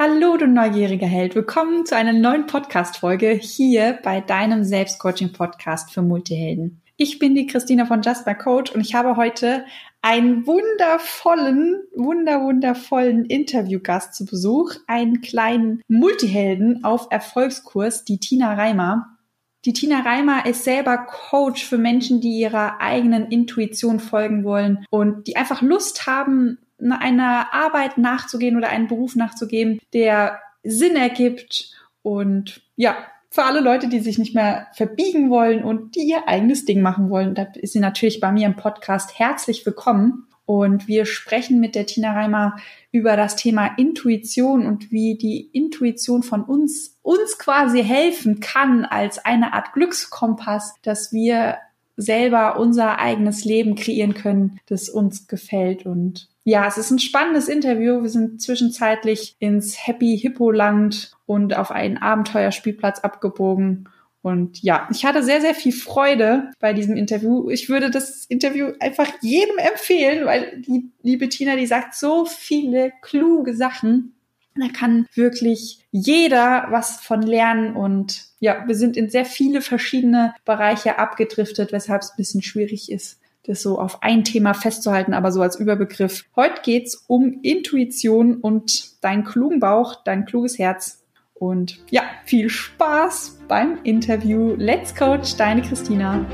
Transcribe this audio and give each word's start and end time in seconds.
Hallo, 0.00 0.36
du 0.36 0.46
neugieriger 0.46 1.08
Held. 1.08 1.34
Willkommen 1.34 1.84
zu 1.84 1.96
einer 1.96 2.12
neuen 2.12 2.46
Podcast-Folge 2.46 3.30
hier 3.32 3.98
bei 4.04 4.20
deinem 4.20 4.62
Selbstcoaching-Podcast 4.62 5.90
für 5.90 6.02
Multihelden. 6.02 6.82
Ich 6.96 7.18
bin 7.18 7.34
die 7.34 7.48
Christina 7.48 7.84
von 7.84 8.02
Just 8.02 8.24
My 8.24 8.36
Coach 8.36 8.70
und 8.70 8.80
ich 8.80 8.94
habe 8.94 9.16
heute 9.16 9.64
einen 10.00 10.46
wundervollen, 10.46 11.80
wunder, 11.96 12.44
wundervollen 12.44 13.24
Interviewgast 13.24 14.14
zu 14.14 14.24
Besuch, 14.24 14.74
einen 14.86 15.20
kleinen 15.20 15.82
Multihelden 15.88 16.84
auf 16.84 17.08
Erfolgskurs, 17.10 18.04
die 18.04 18.20
Tina 18.20 18.54
Reimer. 18.54 19.18
Die 19.64 19.72
Tina 19.72 20.02
Reimer 20.02 20.46
ist 20.46 20.62
selber 20.62 20.98
Coach 20.98 21.64
für 21.64 21.76
Menschen, 21.76 22.20
die 22.20 22.38
ihrer 22.38 22.80
eigenen 22.80 23.32
Intuition 23.32 23.98
folgen 23.98 24.44
wollen 24.44 24.86
und 24.90 25.26
die 25.26 25.34
einfach 25.34 25.60
Lust 25.60 26.06
haben, 26.06 26.58
einer 26.80 27.52
Arbeit 27.52 27.98
nachzugehen 27.98 28.56
oder 28.56 28.68
einen 28.68 28.88
Beruf 28.88 29.16
nachzugehen, 29.16 29.80
der 29.92 30.40
Sinn 30.62 30.96
ergibt 30.96 31.72
und 32.02 32.62
ja, 32.76 32.96
für 33.30 33.44
alle 33.44 33.60
Leute, 33.60 33.88
die 33.88 34.00
sich 34.00 34.18
nicht 34.18 34.34
mehr 34.34 34.68
verbiegen 34.72 35.30
wollen 35.30 35.62
und 35.62 35.94
die 35.94 36.08
ihr 36.08 36.28
eigenes 36.28 36.64
Ding 36.64 36.80
machen 36.80 37.10
wollen, 37.10 37.34
da 37.34 37.46
ist 37.54 37.72
sie 37.72 37.80
natürlich 37.80 38.20
bei 38.20 38.32
mir 38.32 38.46
im 38.46 38.56
Podcast 38.56 39.18
herzlich 39.18 39.66
willkommen. 39.66 40.26
Und 40.46 40.88
wir 40.88 41.04
sprechen 41.04 41.60
mit 41.60 41.74
der 41.74 41.84
Tina 41.84 42.14
Reimer 42.14 42.56
über 42.90 43.18
das 43.18 43.36
Thema 43.36 43.66
Intuition 43.76 44.64
und 44.64 44.90
wie 44.90 45.18
die 45.18 45.42
Intuition 45.52 46.22
von 46.22 46.42
uns 46.42 46.96
uns 47.02 47.36
quasi 47.38 47.84
helfen 47.84 48.40
kann 48.40 48.86
als 48.86 49.22
eine 49.22 49.52
Art 49.52 49.74
Glückskompass, 49.74 50.74
dass 50.82 51.12
wir 51.12 51.58
selber 51.98 52.58
unser 52.58 52.98
eigenes 52.98 53.44
Leben 53.44 53.74
kreieren 53.74 54.14
können, 54.14 54.58
das 54.66 54.88
uns 54.88 55.26
gefällt. 55.28 55.84
Und 55.84 56.28
ja, 56.48 56.66
es 56.66 56.78
ist 56.78 56.90
ein 56.90 56.98
spannendes 56.98 57.46
Interview. 57.46 58.00
Wir 58.00 58.08
sind 58.08 58.40
zwischenzeitlich 58.40 59.36
ins 59.38 59.86
Happy 59.86 60.18
Hippo 60.18 60.50
Land 60.50 61.12
und 61.26 61.54
auf 61.54 61.70
einen 61.70 61.98
Abenteuerspielplatz 61.98 63.00
abgebogen. 63.00 63.90
Und 64.22 64.62
ja, 64.62 64.88
ich 64.90 65.04
hatte 65.04 65.22
sehr, 65.22 65.42
sehr 65.42 65.54
viel 65.54 65.72
Freude 65.72 66.50
bei 66.58 66.72
diesem 66.72 66.96
Interview. 66.96 67.50
Ich 67.50 67.68
würde 67.68 67.90
das 67.90 68.24
Interview 68.24 68.72
einfach 68.80 69.08
jedem 69.20 69.58
empfehlen, 69.58 70.24
weil 70.24 70.62
die 70.62 70.90
liebe 71.02 71.28
Tina, 71.28 71.54
die 71.54 71.66
sagt 71.66 71.94
so 71.94 72.24
viele 72.24 72.92
kluge 73.02 73.54
Sachen. 73.54 74.14
Da 74.54 74.68
kann 74.68 75.06
wirklich 75.14 75.84
jeder 75.90 76.68
was 76.70 76.98
von 77.00 77.20
lernen 77.20 77.76
und 77.76 78.24
ja, 78.40 78.64
wir 78.66 78.74
sind 78.74 78.96
in 78.96 79.10
sehr 79.10 79.26
viele 79.26 79.60
verschiedene 79.60 80.34
Bereiche 80.46 80.98
abgedriftet, 80.98 81.72
weshalb 81.72 82.02
es 82.02 82.10
ein 82.10 82.16
bisschen 82.16 82.42
schwierig 82.42 82.90
ist, 82.90 83.17
das 83.48 83.62
so 83.62 83.78
auf 83.80 84.02
ein 84.02 84.24
Thema 84.24 84.52
festzuhalten, 84.52 85.14
aber 85.14 85.32
so 85.32 85.40
als 85.40 85.58
Überbegriff. 85.58 86.26
Heute 86.36 86.60
geht's 86.62 87.04
um 87.06 87.40
Intuition 87.42 88.36
und 88.36 89.02
deinen 89.02 89.24
klugen 89.24 89.58
Bauch, 89.58 90.04
dein 90.04 90.26
kluges 90.26 90.58
Herz. 90.58 91.02
Und 91.32 91.78
ja, 91.90 92.02
viel 92.26 92.50
Spaß 92.50 93.38
beim 93.48 93.78
Interview. 93.84 94.54
Let's 94.56 94.94
Coach, 94.94 95.36
deine 95.36 95.62
Christina. 95.62 96.26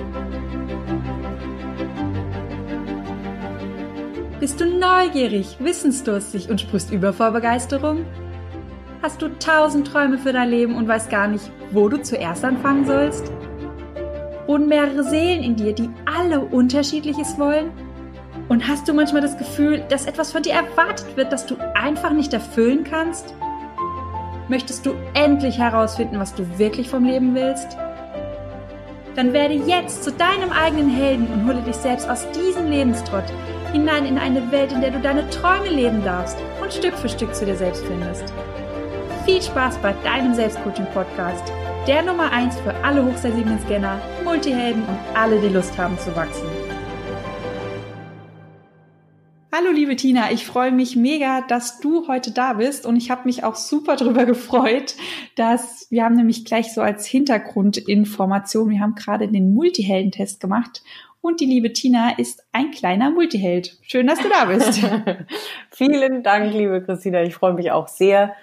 Bist 4.41 4.61
du 4.61 4.67
neugierig, 4.67 5.57
wissensdurstig 5.61 6.51
und 6.51 6.61
sprichst 6.61 6.91
über 6.91 7.13
vor 7.13 7.31
Begeisterung? 7.31 8.05
Hast 9.03 9.23
du 9.23 9.29
tausend 9.39 9.87
Träume 9.87 10.19
für 10.19 10.33
dein 10.33 10.49
Leben 10.49 10.75
und 10.75 10.89
weißt 10.89 11.11
gar 11.11 11.29
nicht, 11.29 11.49
wo 11.71 11.89
du 11.89 12.03
zuerst 12.03 12.45
anfangen 12.45 12.85
sollst? 12.85 13.31
Und 14.47 14.69
mehrere 14.69 15.05
Seelen 15.05 15.43
in 15.43 15.57
dir, 15.57 15.73
die 15.73 15.91
alle 16.05 16.41
unterschiedliches 16.41 17.39
wollen? 17.39 17.71
Und 18.49 18.69
hast 18.69 18.87
du 18.89 18.93
manchmal 18.93 19.23
das 19.23 19.39
Gefühl, 19.39 19.83
dass 19.89 20.07
etwas 20.07 20.33
von 20.33 20.43
dir 20.43 20.53
erwartet 20.53 21.17
wird, 21.17 21.33
das 21.33 21.47
du 21.47 21.57
einfach 21.75 22.13
nicht 22.13 22.33
erfüllen 22.33 22.85
kannst? 22.85 23.35
Möchtest 24.49 24.85
du 24.85 24.95
endlich 25.15 25.59
herausfinden, 25.59 26.19
was 26.19 26.35
du 26.35 26.59
wirklich 26.59 26.91
vom 26.91 27.05
Leben 27.05 27.35
willst? 27.35 27.79
Dann 29.17 29.33
werde 29.33 29.55
jetzt 29.55 30.05
zu 30.05 30.13
deinem 30.13 30.51
eigenen 30.51 30.91
Helden 30.91 31.27
und 31.33 31.47
hole 31.47 31.63
dich 31.63 31.77
selbst 31.77 32.09
aus 32.11 32.27
diesem 32.33 32.69
Lebenstrott 32.69 33.25
hinein 33.73 34.07
in 34.07 34.19
eine 34.19 34.51
Welt, 34.53 34.73
in 34.73 34.81
der 34.81 34.91
du 34.91 35.01
deine 35.01 35.29
Träume 35.31 35.71
leben 35.71 36.05
darfst 36.05 36.37
und 36.61 36.73
Stück 36.73 36.95
für 36.95 37.09
Stück 37.09 37.35
zu 37.35 37.47
dir 37.47 37.57
selbst 37.57 37.85
findest. 37.87 38.33
Viel 39.25 39.41
Spaß 39.41 39.79
bei 39.79 39.95
deinem 40.05 40.35
Selbstcoaching-Podcast 40.35 41.53
der 41.87 42.03
Nummer 42.03 42.33
1 42.33 42.59
für 42.61 42.75
alle 42.83 43.05
hochsensiblen 43.05 43.59
Scanner, 43.61 44.01
Multihelden 44.25 44.83
und 44.85 44.99
alle, 45.15 45.39
die 45.39 45.49
Lust 45.49 45.77
haben 45.77 45.99
zu 45.99 46.17
wachsen. 46.17 46.49
Hallo 49.55 49.71
liebe 49.71 49.95
Tina, 49.95 50.33
ich 50.33 50.47
freue 50.47 50.73
mich 50.73 50.97
mega, 50.97 51.43
dass 51.43 51.81
du 51.81 52.09
heute 52.09 52.31
da 52.31 52.55
bist 52.55 52.87
und 52.87 52.97
ich 52.97 53.11
habe 53.11 53.27
mich 53.27 53.45
auch 53.45 53.55
super 53.55 53.97
darüber 53.97 54.25
gefreut, 54.27 54.95
dass 55.37 55.87
wir 55.91 56.05
haben 56.05 56.15
nämlich 56.17 56.47
gleich 56.47 56.73
so 56.73 56.81
als 56.81 57.07
Hintergrundinformation, 57.07 58.71
wir 58.71 58.81
haben 58.81 58.95
gerade 58.95 59.29
den 59.29 59.53
Multiheldentest 59.53 60.41
gemacht 60.41 60.83
und 61.21 61.41
die 61.41 61.47
liebe 61.47 61.75
Tina 61.75 62.17
ist 62.17 62.47
ein 62.53 62.71
kleiner 62.71 63.11
Multiheld. 63.11 63.77
Schön, 63.83 64.07
dass 64.07 64.21
du 64.21 64.31
da 64.31 64.47
bist. 64.47 64.81
Vielen 65.71 66.23
Dank, 66.23 66.51
liebe 66.55 66.83
Christina. 66.83 67.23
Ich 67.23 67.35
freue 67.35 67.53
mich 67.53 67.73
auch 67.73 67.89
sehr, 67.89 68.35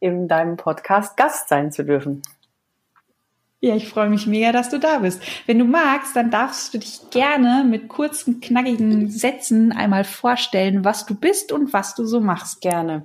in 0.00 0.28
deinem 0.28 0.56
Podcast 0.56 1.16
Gast 1.16 1.48
sein 1.48 1.70
zu 1.70 1.84
dürfen. 1.84 2.22
Ja, 3.62 3.76
ich 3.76 3.90
freue 3.90 4.08
mich 4.08 4.26
mega, 4.26 4.52
dass 4.52 4.70
du 4.70 4.78
da 4.78 5.00
bist. 5.00 5.20
Wenn 5.46 5.58
du 5.58 5.66
magst, 5.66 6.16
dann 6.16 6.30
darfst 6.30 6.72
du 6.72 6.78
dich 6.78 7.10
gerne 7.10 7.62
mit 7.68 7.90
kurzen, 7.90 8.40
knackigen 8.40 9.10
Sätzen 9.10 9.70
einmal 9.72 10.04
vorstellen, 10.04 10.82
was 10.82 11.04
du 11.04 11.14
bist 11.14 11.52
und 11.52 11.74
was 11.74 11.94
du 11.94 12.06
so 12.06 12.20
machst. 12.20 12.62
Gerne. 12.62 13.04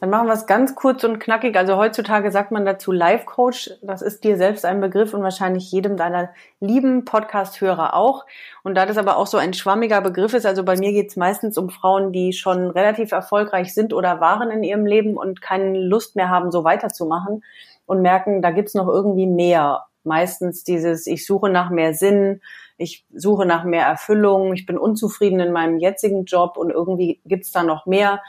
Dann 0.00 0.10
machen 0.10 0.26
wir 0.26 0.34
es 0.34 0.44
ganz 0.46 0.74
kurz 0.74 1.04
und 1.04 1.20
knackig. 1.20 1.56
Also 1.56 1.78
heutzutage 1.78 2.30
sagt 2.30 2.50
man 2.50 2.66
dazu 2.66 2.92
Life 2.92 3.24
Coach. 3.24 3.70
Das 3.80 4.02
ist 4.02 4.24
dir 4.24 4.36
selbst 4.36 4.66
ein 4.66 4.82
Begriff 4.82 5.14
und 5.14 5.22
wahrscheinlich 5.22 5.72
jedem 5.72 5.96
deiner 5.96 6.28
lieben 6.60 7.06
Podcast-Hörer 7.06 7.94
auch. 7.94 8.26
Und 8.62 8.74
da 8.74 8.84
das 8.84 8.98
aber 8.98 9.16
auch 9.16 9.26
so 9.26 9.38
ein 9.38 9.54
schwammiger 9.54 10.02
Begriff 10.02 10.34
ist, 10.34 10.44
also 10.44 10.64
bei 10.64 10.76
mir 10.76 10.92
geht 10.92 11.08
es 11.08 11.16
meistens 11.16 11.56
um 11.56 11.70
Frauen, 11.70 12.12
die 12.12 12.34
schon 12.34 12.68
relativ 12.68 13.12
erfolgreich 13.12 13.72
sind 13.72 13.94
oder 13.94 14.20
waren 14.20 14.50
in 14.50 14.64
ihrem 14.64 14.84
Leben 14.84 15.16
und 15.16 15.40
keine 15.40 15.78
Lust 15.78 16.14
mehr 16.14 16.28
haben, 16.28 16.52
so 16.52 16.62
weiterzumachen 16.62 17.42
und 17.86 18.02
merken, 18.02 18.42
da 18.42 18.50
gibt's 18.50 18.74
noch 18.74 18.88
irgendwie 18.88 19.26
mehr 19.26 19.86
meistens 20.04 20.64
dieses, 20.64 21.06
ich 21.06 21.26
suche 21.26 21.48
nach 21.48 21.70
mehr 21.70 21.94
Sinn, 21.94 22.40
ich 22.76 23.06
suche 23.14 23.46
nach 23.46 23.64
mehr 23.64 23.86
Erfüllung, 23.86 24.52
ich 24.52 24.66
bin 24.66 24.78
unzufrieden 24.78 25.40
in 25.40 25.52
meinem 25.52 25.78
jetzigen 25.78 26.24
Job 26.24 26.56
und 26.56 26.70
irgendwie 26.70 27.20
gibt's 27.24 27.52
da 27.52 27.62
noch 27.62 27.86
mehr 27.86 28.20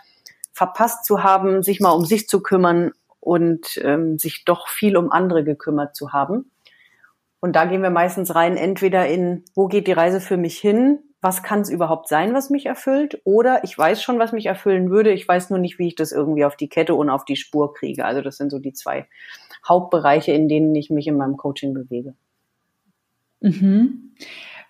verpasst 0.54 1.06
zu 1.06 1.24
haben, 1.24 1.64
sich 1.64 1.80
mal 1.80 1.92
um 1.92 2.06
sich 2.06 2.28
zu 2.28 2.42
kümmern 2.42 2.92
und 3.20 3.80
ähm, 3.84 4.18
sich 4.18 4.46
doch 4.46 4.68
viel 4.68 4.96
um 4.98 5.12
andere 5.12 5.44
gekümmert 5.44 5.96
zu 5.96 6.14
haben. 6.14 6.52
Und 7.40 7.56
da 7.56 7.66
gehen 7.66 7.84
wir 7.84 7.90
meistens 7.90 8.34
rein, 8.34 8.58
entweder 8.58 9.08
in, 9.08 9.44
wo 9.54 9.68
geht 9.68 9.88
die 9.88 9.92
Reise 9.92 10.22
für 10.22 10.38
mich 10.38 10.58
hin? 10.58 11.00
Was 11.22 11.44
kann 11.44 11.62
es 11.62 11.70
überhaupt 11.70 12.08
sein, 12.08 12.34
was 12.34 12.50
mich 12.50 12.66
erfüllt? 12.66 13.20
Oder 13.24 13.64
ich 13.64 13.78
weiß 13.78 14.02
schon, 14.02 14.20
was 14.20 14.32
mich 14.32 14.46
erfüllen 14.46 14.90
würde. 14.90 15.12
Ich 15.12 15.28
weiß 15.28 15.50
nur 15.50 15.60
nicht, 15.60 15.78
wie 15.78 15.88
ich 15.88 15.96
das 15.96 16.12
irgendwie 16.12 16.46
auf 16.46 16.56
die 16.56 16.70
Kette 16.70 16.96
und 16.96 17.10
auf 17.10 17.26
die 17.26 17.36
Spur 17.36 17.74
kriege. 17.74 18.06
Also 18.06 18.22
das 18.22 18.38
sind 18.38 18.52
so 18.52 18.60
die 18.60 18.74
zwei 18.74 19.08
Hauptbereiche, 19.68 20.32
in 20.32 20.48
denen 20.48 20.76
ich 20.76 20.90
mich 20.90 21.08
in 21.08 21.18
meinem 21.18 21.38
Coaching 21.38 21.74
bewege. 21.74 22.16
Mhm. 23.42 24.12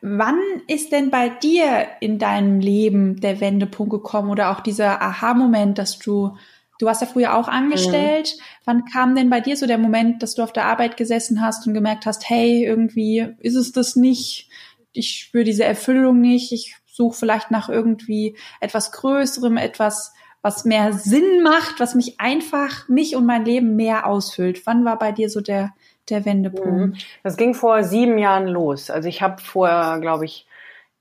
Wann 0.02 0.40
ist 0.68 0.92
denn 0.92 1.10
bei 1.10 1.30
dir 1.30 1.88
in 2.00 2.20
deinem 2.20 2.60
Leben 2.60 3.20
der 3.20 3.40
Wendepunkt 3.40 3.92
gekommen 3.92 4.30
oder 4.30 4.52
auch 4.52 4.60
dieser 4.60 5.02
Aha-Moment, 5.02 5.78
dass 5.78 5.98
du, 5.98 6.38
du 6.80 6.90
hast 6.90 7.02
ja 7.02 7.08
früher 7.08 7.36
auch 7.36 7.48
angestellt, 7.48 8.36
mhm. 8.36 8.42
wann 8.66 8.86
kam 8.86 9.16
denn 9.16 9.30
bei 9.30 9.42
dir 9.42 9.58
so 9.58 9.66
der 9.66 9.78
Moment, 9.78 10.22
dass 10.22 10.36
du 10.36 10.44
auf 10.44 10.54
der 10.54 10.66
Arbeit 10.66 10.98
gesessen 10.98 11.42
hast 11.42 11.66
und 11.66 11.74
gemerkt 11.74 12.06
hast, 12.06 12.30
hey, 12.30 12.66
irgendwie 12.66 13.28
ist 13.40 13.56
es 13.56 13.72
das 13.72 13.96
nicht, 13.96 14.50
ich 14.92 15.12
spüre 15.12 15.44
diese 15.44 15.64
Erfüllung 15.64 16.22
nicht, 16.22 16.52
ich 16.52 16.76
suche 16.86 17.18
vielleicht 17.18 17.52
nach 17.52 17.68
irgendwie 17.70 18.38
etwas 18.62 18.92
Größerem, 18.92 19.58
etwas 19.58 20.14
was 20.46 20.64
mehr 20.64 20.94
Sinn 20.94 21.42
macht, 21.42 21.80
was 21.80 21.96
mich 21.96 22.20
einfach, 22.20 22.88
mich 22.88 23.16
und 23.16 23.26
mein 23.26 23.46
Leben 23.46 23.76
mehr 23.76 24.06
ausfüllt. 24.06 24.68
Wann 24.68 24.86
war 24.86 25.00
bei 25.00 25.12
dir 25.12 25.28
so 25.28 25.42
der, 25.42 25.72
der 26.08 26.24
Wendepunkt? 26.24 26.94
Mhm. 26.94 26.94
Das 27.24 27.36
ging 27.36 27.56
vor 27.56 27.84
sieben 27.84 28.20
Jahren 28.20 28.48
los. 28.48 28.92
Also 28.92 29.10
ich 29.10 29.24
habe 29.24 29.42
vor, 29.42 29.98
glaube 30.02 30.26
ich, 30.26 30.46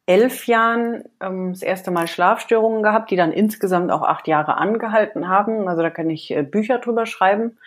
elf 0.06 0.46
Jahren 0.46 1.05
ähm, 1.20 1.52
das 1.52 1.61
erste 1.61 1.91
Mal 1.91 2.08
Schlafstörungen 2.08 2.82
gehabt, 2.82 3.11
die 3.11 3.17
dann 3.17 3.32
insgesamt 3.32 3.91
auch 3.91 4.00
acht 4.00 4.29
Jahre 4.29 4.56
angehalten 4.56 5.29
haben. 5.29 5.69
Also 5.69 5.82
da 5.82 5.90
kann 5.90 6.08
ich 6.08 6.31
äh, 6.31 6.43
Bücher 6.43 6.79
drüber 6.79 7.05
schreiben. 7.05 7.58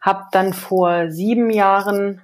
Hab 0.00 0.32
dann 0.32 0.52
vor 0.52 1.08
sieben 1.12 1.50
Jahren 1.50 2.20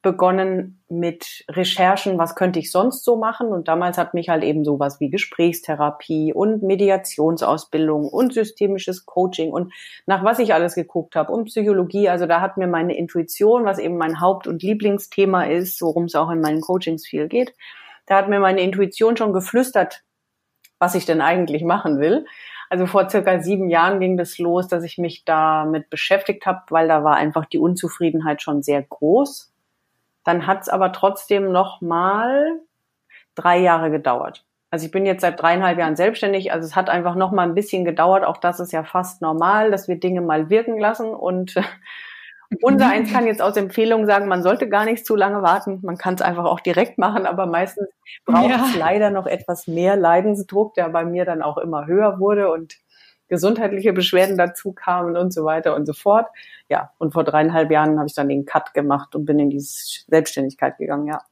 begonnen 0.00 0.80
mit 0.88 1.44
Recherchen, 1.50 2.18
was 2.18 2.36
könnte 2.36 2.60
ich 2.60 2.70
sonst 2.70 3.04
so 3.04 3.16
machen? 3.16 3.48
Und 3.48 3.66
damals 3.66 3.98
hat 3.98 4.14
mich 4.14 4.28
halt 4.28 4.44
eben 4.44 4.64
sowas 4.64 5.00
wie 5.00 5.10
Gesprächstherapie 5.10 6.32
und 6.32 6.62
Mediationsausbildung 6.62 8.08
und 8.08 8.32
systemisches 8.32 9.06
Coaching 9.06 9.50
und 9.50 9.72
nach 10.06 10.22
was 10.22 10.38
ich 10.38 10.54
alles 10.54 10.76
geguckt 10.76 11.16
habe 11.16 11.32
und 11.32 11.46
Psychologie. 11.46 12.08
Also 12.08 12.26
da 12.26 12.40
hat 12.40 12.56
mir 12.56 12.68
meine 12.68 12.96
Intuition, 12.96 13.64
was 13.64 13.78
eben 13.78 13.96
mein 13.96 14.20
Haupt- 14.20 14.46
und 14.46 14.62
Lieblingsthema 14.62 15.44
ist, 15.44 15.82
worum 15.82 16.04
es 16.04 16.14
auch 16.14 16.30
in 16.30 16.40
meinen 16.40 16.60
Coachings 16.60 17.06
viel 17.06 17.26
geht, 17.26 17.52
da 18.06 18.16
hat 18.16 18.28
mir 18.28 18.40
meine 18.40 18.60
Intuition 18.60 19.16
schon 19.16 19.32
geflüstert, 19.32 20.02
was 20.78 20.94
ich 20.94 21.06
denn 21.06 21.20
eigentlich 21.20 21.64
machen 21.64 21.98
will. 21.98 22.24
Also 22.70 22.86
vor 22.86 23.08
circa 23.10 23.40
sieben 23.40 23.68
Jahren 23.68 23.98
ging 23.98 24.16
das 24.16 24.38
los, 24.38 24.68
dass 24.68 24.84
ich 24.84 24.96
mich 24.98 25.24
damit 25.24 25.90
beschäftigt 25.90 26.46
habe, 26.46 26.62
weil 26.70 26.86
da 26.86 27.02
war 27.02 27.16
einfach 27.16 27.46
die 27.46 27.58
Unzufriedenheit 27.58 28.42
schon 28.42 28.62
sehr 28.62 28.82
groß. 28.82 29.52
Dann 30.24 30.46
hat 30.46 30.62
es 30.62 30.68
aber 30.68 30.92
trotzdem 30.92 31.52
noch 31.52 31.80
mal 31.80 32.60
drei 33.34 33.58
Jahre 33.58 33.90
gedauert. 33.90 34.44
Also 34.70 34.84
ich 34.84 34.92
bin 34.92 35.06
jetzt 35.06 35.22
seit 35.22 35.40
dreieinhalb 35.40 35.78
Jahren 35.78 35.96
selbstständig, 35.96 36.52
also 36.52 36.66
es 36.66 36.76
hat 36.76 36.90
einfach 36.90 37.14
noch 37.14 37.32
mal 37.32 37.44
ein 37.44 37.54
bisschen 37.54 37.84
gedauert. 37.84 38.24
Auch 38.24 38.36
das 38.36 38.60
ist 38.60 38.72
ja 38.72 38.84
fast 38.84 39.22
normal, 39.22 39.70
dass 39.70 39.88
wir 39.88 39.98
Dinge 39.98 40.20
mal 40.20 40.50
wirken 40.50 40.78
lassen 40.78 41.14
und 41.14 41.54
unser 42.62 42.88
eins 42.88 43.12
kann 43.12 43.26
jetzt 43.26 43.40
aus 43.40 43.56
Empfehlung 43.56 44.06
sagen, 44.06 44.28
man 44.28 44.42
sollte 44.42 44.68
gar 44.68 44.84
nicht 44.84 45.06
zu 45.06 45.16
lange 45.16 45.42
warten. 45.42 45.80
Man 45.82 45.96
kann 45.96 46.14
es 46.14 46.22
einfach 46.22 46.44
auch 46.44 46.60
direkt 46.60 46.98
machen, 46.98 47.26
aber 47.26 47.46
meistens 47.46 47.88
braucht 48.26 48.50
ja. 48.50 48.64
es 48.66 48.76
leider 48.76 49.10
noch 49.10 49.26
etwas 49.26 49.66
mehr 49.66 49.96
Leidensdruck, 49.96 50.74
der 50.74 50.88
bei 50.90 51.04
mir 51.04 51.24
dann 51.24 51.42
auch 51.42 51.58
immer 51.58 51.86
höher 51.86 52.18
wurde 52.18 52.50
und 52.50 52.74
gesundheitliche 53.28 53.92
Beschwerden 53.92 54.36
dazu 54.36 54.72
kamen 54.72 55.16
und 55.16 55.32
so 55.32 55.44
weiter 55.44 55.74
und 55.74 55.86
so 55.86 55.92
fort. 55.92 56.26
Ja, 56.68 56.92
und 56.98 57.12
vor 57.12 57.24
dreieinhalb 57.24 57.70
Jahren 57.70 57.98
habe 57.98 58.08
ich 58.08 58.14
dann 58.14 58.28
den 58.28 58.44
Cut 58.44 58.74
gemacht 58.74 59.14
und 59.14 59.24
bin 59.24 59.38
in 59.38 59.50
die 59.50 59.60
Selbstständigkeit 59.60 60.78
gegangen, 60.78 61.06
ja. 61.06 61.22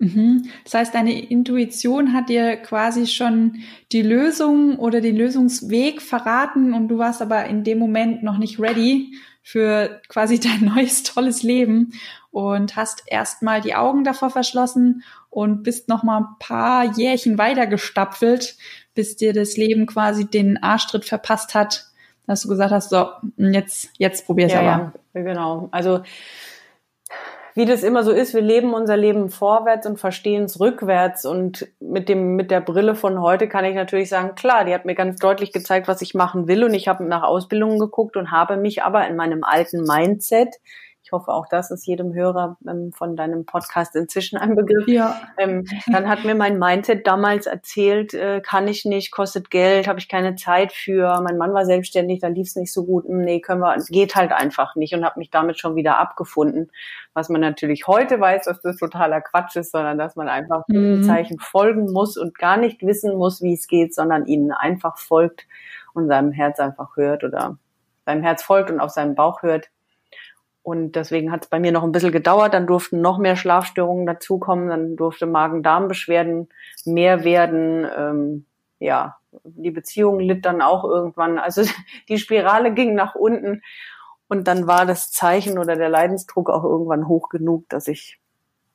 Mhm. 0.00 0.48
Das 0.62 0.74
heißt, 0.74 0.94
deine 0.94 1.28
Intuition 1.28 2.12
hat 2.12 2.28
dir 2.28 2.56
quasi 2.56 3.06
schon 3.06 3.56
die 3.90 4.02
Lösung 4.02 4.78
oder 4.78 5.00
den 5.00 5.16
Lösungsweg 5.16 6.00
verraten 6.00 6.72
und 6.72 6.88
du 6.88 6.98
warst 6.98 7.20
aber 7.20 7.46
in 7.46 7.64
dem 7.64 7.78
Moment 7.78 8.22
noch 8.22 8.38
nicht 8.38 8.60
ready 8.60 9.12
für 9.42 10.00
quasi 10.08 10.38
dein 10.38 10.64
neues 10.74 11.02
tolles 11.02 11.42
Leben 11.42 11.92
und 12.30 12.76
hast 12.76 13.02
erstmal 13.06 13.60
die 13.60 13.74
Augen 13.74 14.04
davor 14.04 14.30
verschlossen 14.30 15.02
und 15.30 15.64
bist 15.64 15.88
noch 15.88 16.04
mal 16.04 16.18
ein 16.18 16.38
paar 16.38 16.96
Jährchen 16.96 17.38
weiter 17.38 17.66
gestapfelt, 17.66 18.56
bis 18.98 19.14
dir 19.14 19.32
das 19.32 19.56
Leben 19.56 19.86
quasi 19.86 20.28
den 20.28 20.60
Arschtritt 20.60 21.04
verpasst 21.04 21.54
hat, 21.54 21.84
dass 22.26 22.42
du 22.42 22.48
gesagt 22.48 22.72
hast, 22.72 22.90
so, 22.90 23.06
jetzt, 23.36 23.90
jetzt 23.96 24.26
probier's 24.26 24.52
ja, 24.52 24.58
aber. 24.58 24.92
Ja, 25.14 25.22
genau. 25.22 25.68
Also, 25.70 26.00
wie 27.54 27.64
das 27.64 27.84
immer 27.84 28.02
so 28.02 28.10
ist, 28.10 28.34
wir 28.34 28.40
leben 28.40 28.74
unser 28.74 28.96
Leben 28.96 29.30
vorwärts 29.30 29.86
und 29.86 30.00
verstehen 30.00 30.42
es 30.42 30.58
rückwärts. 30.58 31.24
Und 31.24 31.68
mit 31.78 32.08
dem, 32.08 32.34
mit 32.34 32.50
der 32.50 32.60
Brille 32.60 32.96
von 32.96 33.20
heute 33.20 33.46
kann 33.46 33.64
ich 33.64 33.76
natürlich 33.76 34.08
sagen, 34.08 34.34
klar, 34.34 34.64
die 34.64 34.74
hat 34.74 34.84
mir 34.84 34.96
ganz 34.96 35.20
deutlich 35.20 35.52
gezeigt, 35.52 35.86
was 35.86 36.02
ich 36.02 36.14
machen 36.14 36.48
will. 36.48 36.64
Und 36.64 36.74
ich 36.74 36.88
habe 36.88 37.04
nach 37.04 37.22
Ausbildungen 37.22 37.78
geguckt 37.78 38.16
und 38.16 38.32
habe 38.32 38.56
mich 38.56 38.82
aber 38.82 39.06
in 39.06 39.14
meinem 39.14 39.44
alten 39.44 39.84
Mindset 39.84 40.56
ich 41.08 41.12
hoffe, 41.12 41.32
auch 41.32 41.48
das 41.48 41.70
ist 41.70 41.86
jedem 41.86 42.12
Hörer 42.12 42.58
ähm, 42.68 42.92
von 42.92 43.16
deinem 43.16 43.46
Podcast 43.46 43.96
inzwischen 43.96 44.36
ein 44.36 44.54
Begriff. 44.54 44.86
Ja. 44.88 45.18
Ähm, 45.38 45.64
dann 45.86 46.06
hat 46.06 46.24
mir 46.24 46.34
mein 46.34 46.58
Mindset 46.58 47.06
damals 47.06 47.46
erzählt, 47.46 48.12
äh, 48.12 48.42
kann 48.42 48.68
ich 48.68 48.84
nicht, 48.84 49.10
kostet 49.10 49.50
Geld, 49.50 49.88
habe 49.88 49.98
ich 49.98 50.10
keine 50.10 50.34
Zeit 50.34 50.70
für. 50.70 51.18
Mein 51.22 51.38
Mann 51.38 51.54
war 51.54 51.64
selbstständig, 51.64 52.20
da 52.20 52.28
lief 52.28 52.48
es 52.48 52.56
nicht 52.56 52.74
so 52.74 52.84
gut. 52.84 53.06
Hm, 53.06 53.22
nee, 53.22 53.40
können 53.40 53.62
wir, 53.62 53.74
geht 53.88 54.16
halt 54.16 54.32
einfach 54.32 54.76
nicht 54.76 54.94
und 54.94 55.02
habe 55.02 55.18
mich 55.18 55.30
damit 55.30 55.58
schon 55.58 55.76
wieder 55.76 55.96
abgefunden. 55.96 56.70
Was 57.14 57.30
man 57.30 57.40
natürlich 57.40 57.86
heute 57.86 58.20
weiß, 58.20 58.44
dass 58.44 58.60
das 58.60 58.76
totaler 58.76 59.22
Quatsch 59.22 59.56
ist, 59.56 59.72
sondern 59.72 59.96
dass 59.96 60.14
man 60.14 60.28
einfach 60.28 60.64
mhm. 60.68 61.04
Zeichen 61.04 61.38
folgen 61.38 61.90
muss 61.90 62.18
und 62.18 62.38
gar 62.38 62.58
nicht 62.58 62.82
wissen 62.82 63.16
muss, 63.16 63.40
wie 63.40 63.54
es 63.54 63.66
geht, 63.66 63.94
sondern 63.94 64.26
ihnen 64.26 64.52
einfach 64.52 64.98
folgt 64.98 65.46
und 65.94 66.08
seinem 66.08 66.32
Herz 66.32 66.60
einfach 66.60 66.96
hört 66.96 67.24
oder 67.24 67.56
seinem 68.04 68.22
Herz 68.22 68.42
folgt 68.42 68.70
und 68.70 68.78
auf 68.78 68.90
seinen 68.90 69.14
Bauch 69.14 69.40
hört 69.40 69.70
und 70.68 70.96
deswegen 70.96 71.32
hat 71.32 71.44
es 71.44 71.48
bei 71.48 71.58
mir 71.58 71.72
noch 71.72 71.82
ein 71.82 71.92
bisschen 71.92 72.12
gedauert. 72.12 72.52
Dann 72.52 72.66
durften 72.66 73.00
noch 73.00 73.16
mehr 73.16 73.36
Schlafstörungen 73.36 74.04
dazukommen. 74.04 74.68
Dann 74.68 74.96
durfte 74.96 75.24
Magen-Darm-Beschwerden 75.24 76.50
mehr 76.84 77.24
werden. 77.24 77.86
Ähm, 77.96 78.44
ja, 78.78 79.16
die 79.44 79.70
Beziehung 79.70 80.20
litt 80.20 80.44
dann 80.44 80.60
auch 80.60 80.84
irgendwann. 80.84 81.38
Also 81.38 81.62
die 82.10 82.18
Spirale 82.18 82.74
ging 82.74 82.94
nach 82.94 83.14
unten. 83.14 83.62
Und 84.28 84.46
dann 84.46 84.66
war 84.66 84.84
das 84.84 85.10
Zeichen 85.10 85.58
oder 85.58 85.74
der 85.74 85.88
Leidensdruck 85.88 86.50
auch 86.50 86.64
irgendwann 86.64 87.08
hoch 87.08 87.30
genug, 87.30 87.66
dass 87.70 87.88
ich 87.88 88.20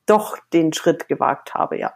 doch 0.08 0.40
den 0.52 0.74
Schritt 0.74 1.08
gewagt 1.08 1.54
habe, 1.54 1.78
ja. 1.78 1.94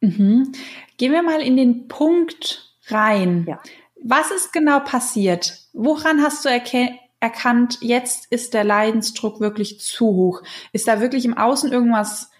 Mhm. 0.00 0.50
Gehen 0.96 1.12
wir 1.12 1.22
mal 1.22 1.42
in 1.42 1.56
den 1.56 1.86
Punkt 1.86 2.74
rein. 2.88 3.44
Ja. 3.48 3.60
Was 4.02 4.32
ist 4.32 4.52
genau 4.52 4.80
passiert? 4.80 5.60
Woran 5.72 6.20
hast 6.22 6.44
du 6.44 6.48
erkannt, 6.48 6.98
erkannt, 7.20 7.78
jetzt 7.80 8.26
ist 8.30 8.54
der 8.54 8.64
Leidensdruck 8.64 9.40
wirklich 9.40 9.80
zu 9.80 10.06
hoch? 10.06 10.42
Ist 10.72 10.88
da 10.88 11.00
wirklich 11.00 11.24
im 11.24 11.36
Außen 11.36 11.72
irgendwas 11.72 12.30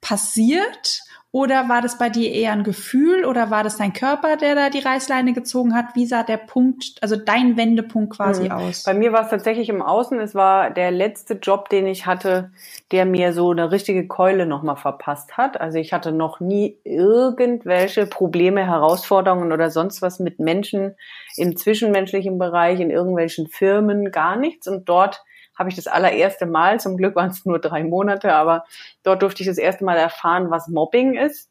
passiert? 0.00 1.00
Oder 1.30 1.68
war 1.68 1.82
das 1.82 1.98
bei 1.98 2.08
dir 2.08 2.32
eher 2.32 2.52
ein 2.52 2.62
Gefühl 2.64 3.26
oder 3.26 3.50
war 3.50 3.62
das 3.62 3.76
dein 3.76 3.92
Körper, 3.92 4.38
der 4.38 4.54
da 4.54 4.70
die 4.70 4.78
Reißleine 4.78 5.34
gezogen 5.34 5.74
hat? 5.74 5.94
Wie 5.94 6.06
sah 6.06 6.22
der 6.22 6.38
Punkt, 6.38 6.96
also 7.02 7.16
dein 7.16 7.58
Wendepunkt 7.58 8.16
quasi 8.16 8.44
mhm. 8.44 8.52
aus? 8.52 8.84
Bei 8.84 8.94
mir 8.94 9.12
war 9.12 9.24
es 9.24 9.28
tatsächlich 9.30 9.68
im 9.68 9.82
Außen. 9.82 10.18
Es 10.20 10.34
war 10.34 10.70
der 10.70 10.90
letzte 10.90 11.34
Job, 11.34 11.68
den 11.68 11.86
ich 11.86 12.06
hatte, 12.06 12.50
der 12.92 13.04
mir 13.04 13.34
so 13.34 13.50
eine 13.50 13.70
richtige 13.70 14.08
Keule 14.08 14.46
nochmal 14.46 14.76
verpasst 14.76 15.36
hat. 15.36 15.60
Also 15.60 15.76
ich 15.76 15.92
hatte 15.92 16.12
noch 16.12 16.40
nie 16.40 16.78
irgendwelche 16.82 18.06
Probleme, 18.06 18.66
Herausforderungen 18.66 19.52
oder 19.52 19.68
sonst 19.68 20.00
was 20.00 20.20
mit 20.20 20.38
Menschen 20.38 20.94
im 21.36 21.58
zwischenmenschlichen 21.58 22.38
Bereich, 22.38 22.80
in 22.80 22.90
irgendwelchen 22.90 23.48
Firmen, 23.48 24.10
gar 24.12 24.36
nichts. 24.36 24.66
Und 24.66 24.88
dort 24.88 25.22
habe 25.58 25.68
ich 25.68 25.76
das 25.76 25.86
allererste 25.86 26.46
Mal, 26.46 26.78
zum 26.78 26.96
Glück 26.96 27.16
waren 27.16 27.30
es 27.30 27.44
nur 27.44 27.58
drei 27.58 27.82
Monate, 27.82 28.32
aber 28.32 28.64
dort 29.02 29.22
durfte 29.22 29.42
ich 29.42 29.48
das 29.48 29.58
erste 29.58 29.84
Mal 29.84 29.96
erfahren, 29.96 30.50
was 30.50 30.68
Mobbing 30.68 31.16
ist. 31.16 31.50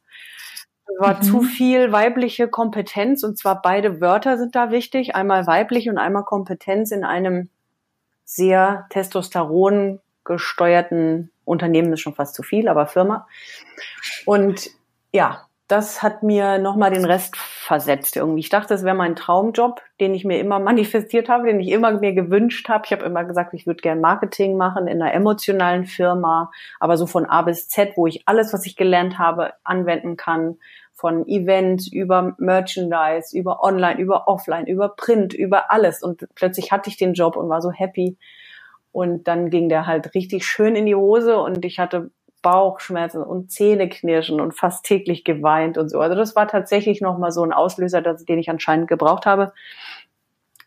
Es 0.86 1.00
war 1.00 1.18
mhm. 1.18 1.22
zu 1.22 1.42
viel 1.42 1.92
weibliche 1.92 2.48
Kompetenz 2.48 3.24
und 3.24 3.38
zwar 3.38 3.62
beide 3.62 4.00
Wörter 4.00 4.38
sind 4.38 4.56
da 4.56 4.72
wichtig. 4.72 5.16
Einmal 5.16 5.46
weiblich 5.46 5.90
und 5.90 5.98
einmal 5.98 6.24
Kompetenz 6.24 6.92
in 6.92 7.04
einem 7.04 7.50
sehr 8.24 8.86
Testosteron 8.90 10.00
gesteuerten 10.24 11.32
Unternehmen 11.46 11.94
ist 11.94 12.02
schon 12.02 12.16
fast 12.16 12.36
zu 12.36 12.44
viel, 12.44 12.68
aber 12.68 12.88
Firma. 12.88 13.28
Und 14.26 14.70
ja, 15.14 15.47
das 15.68 16.02
hat 16.02 16.24
mir 16.24 16.60
nochmal 16.60 16.92
den 16.92 17.04
Rest 17.04 17.36
versetzt 17.36 18.16
irgendwie. 18.16 18.40
Ich 18.40 18.50
dachte, 18.50 18.70
das 18.70 18.84
wäre 18.84 18.96
mein 18.96 19.18
Traumjob, 19.18 19.82
den 20.00 20.14
ich 20.14 20.24
mir 20.24 20.40
immer 20.40 20.60
manifestiert 20.62 21.28
habe, 21.28 21.48
den 21.48 21.60
ich 21.60 21.70
immer 21.70 21.92
mir 21.92 22.14
gewünscht 22.14 22.70
habe. 22.70 22.84
Ich 22.86 22.94
habe 22.94 23.04
immer 23.04 23.26
gesagt, 23.26 23.54
ich 23.54 23.68
würde 23.68 23.82
gern 23.82 24.00
Marketing 24.00 24.56
machen 24.56 24.88
in 24.88 25.02
einer 25.02 25.14
emotionalen 25.14 25.86
Firma, 25.86 26.52
aber 26.80 26.96
so 26.96 27.06
von 27.06 27.26
A 27.26 27.42
bis 27.42 27.68
Z, 27.68 27.94
wo 27.98 28.08
ich 28.08 28.28
alles, 28.28 28.54
was 28.54 28.66
ich 28.66 28.78
gelernt 28.78 29.20
habe, 29.20 29.54
anwenden 29.64 30.16
kann. 30.16 30.58
Von 30.94 31.28
Event 31.28 31.92
über 31.92 32.34
Merchandise, 32.40 33.38
über 33.38 33.62
Online, 33.62 34.00
über 34.00 34.28
Offline, 34.28 34.66
über 34.66 34.90
Print, 34.90 35.34
über 35.34 35.72
alles. 35.72 36.02
Und 36.02 36.28
plötzlich 36.34 36.72
hatte 36.72 36.90
ich 36.90 36.98
den 36.98 37.14
Job 37.14 37.36
und 37.36 37.50
war 37.50 37.62
so 37.62 37.72
happy. 37.72 38.18
Und 38.92 39.28
dann 39.28 39.52
ging 39.52 39.70
der 39.70 39.86
halt 39.86 40.16
richtig 40.16 40.44
schön 40.44 40.76
in 40.76 40.88
die 40.88 40.96
Hose 40.96 41.38
und 41.38 41.64
ich 41.66 41.78
hatte 41.78 42.10
Bauchschmerzen 42.42 43.24
und 43.24 43.52
Zähneknirschen 43.52 44.40
und 44.40 44.54
fast 44.54 44.86
täglich 44.86 45.24
geweint 45.24 45.78
und 45.78 45.90
so. 45.90 46.00
Also 46.00 46.16
das 46.16 46.36
war 46.36 46.48
tatsächlich 46.48 47.02
nochmal 47.02 47.32
so 47.32 47.44
ein 47.44 47.54
Auslöser, 47.54 48.02
den 48.02 48.40
ich 48.40 48.50
anscheinend 48.50 48.88
gebraucht 48.88 49.26
habe. 49.26 49.54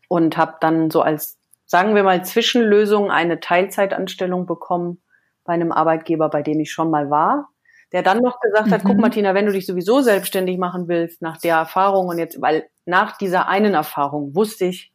Und 0.09 0.37
habe 0.37 0.57
dann 0.61 0.91
so 0.91 1.03
als, 1.03 1.39
sagen 1.67 1.95
wir 1.95 2.03
mal, 2.03 2.25
Zwischenlösung 2.25 3.11
eine 3.13 3.39
Teilzeitanstellung 3.39 4.45
bekommen 4.45 5.01
bei 5.45 5.53
einem 5.53 5.71
Arbeitgeber, 5.71 6.29
bei 6.29 6.43
dem 6.43 6.59
ich 6.61 6.73
schon 6.73 6.91
mal 6.91 7.11
war. 7.11 7.49
Der 7.93 8.03
dann 8.03 8.19
noch 8.19 8.41
gesagt 8.41 8.71
hat, 8.71 8.85
mhm. 8.85 8.89
guck 8.89 8.99
Martina, 8.99 9.35
wenn 9.35 9.47
du 9.47 9.53
dich 9.53 9.67
sowieso 9.67 10.01
selbstständig 10.01 10.59
machen 10.59 10.89
willst, 10.89 11.23
nach 11.23 11.39
der 11.39 11.57
Erfahrung 11.57 12.09
und 12.09 12.19
jetzt, 12.19 12.41
weil 12.41 12.69
nach 12.87 13.17
dieser 13.17 13.49
einen 13.49 13.75
Erfahrung 13.75 14.35
wusste 14.35 14.67
ich, 14.67 14.93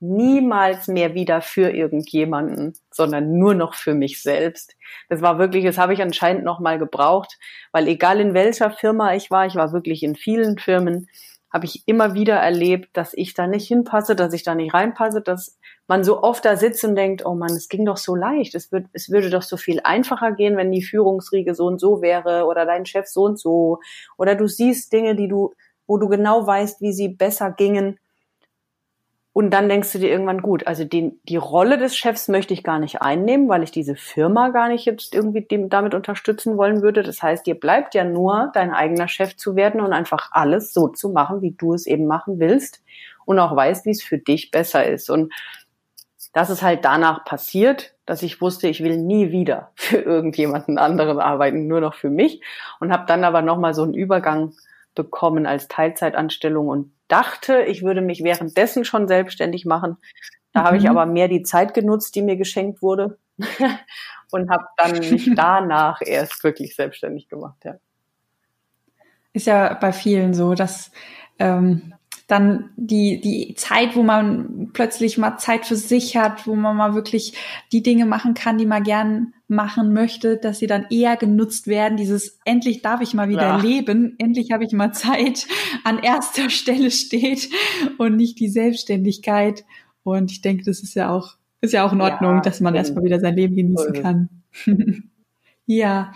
niemals 0.00 0.88
mehr 0.88 1.14
wieder 1.14 1.40
für 1.40 1.70
irgendjemanden, 1.70 2.74
sondern 2.90 3.38
nur 3.38 3.54
noch 3.54 3.74
für 3.74 3.94
mich 3.94 4.22
selbst. 4.22 4.76
Das 5.08 5.22
war 5.22 5.38
wirklich, 5.38 5.64
das 5.64 5.78
habe 5.78 5.94
ich 5.94 6.02
anscheinend 6.02 6.44
noch 6.44 6.60
mal 6.60 6.78
gebraucht, 6.78 7.38
weil 7.72 7.88
egal 7.88 8.20
in 8.20 8.34
welcher 8.34 8.70
Firma 8.70 9.14
ich 9.14 9.30
war, 9.30 9.46
ich 9.46 9.54
war 9.54 9.72
wirklich 9.72 10.02
in 10.02 10.14
vielen 10.14 10.58
Firmen, 10.58 11.08
habe 11.52 11.64
ich 11.64 11.84
immer 11.86 12.12
wieder 12.12 12.34
erlebt, 12.34 12.90
dass 12.94 13.14
ich 13.14 13.32
da 13.32 13.46
nicht 13.46 13.66
hinpasse, 13.66 14.14
dass 14.14 14.34
ich 14.34 14.42
da 14.42 14.54
nicht 14.54 14.74
reinpasse, 14.74 15.22
dass 15.22 15.58
man 15.86 16.04
so 16.04 16.22
oft 16.22 16.44
da 16.44 16.56
sitzt 16.56 16.84
und 16.84 16.96
denkt, 16.96 17.24
oh 17.24 17.34
man, 17.34 17.50
es 17.52 17.68
ging 17.68 17.86
doch 17.86 17.96
so 17.96 18.14
leicht, 18.14 18.54
es, 18.54 18.72
wird, 18.72 18.86
es 18.92 19.10
würde 19.10 19.30
doch 19.30 19.42
so 19.42 19.56
viel 19.56 19.80
einfacher 19.82 20.32
gehen, 20.32 20.58
wenn 20.58 20.72
die 20.72 20.82
Führungsriege 20.82 21.54
so 21.54 21.64
und 21.64 21.80
so 21.80 22.02
wäre 22.02 22.44
oder 22.44 22.66
dein 22.66 22.84
Chef 22.84 23.06
so 23.06 23.22
und 23.24 23.38
so 23.38 23.78
oder 24.18 24.34
du 24.34 24.48
siehst 24.48 24.92
Dinge, 24.92 25.14
die 25.14 25.28
du, 25.28 25.54
wo 25.86 25.96
du 25.96 26.08
genau 26.08 26.46
weißt, 26.46 26.82
wie 26.82 26.92
sie 26.92 27.08
besser 27.08 27.52
gingen 27.52 27.98
und 29.36 29.50
dann 29.50 29.68
denkst 29.68 29.92
du 29.92 29.98
dir 29.98 30.08
irgendwann, 30.08 30.40
gut, 30.40 30.66
also 30.66 30.84
den, 30.84 31.20
die 31.24 31.36
Rolle 31.36 31.76
des 31.76 31.94
Chefs 31.94 32.28
möchte 32.28 32.54
ich 32.54 32.64
gar 32.64 32.78
nicht 32.78 33.02
einnehmen, 33.02 33.50
weil 33.50 33.62
ich 33.62 33.70
diese 33.70 33.94
Firma 33.94 34.48
gar 34.48 34.68
nicht 34.68 34.86
jetzt 34.86 35.14
irgendwie 35.14 35.42
dem, 35.42 35.68
damit 35.68 35.92
unterstützen 35.92 36.56
wollen 36.56 36.80
würde. 36.80 37.02
Das 37.02 37.22
heißt, 37.22 37.46
dir 37.46 37.54
bleibt 37.54 37.94
ja 37.94 38.04
nur, 38.04 38.50
dein 38.54 38.72
eigener 38.72 39.08
Chef 39.08 39.36
zu 39.36 39.54
werden 39.54 39.82
und 39.82 39.92
einfach 39.92 40.30
alles 40.32 40.72
so 40.72 40.88
zu 40.88 41.10
machen, 41.10 41.42
wie 41.42 41.50
du 41.50 41.74
es 41.74 41.86
eben 41.86 42.06
machen 42.06 42.40
willst 42.40 42.82
und 43.26 43.38
auch 43.38 43.54
weißt, 43.54 43.84
wie 43.84 43.90
es 43.90 44.02
für 44.02 44.16
dich 44.16 44.50
besser 44.50 44.86
ist. 44.86 45.10
Und 45.10 45.30
das 46.32 46.48
ist 46.48 46.62
halt 46.62 46.86
danach 46.86 47.26
passiert, 47.26 47.94
dass 48.06 48.22
ich 48.22 48.40
wusste, 48.40 48.68
ich 48.68 48.82
will 48.82 48.96
nie 48.96 49.32
wieder 49.32 49.70
für 49.74 49.98
irgendjemanden 49.98 50.78
anderen 50.78 51.20
arbeiten, 51.20 51.66
nur 51.66 51.82
noch 51.82 51.94
für 51.94 52.08
mich 52.08 52.40
und 52.80 52.90
habe 52.90 53.04
dann 53.06 53.22
aber 53.22 53.42
nochmal 53.42 53.74
so 53.74 53.82
einen 53.82 53.92
Übergang 53.92 54.54
bekommen 54.94 55.44
als 55.44 55.68
Teilzeitanstellung 55.68 56.68
und 56.68 56.95
dachte, 57.08 57.62
ich 57.62 57.82
würde 57.82 58.00
mich 58.00 58.22
währenddessen 58.22 58.84
schon 58.84 59.08
selbstständig 59.08 59.64
machen. 59.64 59.96
Da 60.52 60.60
mhm. 60.60 60.64
habe 60.64 60.76
ich 60.76 60.84
mhm. 60.84 60.90
aber 60.90 61.06
mehr 61.06 61.28
die 61.28 61.42
Zeit 61.42 61.74
genutzt, 61.74 62.14
die 62.14 62.22
mir 62.22 62.36
geschenkt 62.36 62.82
wurde 62.82 63.18
und 64.30 64.50
habe 64.50 64.66
dann 64.76 64.98
mich 64.98 65.30
danach 65.36 66.00
erst 66.02 66.42
wirklich 66.44 66.74
selbstständig 66.74 67.28
gemacht. 67.28 67.64
Ja. 67.64 67.76
Ist 69.32 69.46
ja 69.46 69.74
bei 69.74 69.92
vielen 69.92 70.32
so, 70.32 70.54
dass 70.54 70.90
ähm, 71.38 71.94
dann 72.26 72.70
die, 72.76 73.20
die 73.20 73.54
Zeit, 73.54 73.94
wo 73.94 74.02
man 74.02 74.70
plötzlich 74.72 75.16
mal 75.16 75.38
Zeit 75.38 75.64
für 75.64 75.76
sich 75.76 76.16
hat, 76.16 76.46
wo 76.46 76.56
man 76.56 76.76
mal 76.76 76.94
wirklich 76.94 77.34
die 77.70 77.82
Dinge 77.82 78.04
machen 78.04 78.34
kann, 78.34 78.58
die 78.58 78.66
man 78.66 78.82
gern 78.82 79.32
machen 79.46 79.92
möchte, 79.92 80.36
dass 80.36 80.58
sie 80.58 80.66
dann 80.66 80.86
eher 80.90 81.16
genutzt 81.16 81.68
werden. 81.68 81.96
Dieses 81.96 82.40
endlich 82.44 82.82
darf 82.82 83.00
ich 83.00 83.14
mal 83.14 83.28
wieder 83.28 83.42
ja. 83.42 83.56
leben, 83.58 84.16
endlich 84.18 84.50
habe 84.50 84.64
ich 84.64 84.72
mal 84.72 84.92
Zeit 84.92 85.46
an 85.84 86.00
erster 86.00 86.50
Stelle 86.50 86.90
steht 86.90 87.48
und 87.98 88.16
nicht 88.16 88.40
die 88.40 88.48
Selbstständigkeit. 88.48 89.64
Und 90.02 90.32
ich 90.32 90.40
denke, 90.40 90.64
das 90.64 90.80
ist 90.80 90.94
ja 90.94 91.10
auch, 91.10 91.36
ist 91.60 91.72
ja 91.72 91.86
auch 91.86 91.92
in 91.92 92.00
Ordnung, 92.00 92.36
ja, 92.36 92.40
dass 92.40 92.60
man 92.60 92.74
erstmal 92.74 93.04
wieder 93.04 93.20
sein 93.20 93.36
Leben 93.36 93.54
genießen 93.54 93.92
kann. 93.92 94.28
ja. 95.66 96.12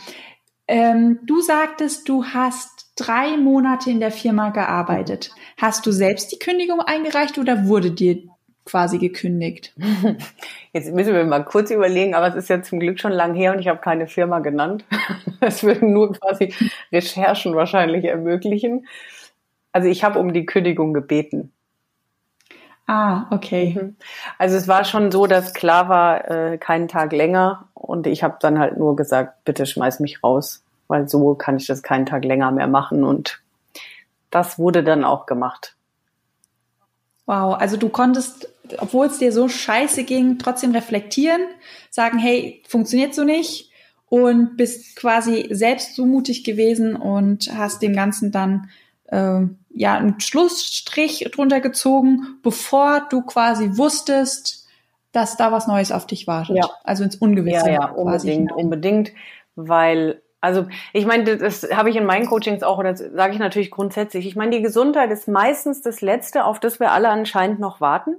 Ähm, 0.66 1.20
du 1.24 1.40
sagtest, 1.40 2.08
du 2.08 2.24
hast 2.24 2.79
drei 2.96 3.36
Monate 3.36 3.90
in 3.90 4.00
der 4.00 4.10
Firma 4.10 4.50
gearbeitet. 4.50 5.30
Hast 5.56 5.86
du 5.86 5.92
selbst 5.92 6.32
die 6.32 6.38
Kündigung 6.38 6.80
eingereicht 6.80 7.38
oder 7.38 7.66
wurde 7.66 7.90
dir 7.90 8.22
quasi 8.64 8.98
gekündigt? 8.98 9.74
Jetzt 10.72 10.92
müssen 10.92 11.14
wir 11.14 11.24
mal 11.24 11.44
kurz 11.44 11.70
überlegen, 11.70 12.14
aber 12.14 12.28
es 12.28 12.34
ist 12.34 12.48
ja 12.48 12.62
zum 12.62 12.80
Glück 12.80 13.00
schon 13.00 13.12
lang 13.12 13.34
her 13.34 13.52
und 13.52 13.58
ich 13.58 13.68
habe 13.68 13.80
keine 13.80 14.06
Firma 14.06 14.40
genannt. 14.40 14.84
Es 15.42 15.64
würden 15.64 15.94
nur 15.94 16.12
quasi 16.12 16.52
Recherchen 16.92 17.56
wahrscheinlich 17.56 18.04
ermöglichen. 18.04 18.86
Also 19.72 19.88
ich 19.88 20.04
habe 20.04 20.18
um 20.18 20.34
die 20.34 20.44
Kündigung 20.44 20.92
gebeten. 20.92 21.50
Ah, 22.86 23.26
okay. 23.30 23.78
Mhm. 23.80 23.96
Also 24.36 24.56
es 24.56 24.68
war 24.68 24.84
schon 24.84 25.10
so, 25.10 25.26
dass 25.26 25.54
klar 25.54 25.88
war, 25.88 26.30
äh, 26.30 26.58
keinen 26.58 26.88
Tag 26.88 27.12
länger 27.12 27.68
und 27.72 28.06
ich 28.06 28.22
habe 28.22 28.36
dann 28.40 28.58
halt 28.58 28.76
nur 28.76 28.96
gesagt, 28.96 29.44
bitte 29.44 29.64
schmeiß 29.64 30.00
mich 30.00 30.22
raus 30.22 30.62
weil 30.90 31.08
so 31.08 31.34
kann 31.34 31.56
ich 31.56 31.66
das 31.66 31.82
keinen 31.82 32.04
Tag 32.04 32.24
länger 32.24 32.50
mehr 32.50 32.66
machen 32.66 33.04
und 33.04 33.40
das 34.30 34.58
wurde 34.58 34.84
dann 34.84 35.04
auch 35.04 35.26
gemacht. 35.26 35.76
Wow, 37.26 37.54
also 37.54 37.76
du 37.76 37.88
konntest, 37.88 38.48
obwohl 38.78 39.06
es 39.06 39.18
dir 39.18 39.32
so 39.32 39.48
scheiße 39.48 40.04
ging, 40.04 40.38
trotzdem 40.38 40.72
reflektieren, 40.72 41.42
sagen, 41.90 42.18
hey, 42.18 42.62
funktioniert 42.66 43.14
so 43.14 43.24
nicht 43.24 43.70
und 44.08 44.56
bist 44.56 44.96
quasi 44.96 45.46
selbst 45.50 45.94
so 45.94 46.06
mutig 46.06 46.42
gewesen 46.42 46.96
und 46.96 47.56
hast 47.56 47.82
dem 47.82 47.94
Ganzen 47.94 48.32
dann 48.32 48.68
äh, 49.06 49.42
ja 49.72 49.94
einen 49.94 50.18
Schlussstrich 50.18 51.28
drunter 51.32 51.60
gezogen, 51.60 52.38
bevor 52.42 53.06
du 53.08 53.22
quasi 53.22 53.76
wusstest, 53.76 54.66
dass 55.12 55.36
da 55.36 55.52
was 55.52 55.68
Neues 55.68 55.92
auf 55.92 56.06
dich 56.06 56.26
wartet. 56.26 56.56
Ja. 56.56 56.68
Also 56.82 57.04
ins 57.04 57.16
Ungewisse. 57.16 57.70
Ja, 57.70 57.72
ja, 57.72 57.84
unbedingt, 57.90 58.52
unbedingt, 58.52 59.12
weil 59.54 60.22
also 60.40 60.66
ich 60.92 61.06
meine, 61.06 61.36
das 61.36 61.68
habe 61.70 61.90
ich 61.90 61.96
in 61.96 62.06
meinen 62.06 62.26
Coachings 62.26 62.62
auch, 62.62 62.78
oder 62.78 62.96
sage 62.96 63.34
ich 63.34 63.38
natürlich 63.38 63.70
grundsätzlich. 63.70 64.26
Ich 64.26 64.36
meine, 64.36 64.56
die 64.56 64.62
Gesundheit 64.62 65.10
ist 65.10 65.28
meistens 65.28 65.82
das 65.82 66.00
Letzte, 66.00 66.44
auf 66.44 66.60
das 66.60 66.80
wir 66.80 66.92
alle 66.92 67.08
anscheinend 67.10 67.60
noch 67.60 67.80
warten, 67.80 68.16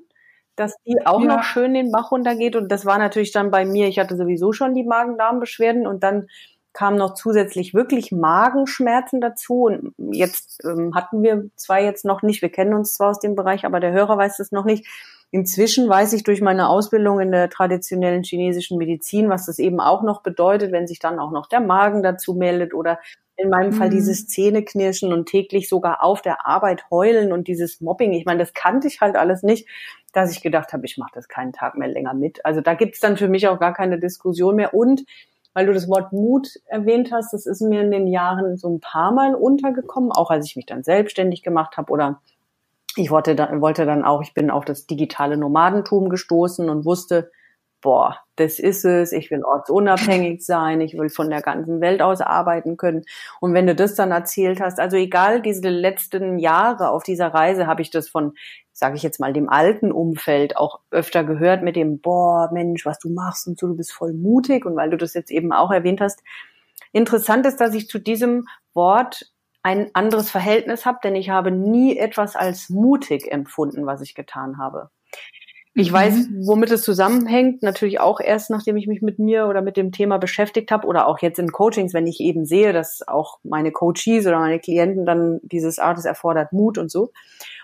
dass 0.56 0.76
die 0.86 1.06
auch 1.06 1.22
ja. 1.22 1.38
noch 1.38 1.44
schön 1.44 1.74
den 1.74 1.92
Bach 1.92 2.12
runtergeht. 2.12 2.56
Und 2.56 2.72
das 2.72 2.86
war 2.86 3.00
natürlich 3.00 3.32
dann 3.32 3.50
bei 3.50 3.66
mir, 3.66 3.88
ich 3.88 3.98
hatte 3.98 4.18
sowieso 4.18 4.52
schon 4.52 4.76
die 4.76 4.84
Magen-Darm-Beschwerden 4.84 5.88
und 5.88 6.04
dann 6.04 6.28
kamen 6.74 6.98
noch 6.98 7.16
zusätzlich 7.16 7.74
wirklich 7.74 8.12
Magenschmerzen 8.12 9.20
dazu. 9.20 9.64
Und 9.64 9.94
jetzt 10.14 10.64
ähm, 10.64 10.94
hatten 10.96 11.24
wir 11.24 11.50
zwar 11.56 11.80
jetzt 11.82 12.06
noch 12.06 12.22
nicht, 12.22 12.42
wir 12.42 12.50
kennen 12.50 12.74
uns 12.74 12.94
zwar 12.94 13.10
aus 13.10 13.20
dem 13.20 13.36
Bereich, 13.36 13.66
aber 13.66 13.80
der 13.80 13.92
Hörer 13.92 14.18
weiß 14.18 14.40
es 14.40 14.52
noch 14.52 14.66
nicht 14.66 14.88
Inzwischen 15.32 15.88
weiß 15.88 16.12
ich 16.14 16.24
durch 16.24 16.42
meine 16.42 16.68
Ausbildung 16.68 17.22
in 17.22 17.32
der 17.32 17.50
traditionellen 17.50 18.24
chinesischen 18.24 18.78
Medizin, 18.78 19.30
was 19.30 19.46
das 19.46 19.60
eben 19.60 19.80
auch 19.80 20.04
noch 20.04 20.22
bedeutet, 20.22 20.74
wenn 20.74 20.88
sich 20.88 21.00
dann 21.00 21.20
auch 21.20 21.32
noch 21.32 21.48
der 21.48 21.62
Magen 21.62 22.04
dazu 22.04 22.34
meldet 22.34 22.74
oder 22.74 23.00
in 23.38 23.50
meinem 23.50 23.72
Fall 23.72 23.88
mhm. 23.88 23.94
dieses 23.94 24.28
Zähneknirschen 24.28 25.14
und 25.14 25.28
täglich 25.28 25.70
sogar 25.70 26.04
auf 26.04 26.22
der 26.22 26.46
Arbeit 26.46 26.86
heulen 26.92 27.32
und 27.32 27.48
dieses 27.48 27.80
Mobbing. 27.80 28.14
Ich 28.14 28.26
meine, 28.26 28.40
das 28.40 28.54
kannte 28.54 28.88
ich 28.88 29.00
halt 29.00 29.16
alles 29.16 29.42
nicht, 29.42 29.68
dass 30.14 30.32
ich 30.32 30.42
gedacht 30.42 30.74
habe, 30.74 30.86
ich 30.86 30.98
mache 30.98 31.12
das 31.14 31.28
keinen 31.28 31.54
Tag 31.54 31.78
mehr 31.78 31.88
länger 31.88 32.14
mit. 32.14 32.46
Also 32.46 32.62
da 32.62 32.74
gibt's 32.74 33.00
dann 33.00 33.18
für 33.18 33.30
mich 33.30 33.48
auch 33.48 33.60
gar 33.60 33.74
keine 33.74 34.00
Diskussion 34.00 34.58
mehr. 34.58 34.74
Und 34.74 35.06
weil 35.54 35.66
du 35.66 35.74
das 35.74 35.88
Wort 35.88 36.14
Mut 36.14 36.50
erwähnt 36.66 37.12
hast, 37.12 37.34
das 37.34 37.46
ist 37.46 37.62
mir 37.62 37.82
in 37.82 37.92
den 37.92 38.08
Jahren 38.08 38.58
so 38.58 38.70
ein 38.70 38.80
paar 38.80 39.12
Mal 39.12 39.36
untergekommen, 39.36 40.12
auch 40.12 40.30
als 40.30 40.46
ich 40.46 40.56
mich 40.56 40.66
dann 40.66 40.84
selbstständig 40.84 41.42
gemacht 41.44 41.78
habe 41.78 41.92
oder 41.92 42.22
ich 42.96 43.10
wollte 43.12 43.36
dann, 43.36 43.62
wollte 43.62 43.86
dann 43.86 44.04
auch, 44.04 44.22
ich 44.22 44.34
bin 44.34 44.52
auf 44.52 44.66
das 44.66 44.86
digitale 44.86 45.38
Nomadentum 45.38 46.10
gestoßen 46.10 46.70
und 46.70 46.86
wusste, 46.86 47.32
boah, 47.82 48.18
das 48.36 48.60
ist 48.60 48.86
es, 48.86 49.12
ich 49.12 49.32
will 49.32 49.44
ortsunabhängig 49.44 50.46
sein, 50.46 50.82
ich 50.82 50.98
will 50.98 51.10
von 51.10 51.30
der 51.30 51.42
ganzen 51.42 51.82
Welt 51.82 52.02
aus 52.02 52.22
arbeiten 52.22 52.78
können. 52.78 53.04
Und 53.40 53.54
wenn 53.54 53.68
du 53.68 53.76
das 53.76 53.96
dann 53.96 54.12
erzählt 54.12 54.62
hast, 54.62 54.80
also 54.80 54.98
egal, 54.98 55.42
diese 55.42 55.70
letzten 55.70 56.38
Jahre 56.38 56.90
auf 56.90 57.04
dieser 57.04 57.34
Reise 57.34 57.68
habe 57.68 57.82
ich 57.82 57.90
das 57.90 58.08
von, 58.08 58.34
sage 58.72 58.96
ich 58.96 59.04
jetzt 59.04 59.20
mal, 59.20 59.34
dem 59.34 59.50
alten 59.50 59.92
Umfeld 59.92 60.58
auch 60.58 60.80
öfter 60.92 61.24
gehört 61.24 61.64
mit 61.64 61.76
dem, 61.76 62.00
boah, 62.00 62.50
Mensch, 62.52 62.86
was 62.86 63.00
du 63.00 63.10
machst 63.10 63.48
und 63.48 63.60
so, 63.60 63.68
du 63.68 63.76
bist 63.76 63.92
voll 63.92 64.14
mutig. 64.14 64.66
Und 64.66 64.76
weil 64.76 64.90
du 64.90 64.98
das 64.98 65.14
jetzt 65.14 65.32
eben 65.32 65.52
auch 65.52 65.72
erwähnt 65.72 66.02
hast, 66.02 66.22
interessant 66.92 67.46
ist, 67.46 67.58
dass 67.58 67.74
ich 67.74 67.88
zu 67.88 68.00
diesem 68.00 68.48
Wort 68.74 69.31
ein 69.64 69.92
anderes 69.94 70.30
Verhältnis 70.30 70.86
habe, 70.86 71.00
denn 71.04 71.16
ich 71.16 71.30
habe 71.30 71.52
nie 71.52 71.98
etwas 71.98 72.36
als 72.36 72.70
mutig 72.70 73.32
empfunden, 73.32 73.86
was 73.86 74.02
ich 74.02 74.16
getan 74.16 74.58
habe. 74.58 74.90
Ich 75.74 75.92
mhm. 75.92 75.96
weiß, 75.96 76.28
womit 76.46 76.72
es 76.72 76.82
zusammenhängt, 76.84 77.64
natürlich 77.64 78.00
auch 78.00 78.20
erst, 78.20 78.50
nachdem 78.50 78.76
ich 78.76 78.88
mich 78.88 79.02
mit 79.02 79.20
mir 79.20 79.48
oder 79.48 79.62
mit 79.62 79.78
dem 79.78 79.92
Thema 79.92 80.18
beschäftigt 80.18 80.70
habe 80.72 80.86
oder 80.86 81.08
auch 81.08 81.20
jetzt 81.20 81.40
in 81.40 81.52
Coachings, 81.52 81.94
wenn 81.94 82.08
ich 82.08 82.20
eben 82.20 82.46
sehe, 82.46 82.74
dass 82.74 83.08
auch 83.08 83.40
meine 83.44 83.72
Coaches 83.72 84.28
oder 84.28 84.40
meine 84.40 84.60
Klienten 84.60 85.06
dann 85.06 85.40
dieses 85.44 85.80
Art, 85.80 85.98
es 85.98 86.06
erfordert 86.06 86.52
Mut 86.52 86.78
und 86.78 86.92
so. 86.92 87.04
Und 87.04 87.12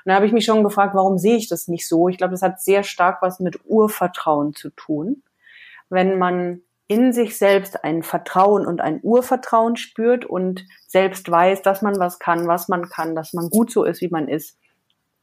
da 0.05 0.15
habe 0.15 0.25
ich 0.25 0.31
mich 0.31 0.45
schon 0.45 0.63
gefragt, 0.63 0.95
warum 0.95 1.17
sehe 1.17 1.35
ich 1.35 1.49
das 1.49 1.67
nicht 1.67 1.87
so? 1.87 2.07
Ich 2.07 2.17
glaube, 2.17 2.31
das 2.31 2.41
hat 2.41 2.61
sehr 2.61 2.83
stark 2.83 3.21
was 3.21 3.41
mit 3.41 3.59
Urvertrauen 3.65 4.53
zu 4.53 4.69
tun. 4.69 5.23
Wenn 5.89 6.17
man 6.17 6.61
in 6.87 7.11
sich 7.11 7.37
selbst 7.37 7.83
ein 7.83 8.01
Vertrauen 8.01 8.65
und 8.65 8.79
ein 8.79 8.99
Urvertrauen 9.03 9.75
spürt 9.75 10.25
und 10.25 10.65
selbst 10.87 11.29
weiß, 11.29 11.61
dass 11.61 11.81
man 11.81 11.99
was 11.99 12.17
kann, 12.19 12.47
was 12.47 12.69
man 12.69 12.87
kann, 12.89 13.13
dass 13.13 13.33
man 13.33 13.49
gut 13.49 13.71
so 13.71 13.83
ist, 13.83 14.01
wie 14.01 14.09
man 14.09 14.27
ist. 14.27 14.57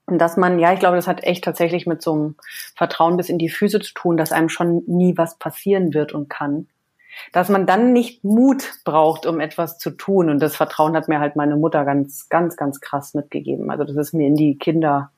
Und 0.07 0.19
dass 0.19 0.37
man, 0.37 0.59
ja, 0.59 0.75
ich 0.75 0.81
glaube, 0.81 0.97
das 0.97 1.07
hat 1.07 1.25
echt 1.25 1.45
tatsächlich 1.45 1.87
mit 1.87 2.03
so 2.03 2.13
einem 2.13 2.37
Vertrauen 2.77 3.17
bis 3.17 3.31
in 3.31 3.39
die 3.39 3.49
Füße 3.49 3.81
zu 3.81 3.95
tun, 3.95 4.19
dass 4.19 4.33
einem 4.33 4.51
schon 4.51 4.83
nie 4.87 5.17
was 5.17 5.39
passieren 5.39 5.95
wird 5.95 6.13
und 6.13 6.29
kann. 6.29 6.69
Dass 7.33 7.49
man 7.49 7.67
dann 7.67 7.95
nicht 7.95 8.23
Mut 8.23 8.81
braucht, 8.85 9.25
um 9.25 9.41
etwas 9.41 9.79
zu 9.79 9.91
tun. 9.91 10.29
Und 10.29 10.41
das 10.41 10.57
Vertrauen 10.57 10.95
hat 10.95 11.09
mir 11.09 11.21
halt 11.21 11.37
meine 11.37 11.57
Mutter 11.57 11.87
ganz, 11.87 12.29
ganz, 12.29 12.57
ganz 12.57 12.81
krass 12.81 13.15
mitgegeben. 13.15 13.71
Also 13.71 13.85
das 13.85 13.97
ist 13.97 14.13
mir 14.13 14.27
in 14.27 14.35
die 14.35 14.59
Kinder, 14.59 15.11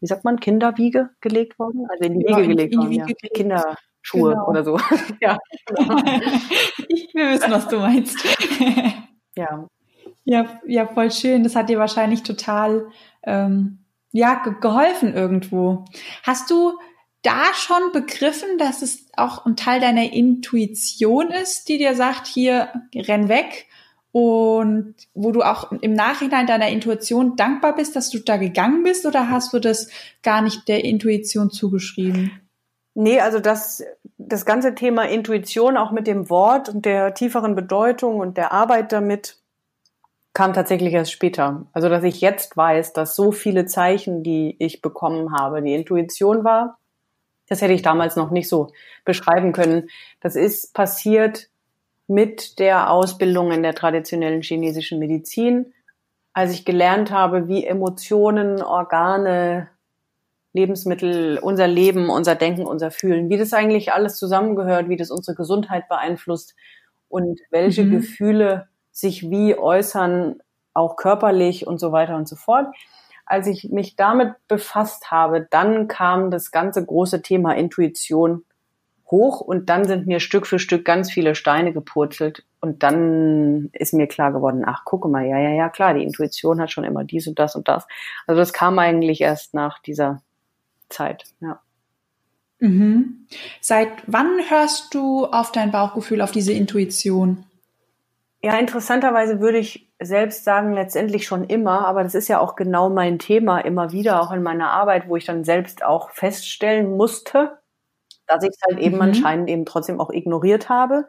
wie 0.00 0.06
sagt 0.06 0.22
man, 0.22 0.38
Kinderwiege 0.38 1.10
gelegt 1.20 1.58
worden? 1.58 1.86
Also 1.90 2.04
in 2.04 2.20
die 2.20 2.26
Wiege 2.26 2.40
ja, 2.40 2.46
gelegt 2.46 2.76
worden, 2.76 2.92
ja. 2.92 3.06
Kinder, 3.34 3.76
Schuhe 4.04 4.32
genau. 4.32 4.48
oder 4.48 4.64
so. 4.64 4.78
ja. 5.20 5.38
ich, 6.88 7.08
wir 7.14 7.30
wissen, 7.30 7.50
was 7.50 7.68
du 7.68 7.78
meinst. 7.78 8.18
ja. 9.36 9.66
Ja, 10.24 10.60
ja, 10.66 10.86
voll 10.86 11.10
schön. 11.10 11.42
Das 11.42 11.56
hat 11.56 11.70
dir 11.70 11.78
wahrscheinlich 11.78 12.22
total 12.22 12.88
ähm, 13.22 13.78
ja 14.12 14.42
ge 14.44 14.54
geholfen 14.60 15.14
irgendwo. 15.14 15.86
Hast 16.22 16.50
du 16.50 16.78
da 17.22 17.54
schon 17.54 17.92
begriffen, 17.92 18.58
dass 18.58 18.82
es 18.82 19.06
auch 19.16 19.46
ein 19.46 19.56
Teil 19.56 19.80
deiner 19.80 20.12
Intuition 20.12 21.30
ist, 21.30 21.68
die 21.70 21.78
dir 21.78 21.94
sagt, 21.94 22.26
hier 22.26 22.68
renn 22.94 23.28
weg 23.28 23.66
und 24.12 24.94
wo 25.14 25.32
du 25.32 25.42
auch 25.42 25.72
im 25.72 25.94
Nachhinein 25.94 26.46
deiner 26.46 26.68
Intuition 26.68 27.36
dankbar 27.36 27.74
bist, 27.74 27.96
dass 27.96 28.10
du 28.10 28.18
da 28.18 28.36
gegangen 28.36 28.82
bist 28.82 29.06
oder 29.06 29.30
hast 29.30 29.54
du 29.54 29.60
das 29.60 29.88
gar 30.22 30.42
nicht 30.42 30.68
der 30.68 30.84
Intuition 30.84 31.50
zugeschrieben? 31.50 32.43
Nee, 32.94 33.20
also 33.20 33.40
das, 33.40 33.84
das 34.18 34.46
ganze 34.46 34.74
Thema 34.74 35.08
Intuition 35.08 35.76
auch 35.76 35.90
mit 35.90 36.06
dem 36.06 36.30
Wort 36.30 36.68
und 36.68 36.84
der 36.84 37.12
tieferen 37.14 37.56
Bedeutung 37.56 38.20
und 38.20 38.36
der 38.36 38.52
Arbeit 38.52 38.92
damit 38.92 39.36
kam 40.32 40.52
tatsächlich 40.52 40.92
erst 40.94 41.12
später. 41.12 41.66
Also, 41.72 41.88
dass 41.88 42.02
ich 42.04 42.20
jetzt 42.20 42.56
weiß, 42.56 42.92
dass 42.92 43.16
so 43.16 43.32
viele 43.32 43.66
Zeichen, 43.66 44.22
die 44.22 44.56
ich 44.58 44.82
bekommen 44.82 45.32
habe, 45.32 45.62
die 45.62 45.74
Intuition 45.74 46.44
war, 46.44 46.78
das 47.48 47.60
hätte 47.60 47.72
ich 47.72 47.82
damals 47.82 48.16
noch 48.16 48.30
nicht 48.30 48.48
so 48.48 48.72
beschreiben 49.04 49.52
können. 49.52 49.88
Das 50.20 50.34
ist 50.34 50.74
passiert 50.74 51.50
mit 52.06 52.58
der 52.58 52.90
Ausbildung 52.90 53.52
in 53.52 53.62
der 53.62 53.74
traditionellen 53.74 54.42
chinesischen 54.42 54.98
Medizin, 54.98 55.72
als 56.32 56.52
ich 56.52 56.64
gelernt 56.64 57.10
habe, 57.10 57.48
wie 57.48 57.64
Emotionen, 57.64 58.62
Organe, 58.62 59.68
Lebensmittel, 60.54 61.38
unser 61.38 61.66
Leben, 61.66 62.08
unser 62.08 62.36
Denken, 62.36 62.64
unser 62.64 62.90
Fühlen, 62.90 63.28
wie 63.28 63.36
das 63.36 63.52
eigentlich 63.52 63.92
alles 63.92 64.16
zusammengehört, 64.16 64.88
wie 64.88 64.96
das 64.96 65.10
unsere 65.10 65.36
Gesundheit 65.36 65.88
beeinflusst 65.88 66.54
und 67.08 67.40
welche 67.50 67.84
mhm. 67.84 67.90
Gefühle 67.90 68.68
sich 68.92 69.28
wie 69.30 69.58
äußern, 69.58 70.40
auch 70.72 70.96
körperlich 70.96 71.66
und 71.66 71.78
so 71.78 71.92
weiter 71.92 72.16
und 72.16 72.28
so 72.28 72.36
fort. 72.36 72.68
als 73.26 73.46
ich 73.46 73.70
mich 73.70 73.96
damit 73.96 74.34
befasst 74.48 75.10
habe, 75.10 75.46
dann 75.50 75.88
kam 75.88 76.30
das 76.30 76.50
ganze 76.50 76.84
große 76.84 77.22
Thema 77.22 77.56
Intuition 77.56 78.44
hoch 79.10 79.40
und 79.40 79.68
dann 79.70 79.84
sind 79.84 80.06
mir 80.06 80.20
Stück 80.20 80.46
für 80.46 80.58
Stück 80.58 80.84
ganz 80.84 81.10
viele 81.10 81.34
Steine 81.34 81.72
gepurzelt 81.72 82.44
und 82.60 82.82
dann 82.82 83.70
ist 83.72 83.94
mir 83.94 84.06
klar 84.06 84.32
geworden, 84.32 84.62
ach, 84.66 84.84
gucke 84.84 85.08
mal, 85.08 85.26
ja, 85.26 85.38
ja, 85.38 85.50
ja, 85.50 85.68
klar, 85.68 85.94
die 85.94 86.02
Intuition 86.02 86.60
hat 86.60 86.70
schon 86.70 86.84
immer 86.84 87.04
dies 87.04 87.26
und 87.26 87.38
das 87.38 87.56
und 87.56 87.68
das. 87.68 87.86
Also 88.26 88.38
das 88.40 88.52
kam 88.52 88.78
eigentlich 88.78 89.20
erst 89.20 89.54
nach 89.54 89.78
dieser 89.78 90.22
Zeit, 90.94 91.24
ja. 91.40 91.60
Mhm. 92.60 93.26
Seit 93.60 93.90
wann 94.06 94.38
hörst 94.48 94.94
du 94.94 95.26
auf 95.26 95.52
dein 95.52 95.70
Bauchgefühl, 95.70 96.22
auf 96.22 96.30
diese 96.30 96.52
Intuition? 96.52 97.44
Ja, 98.42 98.58
interessanterweise 98.58 99.40
würde 99.40 99.58
ich 99.58 99.90
selbst 100.00 100.44
sagen, 100.44 100.72
letztendlich 100.74 101.26
schon 101.26 101.44
immer, 101.44 101.86
aber 101.86 102.02
das 102.02 102.14
ist 102.14 102.28
ja 102.28 102.40
auch 102.40 102.56
genau 102.56 102.90
mein 102.90 103.18
Thema 103.18 103.58
immer 103.58 103.92
wieder, 103.92 104.20
auch 104.20 104.32
in 104.32 104.42
meiner 104.42 104.70
Arbeit, 104.70 105.08
wo 105.08 105.16
ich 105.16 105.24
dann 105.24 105.44
selbst 105.44 105.84
auch 105.84 106.10
feststellen 106.10 106.96
musste, 106.96 107.58
dass 108.26 108.42
ich 108.42 108.50
es 108.50 108.60
halt 108.66 108.78
eben 108.78 108.96
mhm. 108.96 109.02
anscheinend 109.02 109.48
eben 109.48 109.64
trotzdem 109.64 110.00
auch 110.00 110.10
ignoriert 110.10 110.68
habe. 110.68 111.06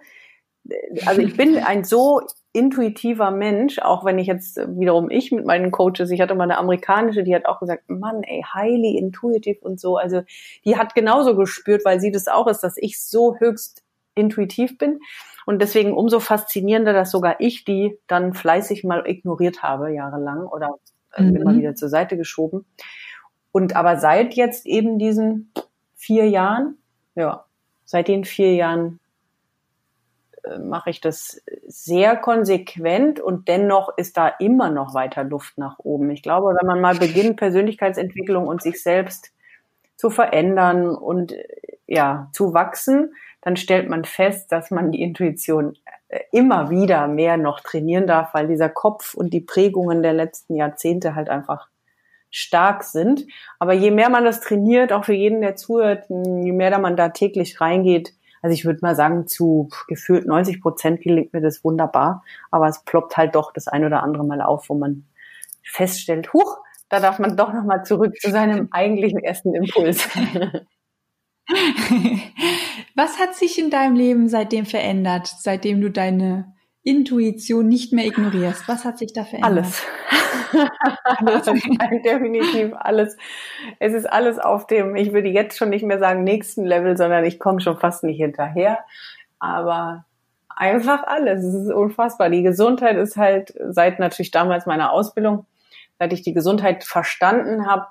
Also 1.06 1.22
ich 1.22 1.38
bin 1.38 1.58
ein 1.58 1.84
so 1.84 2.22
intuitiver 2.56 3.32
Mensch, 3.32 3.80
auch 3.80 4.06
wenn 4.06 4.18
ich 4.18 4.28
jetzt 4.28 4.58
wiederum 4.58 5.10
ich 5.10 5.32
mit 5.32 5.46
meinen 5.46 5.72
Coaches, 5.72 6.10
ich 6.12 6.22
hatte 6.22 6.36
mal 6.36 6.46
eine 6.46 6.58
amerikanische, 6.58 7.24
die 7.24 7.36
hat 7.36 7.46
auch 7.46 7.60
gesagt, 7.60 7.90
Mann, 7.90 8.24
ey, 8.24 8.44
highly 8.44 8.98
intuitive 8.98 9.60
und 9.62 9.80
so. 9.80 9.98
Also 9.98 10.22
die 10.64 10.78
hat 10.78 10.96
genauso 10.96 11.36
gespürt, 11.36 11.86
weil 11.86 12.00
sie 12.00 12.12
das 12.12 12.28
auch 12.28 12.48
ist, 12.48 12.62
dass 12.62 12.78
ich 12.78 13.02
so 13.02 13.38
höchst 13.38 13.84
intuitiv 14.16 14.78
bin. 14.78 15.00
Und 15.46 15.62
deswegen 15.62 15.94
umso 15.94 16.20
faszinierender, 16.20 16.94
dass 16.94 17.12
sogar 17.12 17.36
ich 17.40 17.66
die 17.66 18.00
dann 18.08 18.34
fleißig 18.34 18.84
mal 18.84 19.04
ignoriert 19.06 19.62
habe, 19.62 19.94
jahrelang 19.94 20.48
oder 20.48 20.76
mhm. 21.18 21.36
immer 21.36 21.56
wieder 21.56 21.76
zur 21.76 21.90
Seite 21.90 22.18
geschoben. 22.18 22.66
Und 23.52 23.76
aber 23.76 23.98
seit 23.98 24.34
jetzt 24.34 24.66
eben 24.66 24.98
diesen 24.98 25.52
vier 25.96 26.28
Jahren 26.28 26.78
ja, 27.16 27.46
seit 27.86 28.08
den 28.08 28.26
vier 28.26 28.54
Jahren 28.56 29.00
äh, 29.00 29.05
mache 30.64 30.90
ich 30.90 31.02
das 31.02 31.42
sehr 31.68 32.16
konsequent 32.16 33.20
und 33.20 33.48
dennoch 33.48 33.90
ist 33.98 34.18
da 34.18 34.28
immer 34.28 34.70
noch 34.70 34.94
weiter 34.94 35.24
Luft 35.24 35.58
nach 35.58 35.80
oben. 35.80 36.10
Ich 36.12 36.22
glaube, 36.22 36.56
wenn 36.60 36.68
man 36.68 36.82
mal 36.82 36.96
beginnt, 36.96 37.38
Persönlichkeitsentwicklung 37.38 38.48
und 38.48 38.62
sich 38.62 38.82
selbst 38.82 39.32
zu 39.96 40.10
verändern 40.10 40.90
und 40.90 41.34
ja, 41.88 42.30
zu 42.34 42.54
wachsen, 42.54 43.14
dann 43.42 43.58
stellt 43.58 43.90
man 43.90 44.06
fest, 44.06 44.52
dass 44.52 44.72
man 44.72 44.92
die 44.92 45.02
Intuition 45.02 45.78
äh, 46.08 46.20
immer 46.32 46.70
wieder 46.70 47.08
mehr 47.08 47.38
noch 47.38 47.60
trainieren 47.60 48.08
darf, 48.08 48.34
weil 48.34 48.48
dieser 48.48 48.70
Kopf 48.70 49.14
und 49.14 49.34
die 49.34 49.42
Prägungen 49.42 50.02
der 50.02 50.14
letzten 50.14 50.56
Jahrzehnte 50.56 51.16
halt 51.16 51.30
einfach 51.30 51.70
stark 52.32 52.84
sind. 52.84 53.25
Aber 53.60 53.74
je 53.74 53.92
mehr 53.92 54.10
man 54.10 54.25
das 54.25 54.42
trainiert, 54.42 54.92
auch 54.92 55.06
für 55.06 55.14
jeden, 55.14 55.42
der 55.42 55.56
zuhört, 55.56 56.06
je 56.10 56.52
mehr 56.52 56.72
da 56.72 56.80
man 56.80 56.98
da 56.98 57.10
täglich 57.10 57.62
reingeht, 57.62 58.14
also 58.46 58.54
ich 58.54 58.64
würde 58.64 58.78
mal 58.84 58.96
sagen, 58.96 59.25
zu 59.25 59.70
gefühlt 59.88 60.28
90 60.28 60.62
Prozent 60.62 61.02
gelingt 61.02 61.34
mir 61.34 61.42
das 61.42 61.64
wunderbar. 61.64 62.24
Aber 62.52 62.68
es 62.68 62.84
ploppt 62.84 63.18
halt 63.18 63.34
doch 63.34 63.52
das 63.52 63.68
ein 63.68 63.84
oder 63.84 64.04
andere 64.04 64.24
Mal 64.24 64.40
auf, 64.40 64.70
wo 64.70 64.75
man 64.75 65.08
feststellt, 65.64 66.32
huch, 66.32 66.60
da 66.88 67.00
darf 67.00 67.18
man 67.18 67.36
doch 67.36 67.52
nochmal 67.54 67.84
zurück 67.86 68.16
zu 68.22 68.30
seinem 68.30 68.68
eigentlichen 68.70 69.18
ersten 69.18 69.56
Impuls. 69.56 70.08
Was 72.96 73.18
hat 73.18 73.34
sich 73.34 73.58
in 73.58 73.72
deinem 73.72 73.96
Leben 73.96 74.30
seitdem 74.30 74.68
verändert, 74.68 75.25
seitdem 75.40 75.82
du 75.82 75.90
deine 75.90 76.54
Intuition 76.84 77.68
nicht 77.68 77.94
mehr 77.94 78.06
ignorierst? 78.06 78.68
Was 78.68 78.86
hat 78.86 79.00
sich 79.00 79.12
da 79.12 79.24
verändert? 79.24 79.52
Alles. 79.52 79.82
Definitiv 82.06 82.74
alles. 82.78 83.18
Es 83.80 83.94
ist 83.94 84.06
alles 84.06 84.40
auf 84.40 84.68
dem, 84.68 84.96
ich 84.96 85.14
würde 85.14 85.30
jetzt 85.30 85.58
schon 85.58 85.70
nicht 85.70 85.84
mehr 85.84 86.00
sagen 86.00 86.24
nächsten 86.24 86.66
Level, 86.66 86.98
sondern 86.98 87.26
ich 87.26 87.40
komme 87.40 87.62
schon 87.62 87.78
fast 87.78 88.04
nicht 88.04 88.18
hinterher. 88.18 88.80
Aber 89.40 90.06
einfach 90.56 91.04
alles. 91.04 91.44
Es 91.44 91.54
ist 91.54 91.72
unfassbar. 91.72 92.30
Die 92.30 92.44
Gesundheit 92.44 92.98
ist 92.98 93.18
halt 93.18 93.54
seit 93.70 94.00
natürlich 94.00 94.32
damals 94.32 94.65
meiner 94.65 94.91
Ausbildung, 94.91 95.46
seit 96.00 96.13
ich 96.13 96.22
die 96.22 96.34
Gesundheit 96.34 96.84
verstanden 96.84 97.68
habe, 97.68 97.88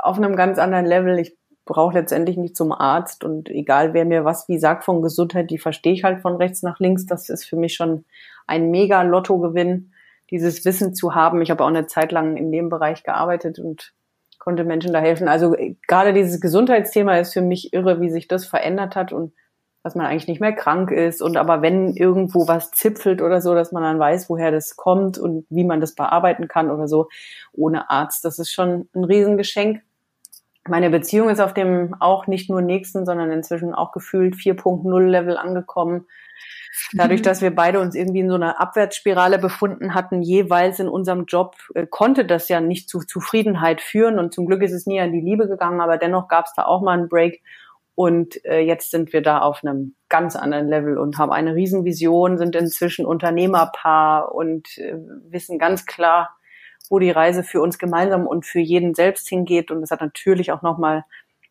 auf 0.00 0.16
einem 0.16 0.36
ganz 0.36 0.58
anderen 0.58 0.86
Level. 0.86 1.18
Ich 1.18 1.36
brauche 1.64 1.94
letztendlich 1.94 2.36
nicht 2.36 2.56
zum 2.56 2.72
Arzt 2.72 3.24
und 3.24 3.50
egal 3.50 3.92
wer 3.92 4.04
mir 4.04 4.24
was 4.24 4.48
wie 4.48 4.58
sagt 4.58 4.84
von 4.84 5.02
Gesundheit, 5.02 5.50
die 5.50 5.58
verstehe 5.58 5.92
ich 5.92 6.04
halt 6.04 6.22
von 6.22 6.36
rechts 6.36 6.62
nach 6.62 6.78
links. 6.78 7.06
Das 7.06 7.28
ist 7.28 7.44
für 7.44 7.56
mich 7.56 7.74
schon 7.74 8.04
ein 8.46 8.70
mega 8.70 9.02
Lottogewinn, 9.02 9.92
dieses 10.30 10.64
Wissen 10.64 10.94
zu 10.94 11.14
haben. 11.14 11.42
Ich 11.42 11.50
habe 11.50 11.62
auch 11.64 11.68
eine 11.68 11.86
Zeit 11.86 12.12
lang 12.12 12.36
in 12.36 12.50
dem 12.52 12.68
Bereich 12.68 13.02
gearbeitet 13.02 13.58
und 13.58 13.92
konnte 14.38 14.64
Menschen 14.64 14.92
da 14.92 15.00
helfen. 15.00 15.28
Also 15.28 15.56
äh, 15.56 15.76
gerade 15.86 16.12
dieses 16.12 16.40
Gesundheitsthema 16.40 17.18
ist 17.18 17.32
für 17.32 17.42
mich 17.42 17.72
irre, 17.72 18.00
wie 18.00 18.10
sich 18.10 18.28
das 18.28 18.46
verändert 18.46 18.96
hat 18.96 19.12
und 19.12 19.32
dass 19.82 19.94
man 19.94 20.06
eigentlich 20.06 20.26
nicht 20.26 20.40
mehr 20.40 20.52
krank 20.52 20.90
ist 20.90 21.22
und 21.22 21.36
aber 21.36 21.62
wenn 21.62 21.94
irgendwo 21.94 22.48
was 22.48 22.72
zipfelt 22.72 23.22
oder 23.22 23.40
so, 23.40 23.54
dass 23.54 23.70
man 23.70 23.84
dann 23.84 24.00
weiß, 24.00 24.28
woher 24.28 24.50
das 24.50 24.74
kommt 24.74 25.16
und 25.16 25.46
wie 25.48 25.62
man 25.62 25.80
das 25.80 25.94
bearbeiten 25.94 26.48
kann 26.48 26.72
oder 26.72 26.88
so 26.88 27.08
ohne 27.52 27.88
Arzt. 27.88 28.24
Das 28.24 28.40
ist 28.40 28.52
schon 28.52 28.88
ein 28.94 29.04
Riesengeschenk 29.04 29.82
meine 30.68 30.90
Beziehung 30.90 31.28
ist 31.28 31.40
auf 31.40 31.54
dem 31.54 31.94
auch 32.00 32.26
nicht 32.26 32.50
nur 32.50 32.60
nächsten, 32.60 33.06
sondern 33.06 33.30
inzwischen 33.30 33.74
auch 33.74 33.92
gefühlt 33.92 34.34
4.0 34.34 35.00
Level 35.00 35.36
angekommen. 35.36 36.06
Dadurch, 36.92 37.22
dass 37.22 37.42
wir 37.42 37.54
beide 37.54 37.80
uns 37.80 37.94
irgendwie 37.94 38.20
in 38.20 38.28
so 38.28 38.34
einer 38.34 38.60
Abwärtsspirale 38.60 39.38
befunden 39.38 39.94
hatten, 39.94 40.22
jeweils 40.22 40.78
in 40.78 40.88
unserem 40.88 41.24
Job, 41.24 41.56
äh, 41.74 41.86
konnte 41.86 42.24
das 42.24 42.48
ja 42.48 42.60
nicht 42.60 42.88
zu 42.88 43.00
Zufriedenheit 43.00 43.80
führen. 43.80 44.18
Und 44.18 44.34
zum 44.34 44.46
Glück 44.46 44.62
ist 44.62 44.72
es 44.72 44.86
nie 44.86 45.00
an 45.00 45.12
die 45.12 45.20
Liebe 45.20 45.48
gegangen, 45.48 45.80
aber 45.80 45.98
dennoch 45.98 46.28
gab 46.28 46.46
es 46.46 46.52
da 46.54 46.64
auch 46.64 46.82
mal 46.82 46.98
einen 46.98 47.08
Break. 47.08 47.42
Und 47.94 48.44
äh, 48.44 48.60
jetzt 48.60 48.90
sind 48.90 49.14
wir 49.14 49.22
da 49.22 49.38
auf 49.38 49.64
einem 49.64 49.94
ganz 50.10 50.36
anderen 50.36 50.68
Level 50.68 50.98
und 50.98 51.16
haben 51.16 51.32
eine 51.32 51.54
Riesenvision, 51.54 52.36
sind 52.36 52.54
inzwischen 52.54 53.06
Unternehmerpaar 53.06 54.34
und 54.34 54.76
äh, 54.76 54.96
wissen 55.30 55.58
ganz 55.58 55.86
klar, 55.86 56.36
wo 56.90 56.98
die 56.98 57.10
Reise 57.10 57.42
für 57.42 57.62
uns 57.62 57.78
gemeinsam 57.78 58.26
und 58.26 58.44
für 58.44 58.60
jeden 58.60 58.94
selbst 58.94 59.28
hingeht. 59.28 59.70
Und 59.70 59.82
es 59.82 59.90
hat 59.90 60.02
natürlich 60.02 60.52
auch 60.52 60.60
nochmal 60.60 61.04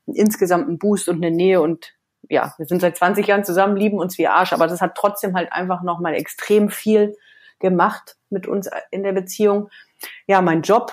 insgesamt 0.05 0.67
einen 0.67 0.77
Boost 0.77 1.09
und 1.09 1.15
eine 1.15 1.35
Nähe 1.35 1.61
und 1.61 1.94
ja, 2.29 2.53
wir 2.57 2.65
sind 2.65 2.81
seit 2.81 2.97
20 2.97 3.27
Jahren 3.27 3.43
zusammen, 3.43 3.75
lieben 3.75 3.99
uns 3.99 4.17
wie 4.17 4.27
Arsch, 4.27 4.53
aber 4.53 4.67
das 4.67 4.81
hat 4.81 4.95
trotzdem 4.95 5.35
halt 5.35 5.51
einfach 5.51 5.83
nochmal 5.83 6.15
extrem 6.15 6.69
viel 6.69 7.15
gemacht 7.59 8.17
mit 8.29 8.47
uns 8.47 8.69
in 8.91 9.03
der 9.03 9.13
Beziehung. 9.13 9.69
Ja, 10.27 10.41
mein 10.41 10.61
Job, 10.61 10.91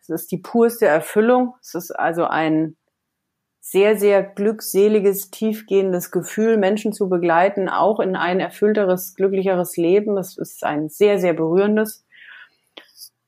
es 0.00 0.08
ist 0.08 0.32
die 0.32 0.38
purste 0.38 0.86
Erfüllung. 0.86 1.54
Es 1.60 1.74
ist 1.74 1.90
also 1.90 2.24
ein 2.26 2.76
sehr, 3.60 3.96
sehr 3.96 4.22
glückseliges, 4.22 5.30
tiefgehendes 5.30 6.10
Gefühl, 6.10 6.56
Menschen 6.56 6.92
zu 6.92 7.08
begleiten, 7.08 7.68
auch 7.68 8.00
in 8.00 8.16
ein 8.16 8.40
erfüllteres, 8.40 9.14
glücklicheres 9.14 9.76
Leben. 9.76 10.18
Es 10.18 10.36
ist 10.36 10.64
ein 10.64 10.88
sehr, 10.88 11.18
sehr 11.18 11.32
berührendes 11.32 12.04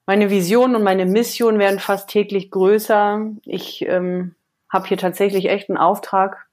meine 0.06 0.30
Vision 0.30 0.74
und 0.74 0.82
meine 0.82 1.06
Mission 1.06 1.58
werden 1.58 1.78
fast 1.78 2.08
täglich 2.08 2.50
größer. 2.50 3.26
Ich 3.44 3.86
ähm, 3.86 4.34
habe 4.68 4.86
hier 4.86 4.98
tatsächlich 4.98 5.48
echt 5.48 5.70
einen 5.70 5.78
Auftrag 5.78 6.46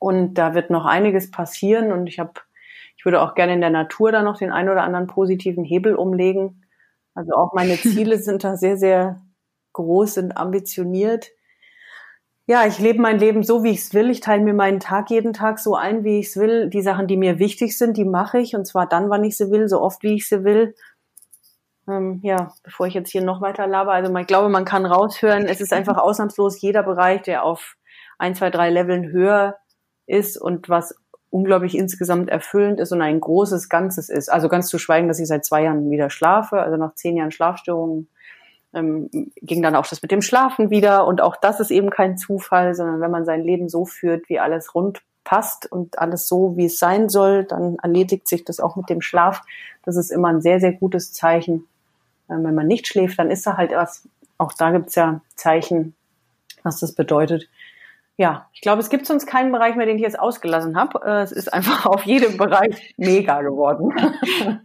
und 0.00 0.34
da 0.34 0.54
wird 0.54 0.70
noch 0.70 0.86
einiges 0.86 1.30
passieren 1.30 1.92
und 1.92 2.08
ich 2.08 2.18
habe, 2.18 2.32
ich 2.96 3.04
würde 3.04 3.20
auch 3.20 3.36
gerne 3.36 3.52
in 3.52 3.60
der 3.60 3.70
Natur 3.70 4.10
da 4.10 4.22
noch 4.22 4.38
den 4.38 4.50
einen 4.50 4.70
oder 4.70 4.82
anderen 4.82 5.06
positiven 5.06 5.62
Hebel 5.62 5.94
umlegen. 5.94 6.64
Also 7.14 7.34
auch 7.34 7.52
meine 7.52 7.76
Ziele 7.80 8.18
sind 8.18 8.42
da 8.42 8.56
sehr, 8.56 8.76
sehr 8.76 9.20
groß 9.74 10.18
und 10.18 10.36
ambitioniert. 10.36 11.28
Ja, 12.46 12.66
ich 12.66 12.80
lebe 12.80 13.00
mein 13.00 13.20
Leben 13.20 13.44
so, 13.44 13.62
wie 13.62 13.70
ich 13.70 13.80
es 13.80 13.94
will. 13.94 14.10
Ich 14.10 14.20
teile 14.20 14.42
mir 14.42 14.54
meinen 14.54 14.80
Tag 14.80 15.10
jeden 15.10 15.34
Tag 15.34 15.60
so 15.60 15.76
ein, 15.76 16.02
wie 16.02 16.18
ich 16.18 16.28
es 16.28 16.36
will. 16.36 16.68
Die 16.68 16.82
Sachen, 16.82 17.06
die 17.06 17.16
mir 17.16 17.38
wichtig 17.38 17.78
sind, 17.78 17.96
die 17.96 18.06
mache 18.06 18.38
ich 18.38 18.56
und 18.56 18.66
zwar 18.66 18.88
dann, 18.88 19.10
wann 19.10 19.22
ich 19.22 19.36
sie 19.36 19.50
will, 19.50 19.68
so 19.68 19.80
oft, 19.80 20.02
wie 20.02 20.14
ich 20.14 20.26
sie 20.26 20.42
will 20.42 20.74
ähm, 21.88 22.20
ja, 22.22 22.52
bevor 22.62 22.86
ich 22.86 22.94
jetzt 22.94 23.10
hier 23.10 23.22
noch 23.22 23.40
weiter 23.40 23.66
laber, 23.66 23.92
also 23.92 24.14
ich 24.16 24.26
glaube, 24.26 24.48
man 24.48 24.64
kann 24.64 24.86
raushören, 24.86 25.46
es 25.46 25.60
ist 25.60 25.72
einfach 25.72 25.96
ausnahmslos 25.98 26.60
jeder 26.60 26.82
Bereich, 26.82 27.22
der 27.22 27.44
auf 27.44 27.76
ein, 28.18 28.34
zwei, 28.34 28.50
drei 28.50 28.70
Leveln 28.70 29.10
höher 29.10 29.56
ist 30.10 30.36
und 30.36 30.68
was 30.68 30.94
unglaublich 31.30 31.76
insgesamt 31.76 32.28
erfüllend 32.28 32.80
ist 32.80 32.92
und 32.92 33.02
ein 33.02 33.20
großes 33.20 33.68
Ganzes 33.68 34.08
ist. 34.08 34.30
Also 34.30 34.48
ganz 34.48 34.66
zu 34.66 34.78
schweigen, 34.78 35.08
dass 35.08 35.20
ich 35.20 35.28
seit 35.28 35.44
zwei 35.44 35.62
Jahren 35.62 35.90
wieder 35.90 36.10
schlafe, 36.10 36.60
also 36.60 36.76
nach 36.76 36.94
zehn 36.94 37.16
Jahren 37.16 37.30
Schlafstörungen 37.30 38.08
ähm, 38.72 39.10
ging 39.36 39.62
dann 39.62 39.76
auch 39.76 39.86
das 39.86 40.02
mit 40.02 40.10
dem 40.10 40.22
Schlafen 40.22 40.70
wieder 40.70 41.06
und 41.06 41.20
auch 41.20 41.36
das 41.36 41.60
ist 41.60 41.70
eben 41.70 41.90
kein 41.90 42.16
Zufall, 42.16 42.74
sondern 42.74 43.00
wenn 43.00 43.10
man 43.10 43.24
sein 43.24 43.42
Leben 43.42 43.68
so 43.68 43.84
führt, 43.84 44.28
wie 44.28 44.40
alles 44.40 44.74
rund 44.74 45.02
passt 45.24 45.70
und 45.70 45.98
alles 45.98 46.26
so, 46.28 46.56
wie 46.56 46.66
es 46.66 46.78
sein 46.78 47.08
soll, 47.08 47.44
dann 47.44 47.76
erledigt 47.82 48.26
sich 48.26 48.44
das 48.44 48.60
auch 48.60 48.76
mit 48.76 48.88
dem 48.88 49.00
Schlaf. 49.00 49.42
Das 49.84 49.96
ist 49.96 50.10
immer 50.10 50.28
ein 50.28 50.40
sehr, 50.40 50.60
sehr 50.60 50.72
gutes 50.72 51.12
Zeichen. 51.12 51.66
Ähm, 52.28 52.44
wenn 52.44 52.54
man 52.54 52.66
nicht 52.66 52.86
schläft, 52.86 53.18
dann 53.18 53.30
ist 53.30 53.46
da 53.46 53.56
halt 53.56 53.72
was, 53.72 54.08
auch 54.38 54.52
da 54.52 54.70
gibt's 54.70 54.94
ja 54.94 55.20
Zeichen, 55.34 55.94
was 56.62 56.80
das 56.80 56.92
bedeutet. 56.92 57.48
Ja, 58.20 58.50
ich 58.52 58.60
glaube, 58.60 58.82
es 58.82 58.90
gibt 58.90 59.06
sonst 59.06 59.24
keinen 59.24 59.50
Bereich 59.50 59.76
mehr, 59.76 59.86
den 59.86 59.96
ich 59.96 60.02
jetzt 60.02 60.20
ausgelassen 60.20 60.76
habe. 60.76 61.00
Äh, 61.06 61.22
es 61.22 61.32
ist 61.32 61.54
einfach 61.54 61.86
auf 61.86 62.04
jedem 62.04 62.36
Bereich 62.36 62.92
mega 62.98 63.40
geworden. 63.40 63.94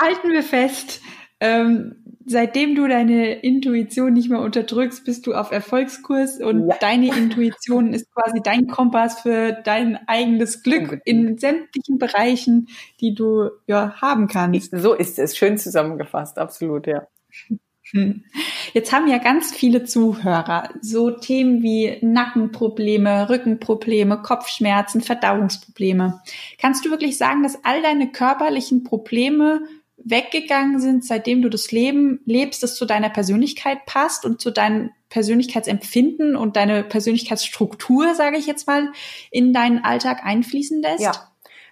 Halten 0.00 0.30
wir 0.30 0.44
fest. 0.44 1.02
Ähm, 1.40 2.04
seitdem 2.24 2.76
du 2.76 2.86
deine 2.86 3.40
Intuition 3.40 4.12
nicht 4.12 4.30
mehr 4.30 4.38
unterdrückst, 4.38 5.04
bist 5.04 5.26
du 5.26 5.34
auf 5.34 5.50
Erfolgskurs 5.50 6.40
und 6.40 6.68
ja. 6.68 6.76
deine 6.80 7.08
Intuition 7.08 7.92
ist 7.92 8.14
quasi 8.14 8.40
dein 8.44 8.68
Kompass 8.68 9.22
für 9.22 9.50
dein 9.50 9.98
eigenes 10.06 10.62
Glück 10.62 11.00
in 11.04 11.36
sämtlichen 11.36 11.98
Bereichen, 11.98 12.68
die 13.00 13.12
du 13.12 13.50
ja 13.66 14.00
haben 14.00 14.28
kannst. 14.28 14.70
So 14.70 14.94
ist 14.94 15.18
es, 15.18 15.36
schön 15.36 15.58
zusammengefasst, 15.58 16.38
absolut, 16.38 16.86
ja. 16.86 17.08
Hm. 17.90 18.24
Jetzt 18.72 18.92
haben 18.92 19.08
ja 19.08 19.18
ganz 19.18 19.54
viele 19.54 19.84
Zuhörer 19.84 20.70
so 20.80 21.10
Themen 21.10 21.62
wie 21.62 21.98
Nackenprobleme, 22.00 23.28
Rückenprobleme, 23.28 24.22
Kopfschmerzen, 24.22 25.00
Verdauungsprobleme. 25.00 26.22
Kannst 26.58 26.84
du 26.84 26.90
wirklich 26.90 27.18
sagen, 27.18 27.42
dass 27.42 27.64
all 27.64 27.82
deine 27.82 28.10
körperlichen 28.10 28.84
Probleme 28.84 29.62
weggegangen 29.96 30.80
sind, 30.80 31.04
seitdem 31.04 31.42
du 31.42 31.48
das 31.48 31.72
Leben 31.72 32.20
lebst, 32.24 32.62
das 32.62 32.74
zu 32.74 32.84
deiner 32.84 33.10
Persönlichkeit 33.10 33.86
passt 33.86 34.24
und 34.24 34.40
zu 34.40 34.50
deinem 34.50 34.90
Persönlichkeitsempfinden 35.08 36.36
und 36.36 36.56
deine 36.56 36.84
Persönlichkeitsstruktur, 36.84 38.14
sage 38.14 38.36
ich 38.36 38.46
jetzt 38.46 38.66
mal, 38.66 38.92
in 39.30 39.52
deinen 39.52 39.84
Alltag 39.84 40.24
einfließen 40.24 40.82
lässt? 40.82 41.00
Ja. 41.00 41.12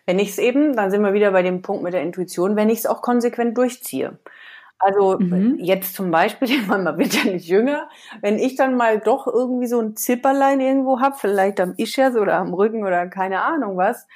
Wenn 0.06 0.18
ich 0.18 0.30
es 0.30 0.38
eben, 0.38 0.74
dann 0.74 0.90
sind 0.90 1.02
wir 1.02 1.14
wieder 1.14 1.30
bei 1.30 1.42
dem 1.42 1.62
Punkt 1.62 1.82
mit 1.82 1.94
der 1.94 2.02
Intuition, 2.02 2.56
wenn 2.56 2.70
ich 2.70 2.80
es 2.80 2.86
auch 2.86 3.02
konsequent 3.02 3.56
durchziehe. 3.56 4.18
Also 4.82 5.16
mhm. 5.16 5.58
jetzt 5.60 5.94
zum 5.94 6.10
Beispiel, 6.10 6.60
man 6.66 6.84
wird 6.98 7.14
ja 7.14 7.30
nicht 7.30 7.46
jünger, 7.46 7.88
wenn 8.20 8.38
ich 8.38 8.56
dann 8.56 8.76
mal 8.76 8.98
doch 8.98 9.28
irgendwie 9.28 9.68
so 9.68 9.80
ein 9.80 9.94
Zipperlein 9.96 10.60
irgendwo 10.60 11.00
hab, 11.00 11.20
vielleicht 11.20 11.60
am 11.60 11.74
Ischias 11.76 12.16
oder 12.16 12.34
am 12.38 12.52
Rücken 12.52 12.84
oder 12.84 13.06
keine 13.06 13.42
Ahnung 13.42 13.76
was, 13.76 14.08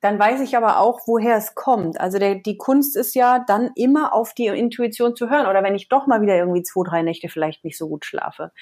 dann 0.00 0.18
weiß 0.18 0.40
ich 0.40 0.56
aber 0.56 0.80
auch, 0.80 1.00
woher 1.06 1.36
es 1.36 1.54
kommt. 1.54 1.98
Also 2.00 2.18
der, 2.18 2.34
die 2.34 2.58
Kunst 2.58 2.96
ist 2.96 3.14
ja 3.14 3.38
dann 3.38 3.70
immer 3.76 4.12
auf 4.12 4.34
die 4.34 4.48
Intuition 4.48 5.16
zu 5.16 5.30
hören. 5.30 5.46
Oder 5.46 5.62
wenn 5.62 5.76
ich 5.76 5.88
doch 5.88 6.06
mal 6.06 6.20
wieder 6.20 6.36
irgendwie 6.36 6.62
zwei, 6.62 6.82
drei 6.86 7.02
Nächte 7.02 7.30
vielleicht 7.30 7.64
nicht 7.64 7.78
so 7.78 7.88
gut 7.88 8.04
schlafe. 8.04 8.52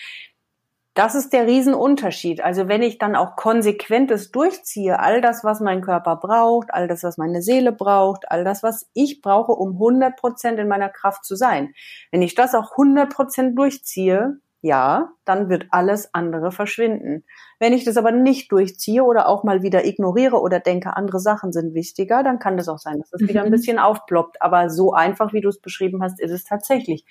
Das 0.94 1.14
ist 1.14 1.33
der 1.33 1.46
Riesenunterschied. 1.46 2.42
Also 2.42 2.68
wenn 2.68 2.83
ich 2.83 2.98
dann 2.98 3.16
auch 3.16 3.35
konsequentes 3.37 4.31
durchziehe, 4.31 4.98
all 5.00 5.22
das, 5.22 5.42
was 5.42 5.61
mein 5.61 5.81
Körper 5.81 6.16
braucht, 6.16 6.72
all 6.74 6.87
das, 6.87 7.02
was 7.02 7.16
meine 7.16 7.40
Seele 7.40 7.72
braucht, 7.72 8.31
all 8.31 8.44
das, 8.44 8.62
was 8.62 8.90
ich 8.92 9.22
brauche, 9.22 9.52
um 9.52 9.72
100 9.72 10.16
Prozent 10.16 10.59
in 10.59 10.68
meiner 10.68 10.90
Kraft 10.90 11.24
zu 11.24 11.35
sein. 11.35 11.72
Wenn 12.11 12.20
ich 12.20 12.35
das 12.35 12.55
auch 12.55 12.72
100 12.72 13.11
Prozent 13.11 13.59
durchziehe, 13.59 14.38
ja, 14.61 15.11
dann 15.24 15.48
wird 15.48 15.66
alles 15.70 16.14
andere 16.14 16.52
verschwinden. 16.52 17.24
Wenn 17.59 17.72
ich 17.72 17.85
das 17.85 17.96
aber 17.96 18.12
nicht 18.12 18.52
durchziehe 18.52 19.02
oder 19.02 19.28
auch 19.28 19.44
mal 19.44 19.62
wieder 19.62 19.85
ignoriere 19.87 20.40
oder 20.40 20.61
denke, 20.61 20.96
andere 20.96 21.18
Sachen 21.20 21.52
sind 21.52 21.74
wichtiger, 21.74 22.22
dann 22.22 22.38
kann 22.38 22.59
das 22.59 22.68
auch 22.68 22.78
sein, 22.78 22.98
dass 22.98 23.11
das 23.11 23.22
mhm. 23.22 23.28
wieder 23.28 23.42
ein 23.42 23.48
mhm. 23.48 23.52
bisschen 23.52 23.78
aufploppt. 23.78 24.40
Aber 24.40 24.68
so 24.68 24.92
einfach, 24.92 25.33
wie 25.33 25.40
du 25.40 25.48
es 25.48 25.61
beschrieben 25.61 26.02
hast, 26.02 26.20
ist 26.20 26.31
es 26.31 26.44
tatsächlich. 26.44 27.07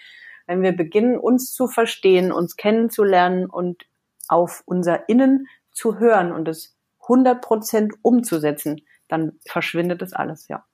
Wenn 0.52 0.64
wir 0.64 0.76
beginnen, 0.76 1.18
uns 1.18 1.54
zu 1.54 1.70
verstehen, 1.70 2.34
uns 2.34 2.58
kennenzulernen 2.58 3.46
und 3.46 3.86
auf 4.28 4.64
unser 4.66 5.08
Innen 5.08 5.48
zu 5.72 5.98
hören 5.98 6.34
und 6.34 6.50
es 6.50 6.76
100 7.04 7.42
Prozent 7.42 7.94
umzusetzen, 8.02 8.82
dann 9.08 9.40
verschwindet 9.48 10.02
das 10.02 10.12
alles, 10.12 10.50
ja. 10.50 10.66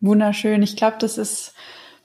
Wunderschön. 0.00 0.62
Ich 0.62 0.76
glaube, 0.76 0.96
das 1.00 1.18
ist 1.18 1.54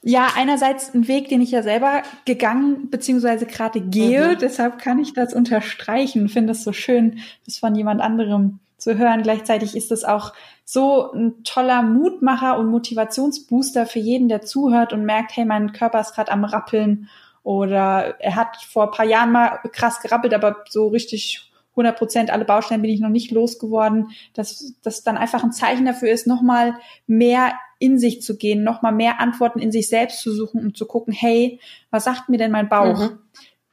ja, 0.02 0.32
einerseits 0.34 0.92
ein 0.92 1.06
Weg, 1.06 1.28
den 1.28 1.40
ich 1.40 1.52
ja 1.52 1.62
selber 1.62 2.02
gegangen 2.24 2.90
beziehungsweise 2.90 3.46
gerade 3.46 3.80
gehe. 3.80 4.30
Mhm. 4.30 4.38
Deshalb 4.40 4.80
kann 4.80 4.98
ich 4.98 5.12
das 5.12 5.34
unterstreichen. 5.34 6.28
Finde 6.28 6.54
es 6.54 6.64
so 6.64 6.72
schön, 6.72 7.20
das 7.46 7.58
von 7.58 7.76
jemand 7.76 8.00
anderem 8.00 8.58
zu 8.78 8.98
hören. 8.98 9.22
Gleichzeitig 9.22 9.76
ist 9.76 9.92
es 9.92 10.02
auch 10.02 10.32
so 10.64 11.12
ein 11.12 11.44
toller 11.44 11.82
Mutmacher 11.82 12.58
und 12.58 12.66
Motivationsbooster 12.66 13.86
für 13.86 13.98
jeden, 13.98 14.28
der 14.28 14.42
zuhört 14.42 14.92
und 14.92 15.04
merkt, 15.04 15.36
hey, 15.36 15.44
mein 15.44 15.72
Körper 15.72 16.00
ist 16.00 16.14
gerade 16.14 16.32
am 16.32 16.44
Rappeln 16.44 17.08
oder 17.42 18.20
er 18.20 18.36
hat 18.36 18.56
vor 18.56 18.90
paar 18.90 19.06
Jahren 19.06 19.32
mal 19.32 19.58
krass 19.72 20.00
gerappelt, 20.00 20.34
aber 20.34 20.64
so 20.68 20.88
richtig 20.88 21.52
100 21.72 21.96
Prozent 21.96 22.30
alle 22.30 22.44
Baustellen 22.44 22.82
bin 22.82 22.90
ich 22.90 23.00
noch 23.00 23.08
nicht 23.08 23.30
losgeworden, 23.30 24.10
dass 24.34 24.74
das 24.82 25.02
dann 25.02 25.16
einfach 25.16 25.42
ein 25.42 25.52
Zeichen 25.52 25.86
dafür 25.86 26.10
ist, 26.10 26.26
nochmal 26.26 26.74
mehr 27.06 27.54
in 27.78 27.98
sich 27.98 28.22
zu 28.22 28.36
gehen, 28.36 28.62
nochmal 28.62 28.92
mehr 28.92 29.20
Antworten 29.20 29.58
in 29.58 29.72
sich 29.72 29.88
selbst 29.88 30.20
zu 30.20 30.32
suchen 30.32 30.60
und 30.60 30.76
zu 30.76 30.86
gucken, 30.86 31.12
hey, 31.12 31.58
was 31.90 32.04
sagt 32.04 32.28
mir 32.28 32.38
denn 32.38 32.52
mein 32.52 32.68
Bauch? 32.68 32.98
Mhm. 32.98 33.18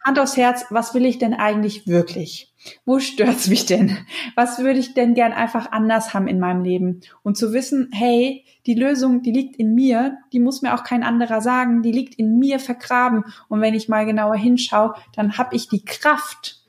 Hand 0.03 0.19
aufs 0.19 0.37
Herz, 0.37 0.65
was 0.69 0.93
will 0.93 1.05
ich 1.05 1.17
denn 1.17 1.33
eigentlich 1.33 1.87
wirklich? 1.87 2.53
Wo 2.85 2.99
stört's 2.99 3.47
mich 3.47 3.65
denn? 3.65 3.97
Was 4.35 4.59
würde 4.59 4.79
ich 4.79 4.93
denn 4.93 5.13
gern 5.13 5.33
einfach 5.33 5.71
anders 5.71 6.13
haben 6.13 6.27
in 6.27 6.39
meinem 6.39 6.63
Leben? 6.63 7.01
Und 7.23 7.37
zu 7.37 7.53
wissen, 7.53 7.89
hey, 7.93 8.45
die 8.65 8.75
Lösung, 8.75 9.21
die 9.21 9.31
liegt 9.31 9.55
in 9.57 9.75
mir, 9.75 10.17
die 10.33 10.39
muss 10.39 10.61
mir 10.61 10.73
auch 10.73 10.83
kein 10.83 11.03
anderer 11.03 11.41
sagen, 11.41 11.81
die 11.81 11.91
liegt 11.91 12.15
in 12.15 12.39
mir 12.39 12.59
vergraben. 12.59 13.23
Und 13.47 13.61
wenn 13.61 13.75
ich 13.75 13.89
mal 13.89 14.05
genauer 14.05 14.35
hinschaue, 14.35 14.93
dann 15.15 15.37
habe 15.37 15.55
ich 15.55 15.67
die 15.67 15.83
Kraft, 15.83 16.59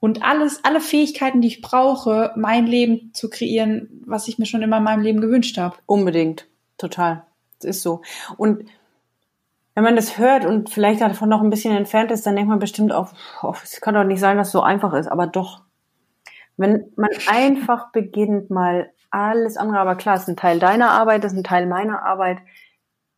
und 0.00 0.22
alles, 0.22 0.64
alle 0.64 0.80
Fähigkeiten, 0.80 1.42
die 1.42 1.48
ich 1.48 1.60
brauche, 1.60 2.32
mein 2.34 2.66
Leben 2.66 3.12
zu 3.12 3.28
kreieren, 3.28 4.02
was 4.06 4.28
ich 4.28 4.38
mir 4.38 4.46
schon 4.46 4.62
immer 4.62 4.78
in 4.78 4.82
meinem 4.82 5.02
Leben 5.02 5.20
gewünscht 5.20 5.58
habe. 5.58 5.76
Unbedingt, 5.84 6.48
total. 6.78 7.26
Das 7.60 7.76
ist 7.76 7.82
so. 7.82 8.00
Und 8.38 8.64
wenn 9.74 9.84
man 9.84 9.96
das 9.96 10.18
hört 10.18 10.44
und 10.44 10.70
vielleicht 10.70 11.00
davon 11.00 11.28
noch 11.28 11.42
ein 11.42 11.50
bisschen 11.50 11.76
entfernt 11.76 12.10
ist, 12.10 12.26
dann 12.26 12.36
denkt 12.36 12.50
man 12.50 12.58
bestimmt 12.58 12.92
auch, 12.92 13.12
es 13.62 13.80
kann 13.80 13.94
doch 13.94 14.04
nicht 14.04 14.20
sein, 14.20 14.36
dass 14.36 14.48
es 14.48 14.52
so 14.52 14.62
einfach 14.62 14.92
ist, 14.94 15.08
aber 15.08 15.26
doch. 15.26 15.62
Wenn 16.56 16.92
man 16.96 17.10
einfach 17.28 17.90
beginnt, 17.92 18.50
mal 18.50 18.90
alles 19.10 19.56
andere, 19.56 19.78
aber 19.78 19.96
klar, 19.96 20.16
es 20.16 20.22
ist 20.22 20.28
ein 20.28 20.36
Teil 20.36 20.58
deiner 20.58 20.90
Arbeit, 20.90 21.24
das 21.24 21.32
ist 21.32 21.38
ein 21.38 21.44
Teil 21.44 21.66
meiner 21.66 22.02
Arbeit, 22.02 22.38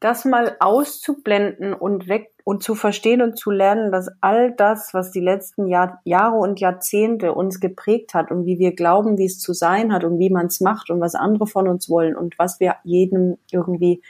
das 0.03 0.25
mal 0.25 0.57
auszublenden 0.59 1.75
und 1.75 2.09
weg 2.09 2.33
und 2.45 2.63
zu 2.63 2.75
verstehen 2.75 3.23
und 3.23 3.39
zu 3.39 3.51
lernen, 3.51 3.93
dass 3.93 4.09
all 4.21 4.53
das, 4.53 4.93
was 4.95 5.13
die 5.13 5.21
letzten 5.21 5.69
Jahr, 5.69 6.01
Jahre 6.05 6.37
und 6.37 6.59
Jahrzehnte 6.61 7.35
uns 7.35 7.61
geprägt 7.61 8.15
hat 8.15 8.31
und 8.31 8.45
wie 8.45 8.59
wir 8.59 8.75
glauben, 8.75 9.17
wie 9.17 9.27
es 9.27 9.39
zu 9.39 9.53
sein 9.53 9.93
hat 9.93 10.03
und 10.03 10.19
wie 10.19 10.31
man 10.31 10.47
es 10.47 10.61
macht 10.61 10.91
und 10.91 11.01
was 11.01 11.15
andere 11.15 11.47
von 11.47 11.69
uns 11.69 11.89
wollen 11.89 12.17
und 12.17 12.39
was 12.39 12.59
wir 12.59 12.77
jedem 12.83 13.39
irgendwie 13.53 14.03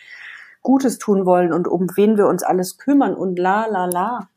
Gutes 0.63 0.99
tun 0.99 1.27
wollen 1.27 1.53
und 1.53 1.69
um 1.69 1.89
wen 1.97 2.17
wir 2.17 2.27
uns 2.27 2.43
alles 2.43 2.79
kümmern 2.79 3.15
und 3.15 3.39
la 3.39 3.67
la 3.67 3.87
la, 3.87 4.29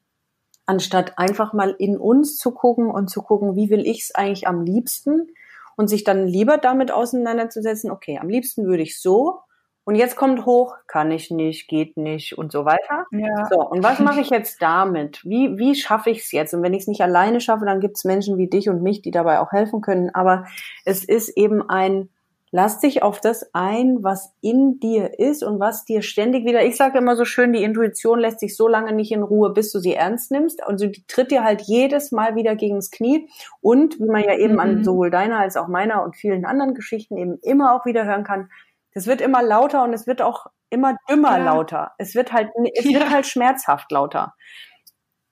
anstatt 0.65 1.17
einfach 1.17 1.53
mal 1.53 1.75
in 1.77 1.97
uns 1.97 2.37
zu 2.37 2.51
gucken 2.51 2.89
und 2.89 3.09
zu 3.09 3.21
gucken, 3.21 3.55
wie 3.55 3.69
will 3.69 3.85
ich 3.85 4.03
es 4.03 4.15
eigentlich 4.15 4.47
am 4.47 4.63
liebsten 4.63 5.29
und 5.75 5.87
sich 5.87 6.03
dann 6.03 6.25
lieber 6.27 6.57
damit 6.57 6.91
auseinanderzusetzen, 6.91 7.91
okay, 7.91 8.17
am 8.19 8.29
liebsten 8.29 8.65
würde 8.65 8.83
ich 8.83 8.99
so 8.99 9.41
und 9.87 9.93
jetzt 9.93 10.15
kommt 10.15 10.47
hoch, 10.47 10.77
kann 10.87 11.11
ich 11.11 11.29
nicht, 11.29 11.67
geht 11.67 11.95
nicht 11.95 12.35
und 12.39 12.51
so 12.51 12.65
weiter. 12.65 13.05
Ja. 13.11 13.45
So, 13.51 13.61
und 13.61 13.83
was 13.83 13.99
mache 13.99 14.19
ich 14.19 14.31
jetzt 14.31 14.59
damit? 14.59 15.23
Wie, 15.23 15.59
wie 15.59 15.75
schaffe 15.75 16.09
ich 16.09 16.21
es 16.21 16.31
jetzt? 16.31 16.55
Und 16.55 16.63
wenn 16.63 16.73
ich 16.73 16.81
es 16.81 16.87
nicht 16.87 17.01
alleine 17.01 17.39
schaffe, 17.39 17.65
dann 17.65 17.79
gibt 17.79 17.97
es 17.97 18.03
Menschen 18.03 18.39
wie 18.39 18.47
dich 18.47 18.67
und 18.67 18.81
mich, 18.81 19.03
die 19.03 19.11
dabei 19.11 19.39
auch 19.39 19.51
helfen 19.51 19.81
können. 19.81 20.09
Aber 20.15 20.45
es 20.85 21.05
ist 21.05 21.29
eben 21.29 21.69
ein, 21.69 22.09
lass 22.55 22.79
dich 22.79 23.03
auf 23.03 23.19
das 23.19 23.49
ein, 23.51 24.01
was 24.01 24.33
in 24.39 24.79
dir 24.79 25.19
ist 25.19 25.43
und 25.43 25.59
was 25.59 25.83
dir 25.83 26.01
ständig 26.01 26.45
wieder, 26.45 26.63
ich 26.63 26.77
sage 26.77 26.99
immer 26.99 27.17
so 27.17 27.25
schön, 27.25 27.51
die 27.51 27.63
Intuition 27.63 28.17
lässt 28.17 28.39
sich 28.39 28.55
so 28.55 28.69
lange 28.69 28.93
nicht 28.93 29.11
in 29.11 29.23
Ruhe, 29.23 29.51
bis 29.51 29.73
du 29.73 29.79
sie 29.79 29.93
ernst 29.93 30.31
nimmst. 30.31 30.63
Also 30.63 30.87
die 30.87 31.05
tritt 31.05 31.31
dir 31.31 31.43
halt 31.43 31.63
jedes 31.63 32.13
Mal 32.13 32.37
wieder 32.37 32.55
gegens 32.55 32.91
Knie. 32.91 33.27
Und 33.59 33.99
wie 33.99 34.05
man 34.05 34.23
ja 34.23 34.37
eben 34.37 34.53
mhm. 34.53 34.59
an 34.61 34.83
sowohl 34.85 35.11
deiner 35.11 35.39
als 35.39 35.57
auch 35.57 35.67
meiner 35.67 36.01
und 36.01 36.15
vielen 36.15 36.45
anderen 36.45 36.75
Geschichten 36.75 37.17
eben 37.17 37.37
immer 37.41 37.75
auch 37.75 37.85
wieder 37.85 38.05
hören 38.05 38.23
kann, 38.23 38.49
das 38.93 39.05
wird 39.05 39.19
immer 39.19 39.43
lauter 39.43 39.83
und 39.83 39.91
es 39.91 40.07
wird 40.07 40.21
auch 40.21 40.45
immer 40.69 40.95
dümmer 41.09 41.37
ja. 41.37 41.43
lauter. 41.43 41.91
Es 41.97 42.15
wird 42.15 42.31
halt, 42.31 42.51
es 42.73 42.85
ja. 42.85 43.01
wird 43.01 43.09
halt 43.09 43.25
schmerzhaft 43.25 43.91
lauter. 43.91 44.33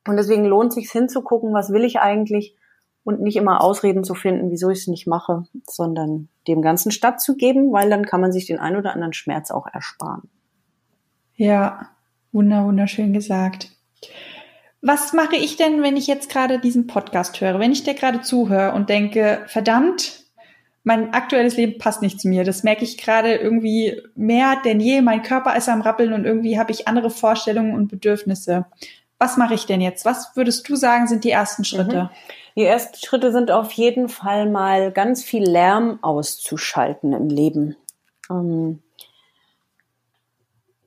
Und 0.05 0.17
deswegen 0.17 0.43
lohnt 0.43 0.73
sich 0.73 0.91
hinzugucken, 0.91 1.53
was 1.53 1.71
will 1.71 1.85
ich 1.85 2.01
eigentlich 2.01 2.57
und 3.03 3.21
nicht 3.21 3.35
immer 3.35 3.61
Ausreden 3.61 4.03
zu 4.03 4.15
finden, 4.15 4.51
wieso 4.51 4.69
ich 4.69 4.79
es 4.79 4.87
nicht 4.87 5.07
mache, 5.07 5.45
sondern 5.67 6.29
dem 6.47 6.61
Ganzen 6.61 6.91
stattzugeben, 6.91 7.71
weil 7.71 7.89
dann 7.89 8.05
kann 8.05 8.21
man 8.21 8.31
sich 8.31 8.45
den 8.45 8.59
ein 8.59 8.75
oder 8.77 8.93
anderen 8.93 9.13
Schmerz 9.13 9.51
auch 9.51 9.67
ersparen. 9.71 10.29
Ja, 11.35 11.89
wunder, 12.31 12.65
wunderschön 12.65 13.13
gesagt. 13.13 13.69
Was 14.81 15.13
mache 15.13 15.35
ich 15.35 15.55
denn, 15.55 15.81
wenn 15.81 15.95
ich 15.95 16.07
jetzt 16.07 16.29
gerade 16.29 16.59
diesen 16.59 16.87
Podcast 16.87 17.39
höre, 17.39 17.59
wenn 17.59 17.71
ich 17.71 17.83
dir 17.83 17.93
gerade 17.93 18.21
zuhöre 18.21 18.73
und 18.73 18.89
denke, 18.89 19.43
verdammt, 19.47 20.23
mein 20.83 21.13
aktuelles 21.13 21.55
Leben 21.55 21.77
passt 21.77 22.01
nicht 22.01 22.19
zu 22.19 22.27
mir. 22.27 22.43
Das 22.43 22.63
merke 22.63 22.83
ich 22.83 22.97
gerade 22.97 23.35
irgendwie 23.35 24.01
mehr 24.15 24.57
denn 24.65 24.81
je. 24.81 25.01
Mein 25.01 25.23
Körper 25.23 25.55
ist 25.55 25.69
am 25.69 25.81
Rappeln 25.81 26.11
und 26.11 26.25
irgendwie 26.25 26.59
habe 26.59 26.71
ich 26.71 26.87
andere 26.87 27.09
Vorstellungen 27.09 27.73
und 27.73 27.87
Bedürfnisse. 27.87 28.65
Was 29.17 29.37
mache 29.37 29.53
ich 29.53 29.65
denn 29.65 29.79
jetzt? 29.79 30.03
Was 30.03 30.35
würdest 30.35 30.67
du 30.67 30.75
sagen, 30.75 31.07
sind 31.07 31.23
die 31.23 31.31
ersten 31.31 31.63
Schritte? 31.63 32.03
Mhm. 32.03 32.09
Die 32.55 32.63
ersten 32.63 32.97
Schritte 32.97 33.31
sind 33.31 33.51
auf 33.51 33.71
jeden 33.71 34.09
Fall 34.09 34.49
mal 34.49 34.91
ganz 34.91 35.23
viel 35.23 35.43
Lärm 35.43 35.99
auszuschalten 36.01 37.13
im 37.13 37.29
Leben. 37.29 37.75
Ähm, 38.29 38.81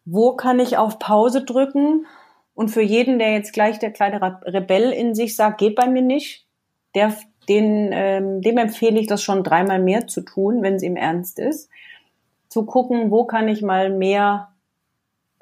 wo 0.04 0.36
kann 0.36 0.60
ich 0.60 0.76
auf 0.76 0.98
Pause 0.98 1.44
drücken? 1.44 2.06
Und 2.54 2.68
für 2.70 2.82
jeden, 2.82 3.18
der 3.18 3.32
jetzt 3.32 3.52
gleich 3.52 3.78
der 3.78 3.90
kleine 3.90 4.40
Rebell 4.44 4.92
in 4.92 5.14
sich 5.14 5.36
sagt, 5.36 5.58
geht 5.58 5.74
bei 5.74 5.88
mir 5.88 6.02
nicht, 6.02 6.46
der 6.94 7.14
den, 7.48 7.90
ähm, 7.92 8.40
dem 8.40 8.58
empfehle 8.58 8.98
ich 8.98 9.06
das 9.06 9.22
schon 9.22 9.44
dreimal 9.44 9.80
mehr 9.80 10.06
zu 10.06 10.22
tun, 10.22 10.62
wenn 10.62 10.74
es 10.74 10.82
ihm 10.82 10.96
ernst 10.96 11.38
ist. 11.38 11.68
Zu 12.48 12.64
gucken, 12.64 13.10
wo 13.10 13.24
kann 13.24 13.48
ich 13.48 13.62
mal 13.62 13.90
mehr 13.90 14.48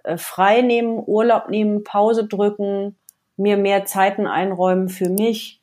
äh, 0.03 0.17
frei 0.17 0.63
nehmen, 0.63 1.03
Urlaub 1.07 1.49
nehmen, 1.49 1.85
Pause 1.85 2.27
drücken, 2.27 2.97
mir 3.37 3.57
mehr 3.57 3.85
Zeiten 3.85 4.27
einräumen 4.27 4.89
für 4.89 5.09
mich? 5.09 5.61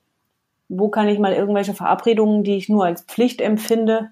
Wo 0.73 0.88
kann 0.88 1.10
ich 1.10 1.19
mal 1.19 1.34
irgendwelche 1.34 1.73
Verabredungen, 1.73 2.43
die 2.43 2.55
ich 2.55 2.69
nur 2.69 2.86
als 2.86 3.01
Pflicht 3.01 3.41
empfinde, 3.41 4.12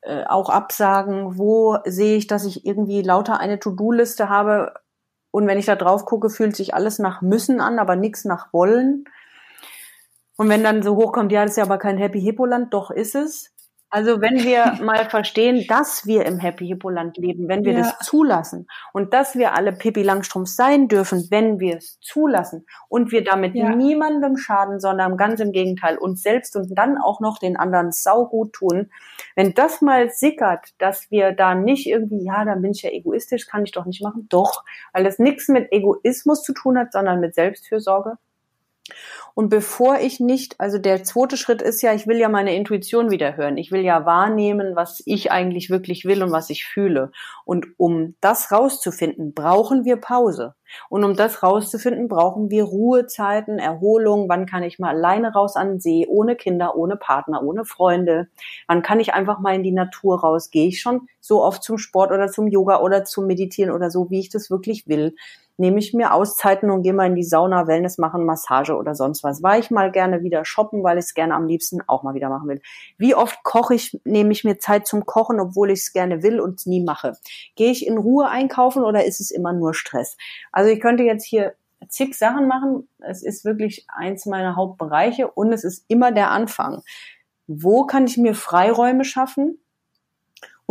äh, 0.00 0.24
auch 0.24 0.50
absagen? 0.50 1.38
Wo 1.38 1.78
sehe 1.84 2.16
ich, 2.16 2.26
dass 2.26 2.44
ich 2.44 2.66
irgendwie 2.66 3.02
lauter 3.02 3.38
eine 3.38 3.60
To-Do-Liste 3.60 4.28
habe 4.28 4.74
und 5.30 5.46
wenn 5.46 5.58
ich 5.58 5.66
da 5.66 5.76
drauf 5.76 6.04
gucke, 6.04 6.30
fühlt 6.30 6.56
sich 6.56 6.74
alles 6.74 6.98
nach 6.98 7.22
müssen 7.22 7.60
an, 7.60 7.78
aber 7.78 7.94
nichts 7.94 8.24
nach 8.24 8.52
wollen? 8.52 9.04
Und 10.36 10.48
wenn 10.48 10.64
dann 10.64 10.82
so 10.82 10.96
hochkommt, 10.96 11.30
ja, 11.30 11.42
das 11.42 11.52
ist 11.52 11.56
ja 11.58 11.64
aber 11.64 11.78
kein 11.78 11.98
Happy 11.98 12.20
Hippo 12.20 12.44
Land, 12.44 12.74
doch 12.74 12.90
ist 12.90 13.14
es. 13.14 13.52
Also 13.90 14.20
wenn 14.20 14.42
wir 14.42 14.78
mal 14.84 15.08
verstehen, 15.08 15.64
dass 15.66 16.06
wir 16.06 16.26
im 16.26 16.38
Happy 16.38 16.66
Hippo 16.66 16.90
Land 16.90 17.16
leben, 17.16 17.48
wenn 17.48 17.64
wir 17.64 17.72
ja. 17.72 17.78
das 17.78 17.98
zulassen 18.00 18.66
und 18.92 19.14
dass 19.14 19.34
wir 19.34 19.54
alle 19.54 19.72
Pippi 19.72 20.02
Langstrumpf 20.02 20.48
sein 20.48 20.88
dürfen, 20.88 21.26
wenn 21.30 21.58
wir 21.58 21.78
es 21.78 21.98
zulassen 22.00 22.66
und 22.88 23.12
wir 23.12 23.24
damit 23.24 23.54
ja. 23.54 23.74
niemandem 23.74 24.36
schaden, 24.36 24.78
sondern 24.80 25.16
ganz 25.16 25.40
im 25.40 25.52
Gegenteil 25.52 25.96
uns 25.96 26.22
selbst 26.22 26.54
und 26.56 26.76
dann 26.76 26.98
auch 26.98 27.20
noch 27.20 27.38
den 27.38 27.56
anderen 27.56 27.92
saugut 27.92 28.52
tun. 28.52 28.90
Wenn 29.34 29.54
das 29.54 29.80
mal 29.80 30.10
sickert, 30.10 30.74
dass 30.78 31.10
wir 31.10 31.32
da 31.32 31.54
nicht 31.54 31.86
irgendwie, 31.86 32.24
ja, 32.24 32.44
dann 32.44 32.60
bin 32.60 32.72
ich 32.72 32.82
ja 32.82 32.90
egoistisch, 32.90 33.46
kann 33.46 33.64
ich 33.64 33.72
doch 33.72 33.86
nicht 33.86 34.02
machen. 34.02 34.26
Doch, 34.28 34.64
weil 34.92 35.04
das 35.04 35.18
nichts 35.18 35.48
mit 35.48 35.72
Egoismus 35.72 36.42
zu 36.42 36.52
tun 36.52 36.78
hat, 36.78 36.92
sondern 36.92 37.20
mit 37.20 37.34
Selbstfürsorge. 37.34 38.18
Und 39.34 39.50
bevor 39.50 39.98
ich 40.00 40.18
nicht, 40.18 40.56
also 40.58 40.78
der 40.78 41.04
zweite 41.04 41.36
Schritt 41.36 41.62
ist 41.62 41.80
ja, 41.80 41.94
ich 41.94 42.08
will 42.08 42.18
ja 42.18 42.28
meine 42.28 42.56
Intuition 42.56 43.10
wieder 43.10 43.36
hören. 43.36 43.56
Ich 43.56 43.70
will 43.70 43.82
ja 43.82 44.04
wahrnehmen, 44.04 44.74
was 44.74 45.00
ich 45.06 45.30
eigentlich 45.30 45.70
wirklich 45.70 46.04
will 46.04 46.22
und 46.22 46.32
was 46.32 46.50
ich 46.50 46.64
fühle. 46.64 47.12
Und 47.44 47.66
um 47.76 48.16
das 48.20 48.50
rauszufinden, 48.50 49.34
brauchen 49.34 49.84
wir 49.84 49.96
Pause. 49.96 50.54
Und 50.88 51.04
um 51.04 51.14
das 51.14 51.42
rauszufinden, 51.42 52.08
brauchen 52.08 52.50
wir 52.50 52.64
Ruhezeiten, 52.64 53.58
Erholung. 53.58 54.28
Wann 54.28 54.46
kann 54.46 54.64
ich 54.64 54.78
mal 54.78 54.90
alleine 54.90 55.32
raus 55.32 55.56
an 55.56 55.68
den 55.68 55.80
See, 55.80 56.06
ohne 56.08 56.36
Kinder, 56.36 56.76
ohne 56.76 56.96
Partner, 56.96 57.42
ohne 57.42 57.64
Freunde? 57.64 58.28
Wann 58.66 58.82
kann 58.82 59.00
ich 59.00 59.14
einfach 59.14 59.38
mal 59.38 59.54
in 59.54 59.62
die 59.62 59.72
Natur 59.72 60.20
raus? 60.20 60.50
Gehe 60.50 60.66
ich 60.68 60.80
schon 60.80 61.08
so 61.20 61.42
oft 61.44 61.62
zum 61.62 61.78
Sport 61.78 62.10
oder 62.10 62.28
zum 62.28 62.48
Yoga 62.48 62.80
oder 62.80 63.04
zum 63.04 63.26
Meditieren 63.26 63.72
oder 63.72 63.90
so, 63.90 64.10
wie 64.10 64.20
ich 64.20 64.30
das 64.30 64.50
wirklich 64.50 64.88
will? 64.88 65.14
Nehme 65.58 65.78
ich 65.78 65.92
mir 65.92 66.14
Auszeiten 66.14 66.70
und 66.70 66.82
gehe 66.82 66.94
mal 66.94 67.06
in 67.06 67.16
die 67.16 67.24
Sauna, 67.24 67.66
Wellness 67.66 67.98
machen, 67.98 68.24
Massage 68.24 68.74
oder 68.74 68.94
sonst 68.94 69.22
was. 69.24 69.42
War 69.42 69.58
ich 69.58 69.70
mal 69.70 69.90
gerne 69.90 70.22
wieder 70.22 70.44
shoppen, 70.44 70.82
weil 70.82 70.98
ich 70.98 71.06
es 71.06 71.14
gerne 71.14 71.34
am 71.34 71.46
liebsten 71.46 71.80
auch 71.86 72.02
mal 72.02 72.14
wieder 72.14 72.28
machen 72.28 72.48
will. 72.48 72.60
Wie 72.96 73.14
oft 73.14 73.42
koche 73.42 73.74
ich, 73.74 74.00
nehme 74.04 74.32
ich 74.32 74.44
mir 74.44 74.58
Zeit 74.58 74.86
zum 74.86 75.04
Kochen, 75.04 75.40
obwohl 75.40 75.70
ich 75.70 75.80
es 75.80 75.92
gerne 75.92 76.22
will 76.22 76.40
und 76.40 76.66
nie 76.66 76.82
mache. 76.82 77.12
Gehe 77.56 77.70
ich 77.70 77.86
in 77.86 77.98
Ruhe 77.98 78.28
einkaufen 78.28 78.84
oder 78.84 79.04
ist 79.04 79.20
es 79.20 79.30
immer 79.30 79.52
nur 79.52 79.74
Stress? 79.74 80.16
Also 80.52 80.70
ich 80.70 80.80
könnte 80.80 81.02
jetzt 81.02 81.24
hier 81.24 81.54
zig 81.88 82.16
Sachen 82.16 82.46
machen. 82.48 82.88
Es 82.98 83.22
ist 83.22 83.44
wirklich 83.44 83.86
eins 83.88 84.26
meiner 84.26 84.56
Hauptbereiche 84.56 85.28
und 85.28 85.52
es 85.52 85.64
ist 85.64 85.84
immer 85.88 86.12
der 86.12 86.30
Anfang. 86.30 86.82
Wo 87.46 87.84
kann 87.84 88.06
ich 88.06 88.16
mir 88.16 88.34
Freiräume 88.34 89.04
schaffen? 89.04 89.58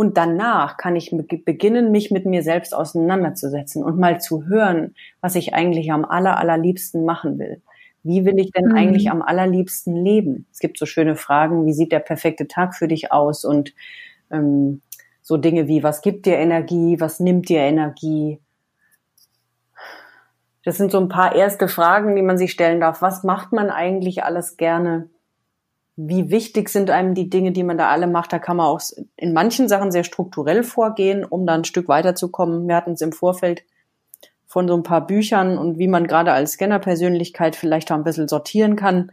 Und 0.00 0.16
danach 0.16 0.76
kann 0.76 0.94
ich 0.94 1.10
beginnen, 1.44 1.90
mich 1.90 2.12
mit 2.12 2.24
mir 2.24 2.44
selbst 2.44 2.72
auseinanderzusetzen 2.72 3.82
und 3.82 3.98
mal 3.98 4.20
zu 4.20 4.46
hören, 4.46 4.94
was 5.20 5.34
ich 5.34 5.54
eigentlich 5.54 5.90
am 5.90 6.04
aller, 6.04 6.36
allerliebsten 6.36 7.04
machen 7.04 7.40
will. 7.40 7.62
Wie 8.04 8.24
will 8.24 8.38
ich 8.38 8.52
denn 8.52 8.66
mhm. 8.66 8.76
eigentlich 8.76 9.10
am 9.10 9.22
allerliebsten 9.22 9.96
leben? 9.96 10.46
Es 10.52 10.60
gibt 10.60 10.78
so 10.78 10.86
schöne 10.86 11.16
Fragen, 11.16 11.66
wie 11.66 11.72
sieht 11.72 11.90
der 11.90 11.98
perfekte 11.98 12.46
Tag 12.46 12.76
für 12.76 12.86
dich 12.86 13.10
aus? 13.10 13.44
Und 13.44 13.74
ähm, 14.30 14.82
so 15.20 15.36
Dinge 15.36 15.66
wie, 15.66 15.82
was 15.82 16.00
gibt 16.00 16.26
dir 16.26 16.36
Energie, 16.36 17.00
was 17.00 17.18
nimmt 17.18 17.48
dir 17.48 17.62
Energie? 17.62 18.38
Das 20.62 20.76
sind 20.76 20.92
so 20.92 21.00
ein 21.00 21.08
paar 21.08 21.34
erste 21.34 21.66
Fragen, 21.66 22.14
die 22.14 22.22
man 22.22 22.38
sich 22.38 22.52
stellen 22.52 22.78
darf. 22.78 23.02
Was 23.02 23.24
macht 23.24 23.50
man 23.52 23.68
eigentlich 23.68 24.22
alles 24.22 24.56
gerne? 24.56 25.10
Wie 26.00 26.30
wichtig 26.30 26.68
sind 26.68 26.90
einem 26.90 27.14
die 27.14 27.28
Dinge, 27.28 27.50
die 27.50 27.64
man 27.64 27.76
da 27.76 27.88
alle 27.88 28.06
macht. 28.06 28.32
Da 28.32 28.38
kann 28.38 28.56
man 28.56 28.66
auch 28.66 28.80
in 29.16 29.32
manchen 29.32 29.66
Sachen 29.66 29.90
sehr 29.90 30.04
strukturell 30.04 30.62
vorgehen, 30.62 31.24
um 31.24 31.44
da 31.44 31.54
ein 31.54 31.64
Stück 31.64 31.88
weiterzukommen. 31.88 32.68
Wir 32.68 32.76
hatten 32.76 32.92
es 32.92 33.00
im 33.00 33.10
Vorfeld 33.10 33.64
von 34.46 34.68
so 34.68 34.76
ein 34.76 34.84
paar 34.84 35.04
Büchern 35.04 35.58
und 35.58 35.76
wie 35.78 35.88
man 35.88 36.06
gerade 36.06 36.32
als 36.32 36.52
Scanner-Persönlichkeit 36.52 37.56
vielleicht 37.56 37.90
auch 37.90 37.96
ein 37.96 38.04
bisschen 38.04 38.28
sortieren 38.28 38.76
kann. 38.76 39.10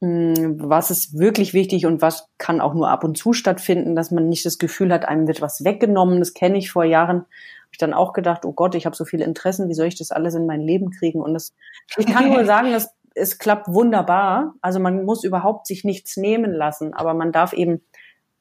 Hm, 0.00 0.56
was 0.58 0.90
ist 0.90 1.16
wirklich 1.16 1.54
wichtig 1.54 1.86
und 1.86 2.02
was 2.02 2.26
kann 2.36 2.60
auch 2.60 2.74
nur 2.74 2.88
ab 2.88 3.04
und 3.04 3.16
zu 3.16 3.32
stattfinden, 3.32 3.94
dass 3.94 4.10
man 4.10 4.28
nicht 4.28 4.44
das 4.44 4.58
Gefühl 4.58 4.92
hat, 4.92 5.06
einem 5.06 5.28
wird 5.28 5.40
was 5.40 5.62
weggenommen. 5.64 6.18
Das 6.18 6.34
kenne 6.34 6.58
ich 6.58 6.72
vor 6.72 6.84
Jahren. 6.84 7.18
Habe 7.18 7.72
ich 7.72 7.78
dann 7.78 7.94
auch 7.94 8.12
gedacht, 8.12 8.44
oh 8.44 8.52
Gott, 8.52 8.74
ich 8.74 8.86
habe 8.86 8.96
so 8.96 9.04
viele 9.04 9.24
Interessen, 9.24 9.68
wie 9.68 9.74
soll 9.74 9.86
ich 9.86 9.96
das 9.96 10.10
alles 10.10 10.34
in 10.34 10.46
mein 10.46 10.62
Leben 10.62 10.90
kriegen? 10.90 11.20
Und 11.20 11.34
das, 11.34 11.54
ich 11.96 12.06
kann 12.06 12.28
nur 12.28 12.44
sagen, 12.44 12.72
das 12.72 12.92
es 13.18 13.38
klappt 13.38 13.68
wunderbar. 13.68 14.54
Also 14.60 14.80
man 14.80 15.04
muss 15.04 15.24
überhaupt 15.24 15.66
sich 15.66 15.84
nichts 15.84 16.16
nehmen 16.16 16.52
lassen, 16.52 16.94
aber 16.94 17.14
man 17.14 17.32
darf 17.32 17.52
eben 17.52 17.82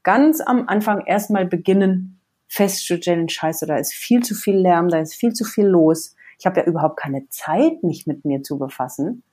ganz 0.04 0.42
am 0.42 0.68
Anfang 0.68 1.06
erstmal 1.06 1.46
beginnen, 1.46 2.22
festzustellen, 2.48 3.28
scheiße, 3.28 3.66
da 3.66 3.78
ist 3.78 3.94
viel 3.94 4.24
zu 4.24 4.34
viel 4.34 4.56
Lärm, 4.56 4.90
da 4.90 5.00
ist 5.00 5.16
viel 5.16 5.34
zu 5.34 5.44
viel 5.44 5.66
los. 5.66 6.16
Ich 6.40 6.46
habe 6.46 6.62
ja 6.62 6.66
überhaupt 6.66 6.98
keine 6.98 7.28
Zeit, 7.30 7.84
mich 7.84 8.08
mit 8.08 8.24
mir 8.24 8.42
zu 8.42 8.58
befassen. 8.58 9.24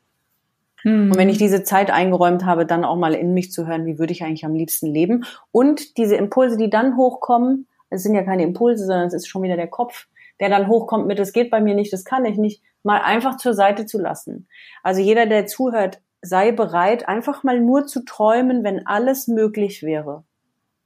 Hm. 0.82 1.10
Und 1.10 1.16
wenn 1.16 1.28
ich 1.28 1.38
diese 1.38 1.62
Zeit 1.62 1.90
eingeräumt 1.90 2.44
habe, 2.44 2.66
dann 2.66 2.84
auch 2.84 2.96
mal 2.96 3.14
in 3.14 3.34
mich 3.34 3.52
zu 3.52 3.66
hören, 3.66 3.86
wie 3.86 3.98
würde 3.98 4.12
ich 4.12 4.24
eigentlich 4.24 4.44
am 4.44 4.54
liebsten 4.54 4.86
leben? 4.86 5.24
Und 5.52 5.96
diese 5.96 6.16
Impulse, 6.16 6.56
die 6.56 6.70
dann 6.70 6.96
hochkommen, 6.96 7.66
es 7.90 8.02
sind 8.02 8.14
ja 8.14 8.22
keine 8.22 8.42
Impulse, 8.42 8.86
sondern 8.86 9.06
es 9.06 9.14
ist 9.14 9.28
schon 9.28 9.42
wieder 9.42 9.56
der 9.56 9.68
Kopf, 9.68 10.06
der 10.40 10.48
dann 10.48 10.68
hochkommt 10.68 11.06
mit, 11.06 11.18
das 11.18 11.32
geht 11.32 11.50
bei 11.50 11.60
mir 11.60 11.74
nicht, 11.74 11.92
das 11.92 12.04
kann 12.04 12.24
ich 12.24 12.36
nicht, 12.36 12.62
mal 12.84 13.00
einfach 13.00 13.36
zur 13.36 13.54
Seite 13.54 13.86
zu 13.86 13.98
lassen. 13.98 14.46
Also 14.82 15.00
jeder, 15.00 15.26
der 15.26 15.46
zuhört, 15.46 16.00
sei 16.22 16.52
bereit, 16.52 17.08
einfach 17.08 17.42
mal 17.42 17.60
nur 17.60 17.86
zu 17.86 18.04
träumen, 18.04 18.64
wenn 18.64 18.86
alles 18.86 19.28
möglich 19.28 19.82
wäre. 19.82 20.24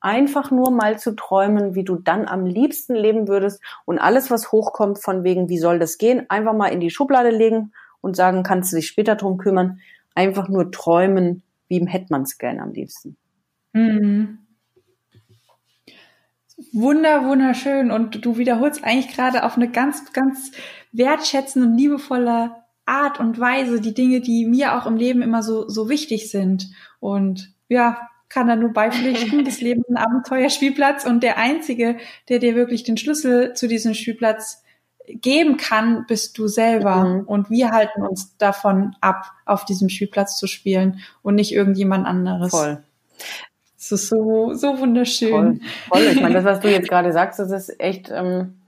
Einfach 0.00 0.50
nur 0.50 0.70
mal 0.70 0.98
zu 0.98 1.16
träumen, 1.16 1.74
wie 1.74 1.84
du 1.84 1.96
dann 1.96 2.26
am 2.26 2.46
liebsten 2.46 2.94
leben 2.94 3.28
würdest 3.28 3.60
und 3.84 3.98
alles, 3.98 4.30
was 4.30 4.52
hochkommt 4.52 5.02
von 5.02 5.24
wegen, 5.24 5.48
wie 5.48 5.58
soll 5.58 5.78
das 5.78 5.98
gehen, 5.98 6.26
einfach 6.30 6.54
mal 6.54 6.68
in 6.68 6.80
die 6.80 6.90
Schublade 6.90 7.30
legen 7.30 7.72
und 8.00 8.14
sagen, 8.14 8.44
kannst 8.44 8.72
du 8.72 8.76
dich 8.76 8.86
später 8.86 9.16
drum 9.16 9.38
kümmern. 9.38 9.80
Einfach 10.14 10.48
nur 10.48 10.70
träumen, 10.70 11.42
wie 11.68 11.84
es 11.84 12.38
gern 12.38 12.60
am 12.60 12.72
liebsten. 12.72 13.16
Mhm. 13.72 14.38
Wunder, 16.72 17.24
wunderschön. 17.24 17.90
Und 17.90 18.24
du 18.24 18.38
wiederholst 18.38 18.84
eigentlich 18.84 19.14
gerade 19.14 19.44
auf 19.44 19.56
eine 19.56 19.70
ganz, 19.70 20.12
ganz 20.12 20.52
wertschätzende 20.92 21.68
und 21.68 21.76
liebevolle 21.76 22.52
Art 22.86 23.20
und 23.20 23.38
Weise 23.38 23.80
die 23.80 23.94
Dinge, 23.94 24.20
die 24.20 24.46
mir 24.46 24.76
auch 24.76 24.86
im 24.86 24.96
Leben 24.96 25.22
immer 25.22 25.42
so, 25.42 25.68
so 25.68 25.88
wichtig 25.88 26.30
sind. 26.30 26.70
Und 27.00 27.52
ja, 27.68 27.98
kann 28.28 28.46
da 28.48 28.56
nur 28.56 28.72
beipflichten. 28.72 29.44
Das 29.44 29.60
Leben 29.60 29.82
ist 29.82 29.90
ein 29.90 29.96
Abenteuerspielplatz 29.96 31.04
und 31.04 31.22
der 31.22 31.38
einzige, 31.38 31.96
der 32.28 32.38
dir 32.38 32.54
wirklich 32.54 32.84
den 32.84 32.96
Schlüssel 32.96 33.54
zu 33.54 33.68
diesem 33.68 33.94
Spielplatz 33.94 34.62
geben 35.06 35.56
kann, 35.56 36.04
bist 36.06 36.36
du 36.38 36.48
selber. 36.48 37.04
Mhm. 37.04 37.20
Und 37.26 37.50
wir 37.50 37.70
halten 37.70 38.02
uns 38.02 38.36
davon 38.36 38.96
ab, 39.00 39.32
auf 39.46 39.64
diesem 39.64 39.88
Spielplatz 39.88 40.36
zu 40.36 40.46
spielen 40.46 41.00
und 41.22 41.34
nicht 41.34 41.52
irgendjemand 41.52 42.06
anderes. 42.06 42.50
Voll. 42.50 42.82
Das 43.78 43.92
ist 43.92 44.08
so, 44.08 44.54
so 44.54 44.78
wunderschön. 44.80 45.60
Voll, 45.88 46.00
voll. 46.02 46.12
Ich 46.12 46.20
meine, 46.20 46.34
das, 46.34 46.44
was 46.44 46.60
du 46.60 46.68
jetzt 46.68 46.88
gerade 46.90 47.12
sagst, 47.12 47.38
das 47.38 47.52
ist 47.52 47.80
echt, 47.80 48.10
ähm, 48.12 48.60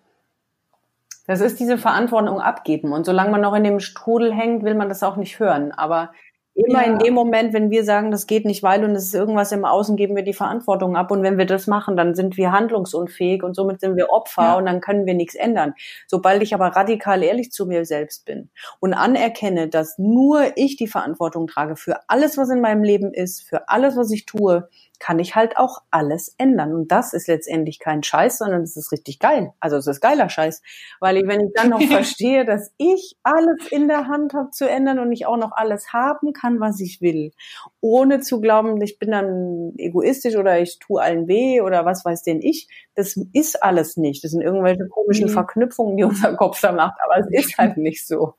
das 1.27 1.41
ist 1.41 1.59
diese 1.59 1.79
Verantwortung 1.79 2.41
abgeben. 2.41 2.93
Und 2.93 3.05
solange 3.05 3.33
man 3.33 3.41
noch 3.41 3.55
in 3.55 3.65
dem 3.65 3.81
Strudel 3.81 4.33
hängt, 4.33 4.65
will 4.65 4.77
man 4.77 4.89
das 4.89 5.03
auch 5.03 5.17
nicht 5.17 5.41
hören. 5.41 5.73
Aber 5.73 6.13
immer 6.55 6.87
ja. 6.87 6.93
in 6.93 6.99
dem 6.99 7.15
Moment, 7.15 7.53
wenn 7.53 7.71
wir 7.71 7.83
sagen, 7.83 8.13
das 8.13 8.29
geht 8.29 8.45
nicht, 8.45 8.63
weil 8.63 8.85
und 8.85 8.93
es 8.93 9.07
ist 9.07 9.15
irgendwas 9.15 9.51
im 9.51 9.65
Außen, 9.65 9.97
geben 9.97 10.15
wir 10.15 10.23
die 10.23 10.33
Verantwortung 10.33 10.97
ab. 10.97 11.11
Und 11.11 11.25
wenn 11.25 11.39
wir 11.39 11.47
das 11.47 11.67
machen, 11.67 11.97
dann 11.97 12.15
sind 12.15 12.37
wir 12.37 12.53
handlungsunfähig 12.53 13.43
und 13.43 13.55
somit 13.55 13.81
sind 13.81 13.97
wir 13.97 14.11
Opfer 14.11 14.43
ja. 14.43 14.59
und 14.59 14.67
dann 14.67 14.81
können 14.81 15.07
wir 15.07 15.15
nichts 15.15 15.35
ändern. 15.35 15.75
Sobald 16.07 16.41
ich 16.43 16.55
aber 16.55 16.69
radikal 16.69 17.25
ehrlich 17.25 17.51
zu 17.51 17.67
mir 17.67 17.85
selbst 17.85 18.27
bin 18.27 18.51
und 18.79 18.95
anerkenne, 18.95 19.69
dass 19.69 19.99
nur 19.99 20.57
ich 20.57 20.77
die 20.77 20.89
Verantwortung 20.89 21.49
trage 21.49 21.75
für 21.75 21.97
alles, 22.07 22.39
was 22.39 22.51
in 22.51 22.61
meinem 22.61 22.85
Leben 22.85 23.13
ist, 23.13 23.43
für 23.43 23.69
alles, 23.69 23.97
was 23.97 24.13
ich 24.13 24.27
tue, 24.27 24.69
kann 25.01 25.19
ich 25.19 25.35
halt 25.35 25.57
auch 25.57 25.83
alles 25.91 26.35
ändern. 26.37 26.75
Und 26.75 26.93
das 26.93 27.15
ist 27.15 27.27
letztendlich 27.27 27.79
kein 27.79 28.03
Scheiß, 28.03 28.39
sondern 28.39 28.63
es 28.63 28.77
ist 28.77 28.93
richtig 28.93 29.19
geil. 29.19 29.53
Also 29.59 29.79
es 29.79 29.87
ist 29.87 30.01
geiler 30.03 30.29
Scheiß. 30.29 30.63
Weil 31.01 31.17
ich, 31.17 31.27
wenn 31.27 31.41
ich 31.41 31.53
dann 31.55 31.71
noch 31.71 31.81
verstehe, 31.91 32.45
dass 32.45 32.73
ich 32.77 33.17
alles 33.23 33.67
in 33.71 33.89
der 33.89 34.07
Hand 34.07 34.35
habe 34.35 34.51
zu 34.51 34.69
ändern 34.69 34.99
und 34.99 35.11
ich 35.11 35.27
auch 35.27 35.39
noch 35.39 35.53
alles 35.53 35.93
haben 35.95 36.35
kann, 36.35 36.61
was 36.61 36.81
ich 36.81 37.01
will, 37.01 37.33
ohne 37.81 38.21
zu 38.21 38.41
glauben, 38.41 38.81
ich 38.83 38.99
bin 38.99 39.11
dann 39.11 39.73
egoistisch 39.79 40.37
oder 40.37 40.61
ich 40.61 40.79
tue 40.79 41.01
allen 41.01 41.27
weh 41.27 41.63
oder 41.63 41.87
was 41.87 42.05
weiß 42.05 42.23
denn 42.23 42.43
ich, 42.43 42.69
das 42.95 43.19
ist 43.33 43.63
alles 43.63 43.97
nicht. 43.97 44.23
Das 44.23 44.33
sind 44.33 44.43
irgendwelche 44.43 44.87
komischen 44.87 45.29
mhm. 45.29 45.33
Verknüpfungen, 45.33 45.97
die 45.97 46.05
unser 46.05 46.37
Kopf 46.37 46.61
da 46.61 46.73
macht, 46.73 47.01
aber 47.03 47.19
es 47.19 47.27
ist 47.31 47.57
halt 47.57 47.77
nicht 47.79 48.07
so. 48.07 48.35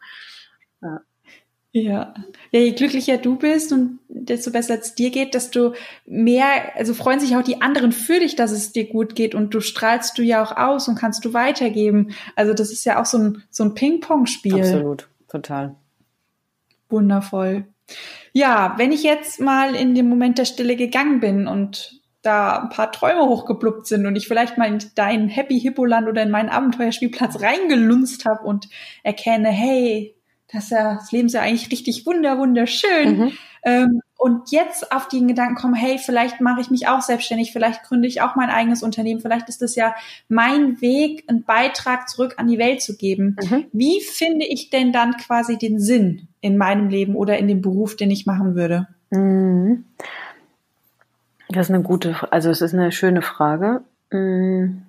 Ja. 0.82 1.02
Ja. 1.73 2.13
ja, 2.51 2.60
je 2.60 2.73
glücklicher 2.73 3.17
du 3.17 3.38
bist 3.38 3.71
und 3.71 3.99
desto 4.10 4.51
besser 4.51 4.77
es 4.77 4.93
dir 4.93 5.10
geht, 5.10 5.34
desto 5.34 5.73
mehr, 6.05 6.75
also 6.75 6.93
freuen 6.93 7.21
sich 7.21 7.38
auch 7.38 7.43
die 7.43 7.62
anderen 7.62 7.93
für 7.93 8.19
dich, 8.19 8.36
dass 8.36 8.51
es 8.51 8.73
dir 8.73 8.89
gut 8.89 9.15
geht 9.15 9.36
und 9.36 9.53
du 9.53 9.62
strahlst 9.62 10.17
du 10.17 10.21
ja 10.21 10.43
auch 10.43 10.57
aus 10.57 10.89
und 10.89 10.95
kannst 10.95 11.23
du 11.23 11.34
weitergeben. 11.34 12.12
Also 12.36 12.53
das 12.53 12.71
ist 12.71 12.84
ja 12.84 12.99
auch 12.99 13.05
so 13.05 13.17
ein, 13.17 13.43
so 13.49 13.63
ein 13.63 13.73
Ping-Pong-Spiel. 13.73 14.60
Absolut, 14.60 15.07
total. 15.29 15.75
Wundervoll. 16.89 17.65
Ja, 18.34 18.73
wenn 18.77 18.91
ich 18.91 19.03
jetzt 19.03 19.39
mal 19.39 19.73
in 19.73 19.95
den 19.95 20.10
Moment 20.10 20.39
der 20.39 20.45
Stille 20.45 20.75
gegangen 20.75 21.21
bin 21.21 21.47
und 21.47 22.01
da 22.21 22.63
ein 22.63 22.69
paar 22.69 22.91
Träume 22.91 23.23
hochgepluppt 23.23 23.88
sind 23.88 24.05
und 24.05 24.15
ich 24.17 24.27
vielleicht 24.27 24.57
mal 24.57 24.67
in 24.67 24.79
dein 24.95 25.29
Happy 25.29 25.60
Hippo 25.60 25.86
Land 25.86 26.07
oder 26.07 26.21
in 26.21 26.31
meinen 26.31 26.49
Abenteuerspielplatz 26.49 27.41
reingelunzt 27.41 28.25
habe 28.25 28.43
und 28.45 28.67
erkenne, 29.03 29.49
hey, 29.49 30.15
das, 30.52 30.66
ist 30.66 30.72
ja, 30.72 30.96
das 30.96 31.12
Leben 31.12 31.28
ist 31.28 31.34
ja 31.34 31.42
eigentlich 31.42 31.72
richtig 31.72 32.06
wunder, 32.06 32.38
wunderschön. 32.38 33.18
Mhm. 33.18 33.32
Ähm, 33.64 34.02
und 34.18 34.52
jetzt 34.52 34.92
auf 34.92 35.08
den 35.08 35.28
Gedanken 35.28 35.56
kommen, 35.56 35.74
hey, 35.74 35.98
vielleicht 35.98 36.42
mache 36.42 36.62
ich 36.62 36.70
mich 36.70 36.88
auch 36.88 37.02
selbstständig, 37.02 37.52
vielleicht 37.52 37.84
gründe 37.84 38.08
ich 38.08 38.22
auch 38.22 38.36
mein 38.36 38.50
eigenes 38.50 38.84
Unternehmen, 38.84 39.20
vielleicht 39.20 39.50
ist 39.50 39.62
das 39.62 39.76
ja 39.76 39.96
mein 40.30 40.82
Weg, 40.82 41.24
einen 41.28 41.44
Beitrag 41.44 42.10
zurück 42.10 42.36
an 42.38 42.48
die 42.48 42.58
Welt 42.58 42.82
zu 42.82 42.98
geben. 42.98 43.36
Mhm. 43.42 43.66
Wie 43.72 44.02
finde 44.02 44.46
ich 44.46 44.70
denn 44.70 44.92
dann 44.92 45.18
quasi 45.18 45.58
den 45.58 45.80
Sinn 45.80 46.28
in 46.42 46.58
meinem 46.58 46.90
Leben 46.90 47.16
oder 47.16 47.38
in 47.38 47.48
dem 47.48 47.62
Beruf, 47.62 47.96
den 47.96 48.12
ich 48.12 48.26
machen 48.26 48.56
würde? 48.56 48.88
Mhm. 49.12 49.86
Das 51.50 51.70
ist 51.70 51.76
eine 51.76 51.84
gute, 51.84 52.32
also 52.32 52.50
es 52.50 52.62
ist 52.62 52.74
eine 52.74 52.92
schöne 52.92 53.22
Frage. 53.22 53.82
Mhm 54.12 54.84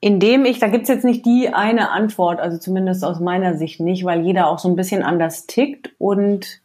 indem 0.00 0.44
ich, 0.44 0.58
da 0.58 0.68
gibt's 0.68 0.88
jetzt 0.88 1.04
nicht 1.04 1.26
die 1.26 1.52
eine 1.52 1.90
Antwort, 1.90 2.40
also 2.40 2.58
zumindest 2.58 3.04
aus 3.04 3.20
meiner 3.20 3.54
Sicht 3.56 3.80
nicht, 3.80 4.04
weil 4.04 4.20
jeder 4.20 4.48
auch 4.48 4.58
so 4.58 4.68
ein 4.68 4.76
bisschen 4.76 5.02
anders 5.02 5.46
tickt 5.46 5.90
und 5.98 6.60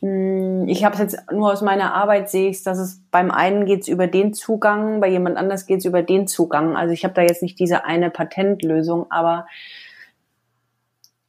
mh, 0.00 0.08
hm, 0.08 0.68
ich 0.68 0.84
habe 0.84 0.94
es 0.94 1.00
jetzt 1.00 1.32
nur 1.32 1.52
aus 1.52 1.62
meiner 1.62 1.94
Arbeit 1.94 2.30
sehe 2.30 2.50
ich, 2.50 2.62
dass 2.62 2.78
es 2.78 3.00
beim 3.10 3.30
einen 3.30 3.66
geht's 3.66 3.88
über 3.88 4.06
den 4.06 4.32
Zugang, 4.32 5.00
bei 5.00 5.08
jemand 5.08 5.36
anders 5.36 5.66
geht's 5.66 5.84
über 5.84 6.02
den 6.02 6.26
Zugang. 6.26 6.76
Also 6.76 6.92
ich 6.92 7.04
habe 7.04 7.14
da 7.14 7.22
jetzt 7.22 7.42
nicht 7.42 7.58
diese 7.58 7.84
eine 7.84 8.10
Patentlösung, 8.10 9.10
aber 9.10 9.46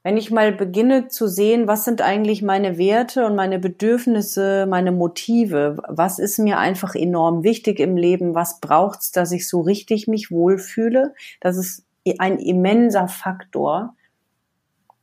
wenn 0.03 0.17
ich 0.17 0.31
mal 0.31 0.51
beginne 0.51 1.09
zu 1.09 1.27
sehen, 1.27 1.67
was 1.67 1.85
sind 1.85 2.01
eigentlich 2.01 2.41
meine 2.41 2.77
Werte 2.77 3.25
und 3.25 3.35
meine 3.35 3.59
Bedürfnisse, 3.59 4.65
meine 4.67 4.91
Motive, 4.91 5.77
was 5.87 6.17
ist 6.17 6.39
mir 6.39 6.57
einfach 6.57 6.95
enorm 6.95 7.43
wichtig 7.43 7.79
im 7.79 7.97
Leben, 7.97 8.33
was 8.33 8.59
braucht's, 8.59 9.11
dass 9.11 9.31
ich 9.31 9.47
so 9.47 9.61
richtig 9.61 10.07
mich 10.07 10.31
wohlfühle, 10.31 11.13
das 11.39 11.57
ist 11.57 11.85
ein 12.17 12.39
immenser 12.39 13.07
Faktor, 13.07 13.95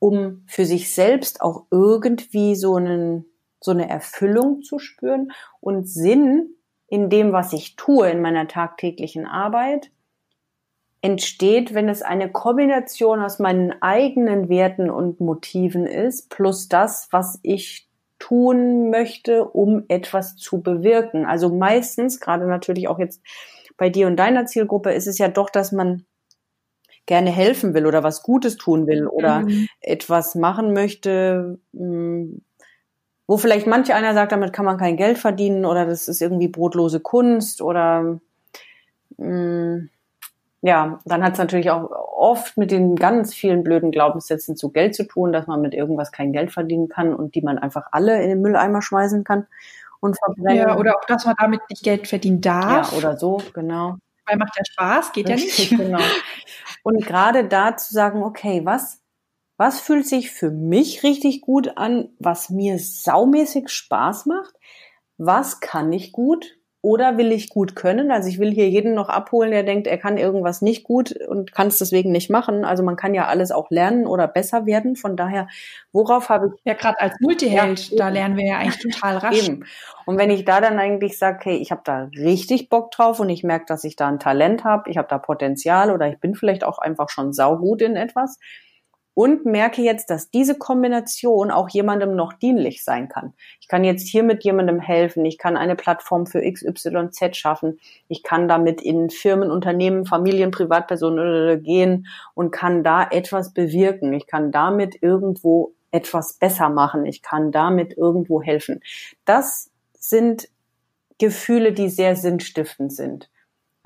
um 0.00 0.42
für 0.46 0.64
sich 0.64 0.92
selbst 0.92 1.40
auch 1.42 1.66
irgendwie 1.70 2.56
so 2.56 2.74
einen, 2.74 3.24
so 3.60 3.70
eine 3.70 3.88
Erfüllung 3.88 4.62
zu 4.62 4.80
spüren 4.80 5.30
und 5.60 5.88
Sinn 5.88 6.54
in 6.88 7.08
dem, 7.08 7.32
was 7.32 7.52
ich 7.52 7.76
tue 7.76 8.10
in 8.10 8.20
meiner 8.20 8.48
tagtäglichen 8.48 9.26
Arbeit 9.26 9.90
entsteht, 11.00 11.74
wenn 11.74 11.88
es 11.88 12.02
eine 12.02 12.30
Kombination 12.30 13.20
aus 13.20 13.38
meinen 13.38 13.74
eigenen 13.80 14.48
Werten 14.48 14.90
und 14.90 15.20
Motiven 15.20 15.86
ist, 15.86 16.28
plus 16.30 16.68
das, 16.68 17.08
was 17.10 17.38
ich 17.42 17.88
tun 18.18 18.90
möchte, 18.90 19.44
um 19.44 19.84
etwas 19.88 20.36
zu 20.36 20.60
bewirken. 20.60 21.24
Also 21.24 21.54
meistens, 21.54 22.20
gerade 22.20 22.46
natürlich 22.46 22.88
auch 22.88 22.98
jetzt 22.98 23.22
bei 23.76 23.90
dir 23.90 24.08
und 24.08 24.16
deiner 24.16 24.46
Zielgruppe, 24.46 24.92
ist 24.92 25.06
es 25.06 25.18
ja 25.18 25.28
doch, 25.28 25.50
dass 25.50 25.70
man 25.70 26.04
gerne 27.06 27.30
helfen 27.30 27.74
will 27.74 27.86
oder 27.86 28.02
was 28.02 28.22
Gutes 28.22 28.56
tun 28.56 28.86
will 28.86 29.06
oder 29.06 29.40
mhm. 29.40 29.68
etwas 29.80 30.34
machen 30.34 30.72
möchte, 30.72 31.58
hm, 31.72 32.42
wo 33.26 33.36
vielleicht 33.36 33.66
manch 33.66 33.92
einer 33.94 34.14
sagt, 34.14 34.32
damit 34.32 34.52
kann 34.52 34.64
man 34.64 34.78
kein 34.78 34.96
Geld 34.96 35.16
verdienen 35.16 35.64
oder 35.64 35.86
das 35.86 36.08
ist 36.08 36.20
irgendwie 36.20 36.48
brotlose 36.48 37.00
Kunst 37.00 37.62
oder 37.62 38.20
mh, 39.16 39.26
hm, 39.26 39.90
ja, 40.60 40.98
dann 41.04 41.22
hat 41.22 41.34
es 41.34 41.38
natürlich 41.38 41.70
auch 41.70 41.88
oft 41.90 42.56
mit 42.56 42.70
den 42.70 42.96
ganz 42.96 43.32
vielen 43.32 43.62
blöden 43.62 43.92
Glaubenssätzen 43.92 44.56
zu 44.56 44.70
Geld 44.70 44.94
zu 44.94 45.04
tun, 45.04 45.32
dass 45.32 45.46
man 45.46 45.60
mit 45.60 45.72
irgendwas 45.72 46.10
kein 46.10 46.32
Geld 46.32 46.52
verdienen 46.52 46.88
kann 46.88 47.14
und 47.14 47.34
die 47.34 47.42
man 47.42 47.58
einfach 47.58 47.86
alle 47.92 48.20
in 48.22 48.28
den 48.28 48.42
Mülleimer 48.42 48.82
schmeißen 48.82 49.22
kann 49.22 49.46
und 50.00 50.18
verbrennen. 50.18 50.56
Ja, 50.56 50.76
oder 50.76 50.96
auch, 50.96 51.04
dass 51.06 51.24
man 51.24 51.36
damit 51.38 51.60
nicht 51.70 51.84
Geld 51.84 52.08
verdienen 52.08 52.40
darf. 52.40 52.92
Ja, 52.92 52.98
oder 52.98 53.16
so, 53.16 53.40
genau. 53.54 53.98
Weil 54.26 54.36
macht 54.36 54.56
ja 54.56 54.64
Spaß, 54.64 55.12
geht 55.12 55.28
Richtig, 55.28 55.70
ja 55.70 55.76
nicht. 55.76 55.86
Genau. 55.86 56.04
Und 56.82 57.06
gerade 57.06 57.46
da 57.46 57.76
zu 57.76 57.92
sagen, 57.92 58.22
okay, 58.22 58.62
was, 58.64 59.00
was 59.56 59.80
fühlt 59.80 60.06
sich 60.06 60.30
für 60.30 60.50
mich 60.50 61.02
richtig 61.04 61.40
gut 61.40 61.76
an, 61.76 62.10
was 62.18 62.50
mir 62.50 62.78
saumäßig 62.78 63.68
Spaß 63.68 64.26
macht? 64.26 64.54
Was 65.18 65.60
kann 65.60 65.92
ich 65.92 66.12
gut? 66.12 66.57
Oder 66.80 67.18
will 67.18 67.32
ich 67.32 67.48
gut 67.48 67.74
können? 67.74 68.12
Also 68.12 68.28
ich 68.28 68.38
will 68.38 68.52
hier 68.52 68.68
jeden 68.68 68.94
noch 68.94 69.08
abholen, 69.08 69.50
der 69.50 69.64
denkt, 69.64 69.88
er 69.88 69.98
kann 69.98 70.16
irgendwas 70.16 70.62
nicht 70.62 70.84
gut 70.84 71.10
und 71.26 71.52
kann 71.52 71.66
es 71.66 71.78
deswegen 71.78 72.12
nicht 72.12 72.30
machen. 72.30 72.64
Also 72.64 72.84
man 72.84 72.94
kann 72.94 73.14
ja 73.14 73.26
alles 73.26 73.50
auch 73.50 73.68
lernen 73.70 74.06
oder 74.06 74.28
besser 74.28 74.64
werden. 74.64 74.94
Von 74.94 75.16
daher, 75.16 75.48
worauf 75.90 76.28
habe 76.28 76.52
ich... 76.54 76.60
Ja, 76.64 76.74
gerade 76.74 77.00
als 77.00 77.14
Multiheld, 77.20 77.90
ja, 77.90 77.96
da 77.96 78.08
lernen 78.10 78.36
wir 78.36 78.46
ja 78.46 78.58
eigentlich 78.58 78.78
total 78.78 79.16
rasch. 79.18 79.48
Eben. 79.48 79.64
Und 80.06 80.18
wenn 80.18 80.30
ich 80.30 80.44
da 80.44 80.60
dann 80.60 80.78
eigentlich 80.78 81.18
sage, 81.18 81.40
hey, 81.42 81.56
ich 81.56 81.72
habe 81.72 81.82
da 81.84 82.08
richtig 82.16 82.68
Bock 82.68 82.92
drauf 82.92 83.18
und 83.18 83.28
ich 83.28 83.42
merke, 83.42 83.66
dass 83.66 83.82
ich 83.82 83.96
da 83.96 84.06
ein 84.06 84.20
Talent 84.20 84.62
habe, 84.62 84.88
ich 84.88 84.98
habe 84.98 85.08
da 85.08 85.18
Potenzial 85.18 85.90
oder 85.90 86.08
ich 86.08 86.20
bin 86.20 86.36
vielleicht 86.36 86.62
auch 86.62 86.78
einfach 86.78 87.08
schon 87.08 87.32
saugut 87.32 87.82
in 87.82 87.96
etwas, 87.96 88.38
und 89.18 89.44
merke 89.44 89.82
jetzt, 89.82 90.10
dass 90.10 90.30
diese 90.30 90.56
Kombination 90.56 91.50
auch 91.50 91.68
jemandem 91.70 92.14
noch 92.14 92.34
dienlich 92.34 92.84
sein 92.84 93.08
kann. 93.08 93.34
Ich 93.60 93.66
kann 93.66 93.82
jetzt 93.82 94.06
hier 94.06 94.22
mit 94.22 94.44
jemandem 94.44 94.78
helfen, 94.78 95.24
ich 95.24 95.38
kann 95.38 95.56
eine 95.56 95.74
Plattform 95.74 96.24
für 96.24 96.40
XYZ 96.40 97.36
schaffen, 97.36 97.80
ich 98.06 98.22
kann 98.22 98.46
damit 98.46 98.80
in 98.80 99.10
Firmen, 99.10 99.50
Unternehmen, 99.50 100.06
Familien, 100.06 100.52
Privatpersonen 100.52 101.60
gehen 101.64 102.06
und 102.34 102.52
kann 102.52 102.84
da 102.84 103.08
etwas 103.10 103.52
bewirken. 103.52 104.12
Ich 104.12 104.28
kann 104.28 104.52
damit 104.52 105.02
irgendwo 105.02 105.72
etwas 105.90 106.34
besser 106.34 106.68
machen. 106.68 107.04
Ich 107.04 107.20
kann 107.20 107.50
damit 107.50 107.98
irgendwo 107.98 108.40
helfen. 108.40 108.82
Das 109.24 109.72
sind 109.98 110.48
Gefühle, 111.18 111.72
die 111.72 111.88
sehr 111.88 112.14
sinnstiftend 112.14 112.92
sind. 112.92 113.28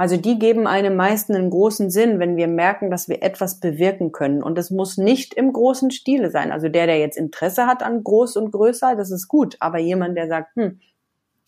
Also 0.02 0.16
die 0.16 0.36
geben 0.36 0.66
einem 0.66 0.96
meisten 0.96 1.32
einen 1.36 1.50
großen 1.50 1.88
Sinn, 1.88 2.18
wenn 2.18 2.36
wir 2.36 2.48
merken, 2.48 2.90
dass 2.90 3.08
wir 3.08 3.22
etwas 3.22 3.60
bewirken 3.60 4.10
können. 4.10 4.42
Und 4.42 4.58
es 4.58 4.72
muss 4.72 4.98
nicht 4.98 5.32
im 5.32 5.52
großen 5.52 5.92
Stile 5.92 6.28
sein. 6.28 6.50
Also 6.50 6.68
der, 6.68 6.88
der 6.88 6.98
jetzt 6.98 7.16
Interesse 7.16 7.68
hat 7.68 7.84
an 7.84 8.02
groß 8.02 8.36
und 8.36 8.50
größer, 8.50 8.96
das 8.96 9.12
ist 9.12 9.28
gut. 9.28 9.56
Aber 9.60 9.78
jemand, 9.78 10.16
der 10.16 10.26
sagt, 10.26 10.56
hm, 10.56 10.80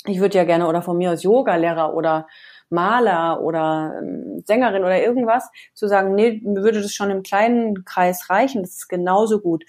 ich 0.06 0.20
würde 0.20 0.38
ja 0.38 0.44
gerne 0.44 0.68
oder 0.68 0.82
von 0.82 0.96
mir 0.96 1.10
aus 1.10 1.24
Yoga-Lehrer 1.24 1.94
oder 1.94 2.28
Maler 2.70 3.42
oder 3.42 3.98
ähm, 4.00 4.44
Sängerin 4.46 4.84
oder 4.84 5.02
irgendwas, 5.02 5.50
zu 5.74 5.88
sagen, 5.88 6.14
nee, 6.14 6.40
mir 6.44 6.62
würde 6.62 6.80
das 6.80 6.94
schon 6.94 7.10
im 7.10 7.24
kleinen 7.24 7.84
Kreis 7.84 8.30
reichen, 8.30 8.62
das 8.62 8.70
ist 8.74 8.88
genauso 8.88 9.40
gut. 9.40 9.64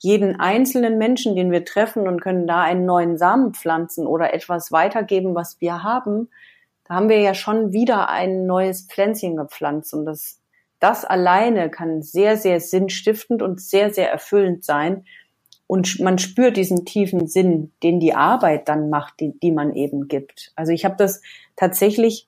Jeden 0.00 0.38
einzelnen 0.38 0.98
Menschen, 0.98 1.34
den 1.34 1.50
wir 1.50 1.64
treffen 1.64 2.06
und 2.06 2.20
können 2.20 2.46
da 2.46 2.60
einen 2.60 2.84
neuen 2.84 3.16
Samen 3.16 3.54
pflanzen 3.54 4.06
oder 4.06 4.34
etwas 4.34 4.70
weitergeben, 4.70 5.34
was 5.34 5.62
wir 5.62 5.82
haben, 5.82 6.28
da 6.88 6.94
haben 6.94 7.10
wir 7.10 7.20
ja 7.20 7.34
schon 7.34 7.72
wieder 7.72 8.08
ein 8.08 8.46
neues 8.46 8.86
Pflänzchen 8.86 9.36
gepflanzt 9.36 9.92
und 9.92 10.06
das, 10.06 10.40
das 10.80 11.04
alleine 11.04 11.70
kann 11.70 12.02
sehr, 12.02 12.38
sehr 12.38 12.60
sinnstiftend 12.60 13.42
und 13.42 13.60
sehr, 13.60 13.92
sehr 13.92 14.10
erfüllend 14.10 14.64
sein. 14.64 15.04
Und 15.66 16.00
man 16.00 16.16
spürt 16.16 16.56
diesen 16.56 16.86
tiefen 16.86 17.26
Sinn, 17.26 17.72
den 17.82 18.00
die 18.00 18.14
Arbeit 18.14 18.70
dann 18.70 18.88
macht, 18.88 19.20
die, 19.20 19.38
die 19.38 19.52
man 19.52 19.74
eben 19.74 20.08
gibt. 20.08 20.50
Also 20.56 20.72
ich 20.72 20.86
habe 20.86 20.96
das 20.96 21.20
tatsächlich, 21.56 22.26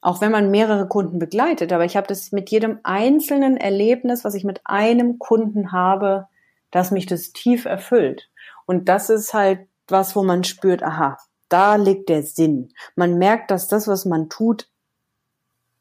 auch 0.00 0.20
wenn 0.20 0.30
man 0.30 0.52
mehrere 0.52 0.86
Kunden 0.86 1.18
begleitet, 1.18 1.72
aber 1.72 1.84
ich 1.84 1.96
habe 1.96 2.06
das 2.06 2.30
mit 2.30 2.48
jedem 2.50 2.78
einzelnen 2.84 3.56
Erlebnis, 3.56 4.24
was 4.24 4.34
ich 4.34 4.44
mit 4.44 4.60
einem 4.64 5.18
Kunden 5.18 5.72
habe, 5.72 6.28
dass 6.70 6.92
mich 6.92 7.06
das 7.06 7.32
tief 7.32 7.64
erfüllt. 7.64 8.30
Und 8.66 8.88
das 8.88 9.10
ist 9.10 9.34
halt 9.34 9.66
was, 9.88 10.14
wo 10.14 10.22
man 10.22 10.44
spürt, 10.44 10.84
aha, 10.84 11.18
da 11.50 11.76
liegt 11.76 12.08
der 12.08 12.22
Sinn. 12.22 12.70
Man 12.96 13.18
merkt, 13.18 13.50
dass 13.50 13.68
das, 13.68 13.86
was 13.86 14.06
man 14.06 14.30
tut, 14.30 14.68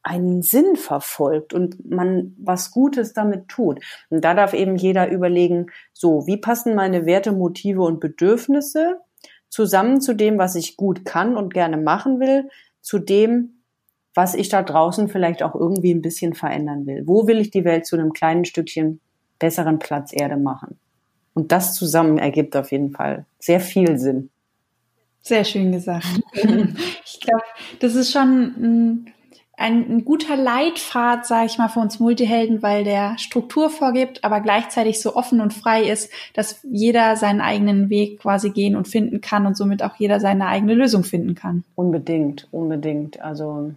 einen 0.02 0.42
Sinn 0.42 0.76
verfolgt 0.76 1.54
und 1.54 1.90
man 1.90 2.36
was 2.38 2.72
Gutes 2.72 3.14
damit 3.14 3.48
tut. 3.48 3.80
Und 4.10 4.24
da 4.24 4.34
darf 4.34 4.54
eben 4.54 4.76
jeder 4.76 5.10
überlegen, 5.10 5.68
so, 5.94 6.26
wie 6.26 6.38
passen 6.38 6.76
meine 6.76 7.06
Werte, 7.06 7.32
Motive 7.32 7.82
und 7.82 8.00
Bedürfnisse 8.00 8.98
zusammen 9.50 10.02
zu 10.02 10.14
dem, 10.14 10.38
was 10.38 10.56
ich 10.56 10.78
gut 10.78 11.06
kann 11.06 11.38
und 11.38 11.54
gerne 11.54 11.78
machen 11.78 12.20
will, 12.20 12.50
zu 12.82 13.00
dem, 13.00 13.62
was 14.14 14.36
ich 14.36 14.50
da 14.50 14.64
draußen 14.64 15.08
vielleicht 15.10 15.44
auch 15.44 15.56
irgendwie 15.56 15.94
ein 15.94 16.02
bisschen 16.02 16.34
verändern 16.34 16.86
will. 16.86 17.04
Wo 17.06 17.28
will 17.28 17.40
ich 17.40 17.52
die 17.52 17.66
Welt 17.66 17.86
zu 17.86 17.96
einem 17.96 18.14
kleinen 18.14 18.46
Stückchen 18.46 19.00
besseren 19.38 19.80
Platz 19.80 20.12
Erde 20.14 20.38
machen? 20.38 20.80
Und 21.34 21.52
das 21.52 21.76
zusammen 21.76 22.18
ergibt 22.18 22.56
auf 22.56 22.72
jeden 22.72 22.92
Fall 22.92 23.26
sehr 23.38 23.60
viel 23.60 23.98
Sinn. 23.98 24.30
Sehr 25.22 25.44
schön 25.44 25.72
gesagt. 25.72 26.08
ich 26.34 27.20
glaube, 27.20 27.44
das 27.80 27.96
ist 27.96 28.12
schon 28.12 29.14
ein, 29.60 29.92
ein 29.92 30.06
guter 30.06 30.38
Leitpfad, 30.38 31.26
sage 31.26 31.48
ich 31.48 31.58
mal, 31.58 31.68
für 31.68 31.82
uns 31.82 32.00
Multihelden, 32.00 32.64
weil 32.64 32.84
der 32.86 33.18
Struktur 33.18 33.70
vorgibt, 33.70 34.24
aber 34.24 34.40
gleichzeitig 34.40 35.02
so 35.02 35.16
offen 35.16 35.42
und 35.42 35.54
frei 35.54 35.84
ist, 35.84 36.12
dass 36.34 36.62
jeder 36.64 37.18
seinen 37.18 37.42
eigenen 37.42 37.90
Weg 37.90 38.22
quasi 38.22 38.52
gehen 38.52 38.76
und 38.76 38.88
finden 38.88 39.20
kann 39.20 39.46
und 39.46 39.58
somit 39.58 39.84
auch 39.84 39.96
jeder 39.98 40.20
seine 40.20 40.48
eigene 40.48 40.74
Lösung 40.74 41.04
finden 41.04 41.36
kann. 41.36 41.66
Unbedingt, 41.76 42.48
unbedingt. 42.52 43.22
Also 43.22 43.74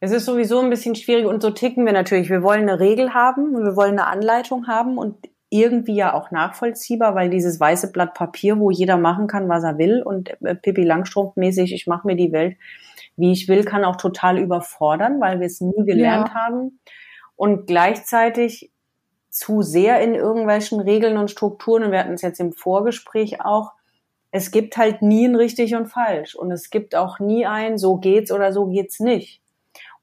es 0.00 0.10
ist 0.10 0.26
sowieso 0.26 0.60
ein 0.60 0.70
bisschen 0.70 0.96
schwierig 0.96 1.26
und 1.26 1.42
so 1.42 1.50
ticken 1.50 1.86
wir 1.86 1.92
natürlich. 1.92 2.28
Wir 2.28 2.42
wollen 2.42 2.68
eine 2.68 2.80
Regel 2.80 3.14
haben 3.14 3.54
und 3.54 3.64
wir 3.64 3.76
wollen 3.76 3.98
eine 3.98 4.08
Anleitung 4.08 4.66
haben 4.66 4.98
und 4.98 5.16
irgendwie 5.48 5.94
ja 5.94 6.12
auch 6.14 6.30
nachvollziehbar, 6.30 7.14
weil 7.14 7.30
dieses 7.30 7.60
weiße 7.60 7.92
Blatt 7.92 8.14
Papier, 8.14 8.58
wo 8.58 8.70
jeder 8.70 8.96
machen 8.96 9.26
kann, 9.26 9.48
was 9.48 9.64
er 9.64 9.78
will 9.78 10.02
und 10.02 10.30
äh, 10.42 10.54
Pippi 10.54 10.82
Langstrumpf 10.82 11.36
mäßig, 11.36 11.72
ich 11.72 11.86
mache 11.86 12.06
mir 12.06 12.16
die 12.16 12.32
Welt, 12.32 12.56
wie 13.16 13.32
ich 13.32 13.48
will, 13.48 13.64
kann 13.64 13.84
auch 13.84 13.96
total 13.96 14.38
überfordern, 14.38 15.20
weil 15.20 15.40
wir 15.40 15.46
es 15.46 15.60
nie 15.60 15.84
gelernt 15.84 16.28
ja. 16.28 16.34
haben. 16.34 16.80
Und 17.36 17.66
gleichzeitig 17.66 18.72
zu 19.30 19.62
sehr 19.62 20.00
in 20.00 20.14
irgendwelchen 20.14 20.80
Regeln 20.80 21.18
und 21.18 21.30
Strukturen, 21.30 21.84
und 21.84 21.92
wir 21.92 22.00
hatten 22.00 22.14
es 22.14 22.22
jetzt 22.22 22.40
im 22.40 22.52
Vorgespräch 22.52 23.42
auch, 23.42 23.72
es 24.30 24.50
gibt 24.50 24.76
halt 24.76 25.02
nie 25.02 25.26
ein 25.26 25.36
richtig 25.36 25.74
und 25.74 25.86
falsch. 25.86 26.34
Und 26.34 26.50
es 26.50 26.70
gibt 26.70 26.94
auch 26.94 27.20
nie 27.20 27.46
ein, 27.46 27.78
so 27.78 27.96
geht's 27.96 28.32
oder 28.32 28.52
so 28.52 28.66
geht's 28.66 29.00
nicht. 29.00 29.42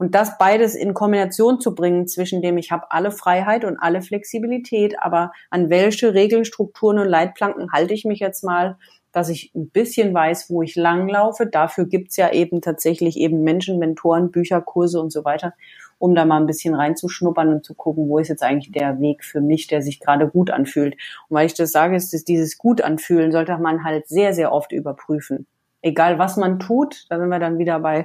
Und 0.04 0.16
das 0.16 0.38
beides 0.38 0.76
in 0.76 0.94
Kombination 0.94 1.62
zu 1.62 1.74
bringen, 1.74 2.10
zwischen 2.10 2.42
dem 2.42 2.58
ich 2.58 2.74
habe 2.74 2.92
alle 2.92 3.10
Freiheit 3.10 3.64
und 3.64 3.78
alle 3.78 4.02
Flexibilität, 4.02 4.96
aber 5.00 5.32
an 5.50 5.70
welche 5.70 6.14
Regeln, 6.14 6.44
Strukturen 6.44 7.00
und 7.00 7.08
Leitplanken 7.08 7.72
halte 7.72 7.94
ich 7.94 8.04
mich 8.04 8.20
jetzt 8.20 8.44
mal, 8.44 8.76
dass 9.14 9.30
ich 9.30 9.56
ein 9.56 9.70
bisschen 9.70 10.14
weiß, 10.14 10.50
wo 10.50 10.62
ich 10.62 10.76
langlaufe. 10.76 11.48
Dafür 11.48 11.86
gibt's 11.86 12.18
ja 12.18 12.34
eben 12.34 12.60
tatsächlich 12.60 13.16
eben 13.16 13.44
Menschen, 13.44 13.80
Mentoren, 13.80 14.30
Bücher, 14.30 14.60
Kurse 14.60 15.00
und 15.00 15.10
so 15.10 15.24
weiter, 15.24 15.54
um 16.00 16.16
da 16.16 16.26
mal 16.26 16.42
ein 16.42 16.48
bisschen 16.48 16.76
reinzuschnuppern 16.76 17.48
und 17.48 17.64
zu 17.64 17.74
gucken, 17.74 18.10
wo 18.10 18.20
ist 18.20 18.28
jetzt 18.28 18.44
eigentlich 18.44 18.74
der 18.74 19.00
Weg 19.00 19.24
für 19.24 19.40
mich, 19.40 19.68
der 19.68 19.82
sich 19.82 20.02
gerade 20.02 20.28
gut 20.28 20.52
anfühlt. 20.52 20.96
Und 21.30 21.38
weil 21.38 21.46
ich 21.46 21.54
das 21.54 21.72
sage, 21.72 21.96
ist, 21.96 22.12
dass 22.12 22.26
dieses 22.26 22.58
gut 22.58 22.82
anfühlen 22.82 23.32
sollte 23.32 23.58
man 23.58 23.86
halt 23.86 24.10
sehr, 24.10 24.34
sehr 24.34 24.52
oft 24.52 24.74
überprüfen. 24.74 25.48
Egal 25.82 26.20
was 26.20 26.36
man 26.36 26.60
tut, 26.60 27.06
da 27.10 27.18
sind 27.18 27.30
wir 27.30 27.40
dann 27.40 27.58
wieder 27.58 27.80
bei 27.80 28.04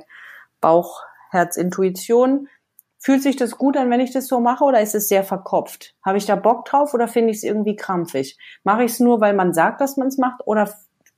Bauch, 0.61 1.03
Herz, 1.31 1.57
Intuition. 1.57 2.49
Fühlt 3.01 3.23
sich 3.23 3.37
das 3.37 3.59
gut 3.59 3.77
an, 3.77 3.91
wenn 3.91 4.01
ich 4.01 4.13
das 4.13 4.27
so 4.27 4.41
mache, 4.41 4.65
oder 4.65 4.81
ist 4.81 4.95
es 4.95 5.09
sehr 5.09 5.23
verkopft? 5.23 5.95
Habe 6.05 6.19
ich 6.19 6.27
da 6.27 6.35
Bock 6.35 6.65
drauf 6.65 6.95
oder 6.95 7.07
finde 7.07 7.31
ich 7.31 7.39
es 7.39 7.43
irgendwie 7.45 7.77
krampfig? 7.77 8.37
Mache 8.65 8.85
ich 8.85 8.93
es 8.93 9.01
nur, 9.01 9.21
weil 9.21 9.35
man 9.35 9.55
sagt, 9.55 9.81
dass 9.81 9.97
man 9.97 10.09
es 10.09 10.19
macht, 10.19 10.41
oder 10.47 10.75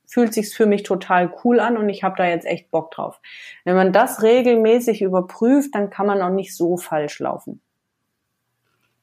fühlt 0.06 0.34
sich's 0.34 0.52
für 0.52 0.66
mich 0.66 0.82
total 0.82 1.32
cool 1.44 1.60
an 1.60 1.76
und 1.76 1.88
ich 1.88 2.02
habe 2.02 2.16
da 2.18 2.26
jetzt 2.26 2.44
echt 2.44 2.70
Bock 2.70 2.90
drauf. 2.90 3.20
Wenn 3.64 3.76
man 3.76 3.92
das 3.92 4.22
regelmäßig 4.22 5.02
überprüft, 5.02 5.74
dann 5.74 5.88
kann 5.88 6.06
man 6.06 6.20
auch 6.20 6.30
nicht 6.30 6.54
so 6.54 6.76
falsch 6.76 7.20
laufen. 7.20 7.62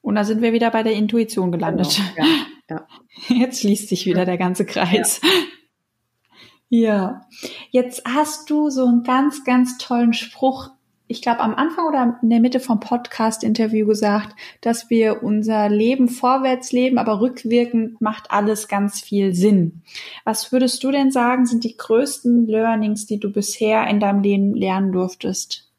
Und 0.02 0.14
da 0.14 0.24
sind 0.24 0.42
wir 0.42 0.52
wieder 0.52 0.70
bei 0.70 0.82
der 0.82 0.92
Intuition 0.92 1.50
gelandet. 1.50 2.00
Genau, 2.14 2.28
ja, 2.28 2.34
ja. 2.70 2.86
Jetzt 3.28 3.60
schließt 3.60 3.88
sich 3.88 4.06
wieder 4.06 4.24
der 4.24 4.38
ganze 4.38 4.64
Kreis. 4.64 5.20
Ja. 6.68 7.22
Jetzt 7.70 8.04
hast 8.06 8.50
du 8.50 8.70
so 8.70 8.86
einen 8.86 9.02
ganz, 9.02 9.44
ganz 9.44 9.78
tollen 9.78 10.12
Spruch 10.12 10.70
ich 11.08 11.22
glaube, 11.22 11.40
am 11.40 11.54
Anfang 11.54 11.86
oder 11.86 12.18
in 12.22 12.28
der 12.28 12.40
Mitte 12.40 12.60
vom 12.60 12.80
Podcast-Interview 12.80 13.86
gesagt, 13.86 14.36
dass 14.60 14.90
wir 14.90 15.22
unser 15.22 15.70
Leben 15.70 16.08
vorwärts 16.08 16.70
leben, 16.70 16.98
aber 16.98 17.20
rückwirkend 17.20 18.00
macht 18.02 18.30
alles 18.30 18.68
ganz 18.68 19.00
viel 19.00 19.34
Sinn. 19.34 19.82
Was 20.24 20.52
würdest 20.52 20.84
du 20.84 20.90
denn 20.90 21.10
sagen, 21.10 21.46
sind 21.46 21.64
die 21.64 21.76
größten 21.76 22.46
Learnings, 22.46 23.06
die 23.06 23.18
du 23.18 23.32
bisher 23.32 23.86
in 23.88 24.00
deinem 24.00 24.22
Leben 24.22 24.54
lernen 24.54 24.92
durftest? 24.92 25.70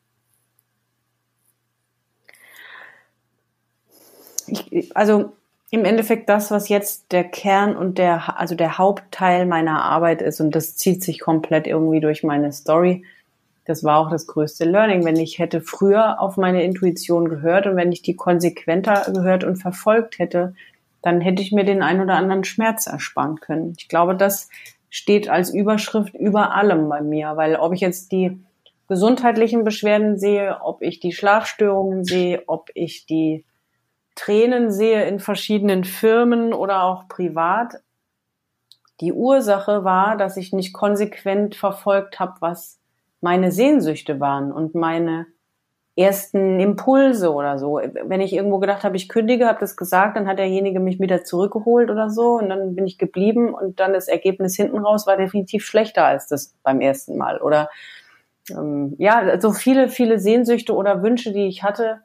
Ich, 4.71 4.97
also 4.97 5.33
im 5.69 5.85
Endeffekt 5.85 6.27
das, 6.27 6.49
was 6.49 6.69
jetzt 6.69 7.11
der 7.11 7.23
Kern 7.23 7.77
und 7.77 7.99
der, 7.99 8.39
also 8.39 8.55
der 8.55 8.79
Hauptteil 8.79 9.45
meiner 9.45 9.83
Arbeit 9.83 10.23
ist, 10.23 10.41
und 10.41 10.55
das 10.55 10.75
zieht 10.75 11.03
sich 11.03 11.19
komplett 11.19 11.67
irgendwie 11.67 11.99
durch 11.99 12.23
meine 12.23 12.51
Story, 12.51 13.05
das 13.69 13.83
war 13.83 13.99
auch 13.99 14.09
das 14.09 14.25
größte 14.25 14.65
Learning, 14.65 15.05
wenn 15.05 15.15
ich 15.15 15.37
hätte 15.37 15.61
früher 15.61 16.19
auf 16.19 16.37
meine 16.37 16.63
Intuition 16.63 17.29
gehört 17.29 17.67
und 17.67 17.75
wenn 17.75 17.91
ich 17.91 18.01
die 18.01 18.15
konsequenter 18.15 19.11
gehört 19.13 19.43
und 19.43 19.57
verfolgt 19.57 20.17
hätte, 20.17 20.55
dann 21.03 21.21
hätte 21.21 21.43
ich 21.43 21.51
mir 21.51 21.65
den 21.65 21.83
ein 21.83 22.01
oder 22.01 22.15
anderen 22.15 22.43
Schmerz 22.43 22.87
ersparen 22.87 23.39
können. 23.39 23.75
Ich 23.77 23.87
glaube, 23.87 24.15
das 24.15 24.49
steht 24.89 25.29
als 25.29 25.53
Überschrift 25.53 26.15
über 26.15 26.55
allem 26.55 26.89
bei 26.89 27.01
mir, 27.01 27.37
weil 27.37 27.57
ob 27.57 27.71
ich 27.73 27.81
jetzt 27.81 28.11
die 28.11 28.43
gesundheitlichen 28.87 29.63
Beschwerden 29.63 30.17
sehe, 30.17 30.61
ob 30.63 30.81
ich 30.81 30.99
die 30.99 31.13
Schlafstörungen 31.13 32.03
sehe, 32.03 32.41
ob 32.47 32.71
ich 32.73 33.05
die 33.05 33.45
Tränen 34.15 34.71
sehe 34.71 35.05
in 35.05 35.19
verschiedenen 35.19 35.83
Firmen 35.83 36.53
oder 36.53 36.85
auch 36.85 37.07
privat. 37.07 37.75
Die 38.99 39.13
Ursache 39.13 39.83
war, 39.83 40.17
dass 40.17 40.37
ich 40.37 40.53
nicht 40.53 40.73
konsequent 40.73 41.53
verfolgt 41.53 42.19
habe, 42.19 42.33
was 42.39 42.78
meine 43.21 43.51
Sehnsüchte 43.51 44.19
waren 44.19 44.51
und 44.51 44.75
meine 44.75 45.25
ersten 45.99 46.61
Impulse 46.61 47.33
oder 47.33 47.59
so. 47.59 47.81
Wenn 48.05 48.21
ich 48.21 48.31
irgendwo 48.31 48.59
gedacht 48.59 48.83
habe, 48.83 48.95
ich 48.95 49.09
kündige, 49.09 49.47
habe 49.47 49.59
das 49.59 49.75
gesagt, 49.75 50.15
dann 50.15 50.27
hat 50.27 50.39
derjenige 50.39 50.79
mich 50.79 50.99
wieder 50.99 51.25
zurückgeholt 51.25 51.89
oder 51.89 52.09
so 52.09 52.37
und 52.37 52.47
dann 52.47 52.73
bin 52.73 52.87
ich 52.87 52.97
geblieben 52.97 53.53
und 53.53 53.81
dann 53.81 53.91
das 53.91 54.07
Ergebnis 54.07 54.55
hinten 54.55 54.77
raus 54.77 55.07
war 55.07 55.17
definitiv 55.17 55.65
schlechter 55.65 56.05
als 56.05 56.27
das 56.27 56.55
beim 56.63 56.79
ersten 56.79 57.17
Mal. 57.17 57.41
Oder 57.41 57.69
ähm, 58.49 58.95
ja, 58.97 59.39
so 59.41 59.51
viele, 59.51 59.89
viele 59.89 60.19
Sehnsüchte 60.19 60.73
oder 60.73 61.03
Wünsche, 61.03 61.33
die 61.33 61.47
ich 61.47 61.63
hatte, 61.63 61.99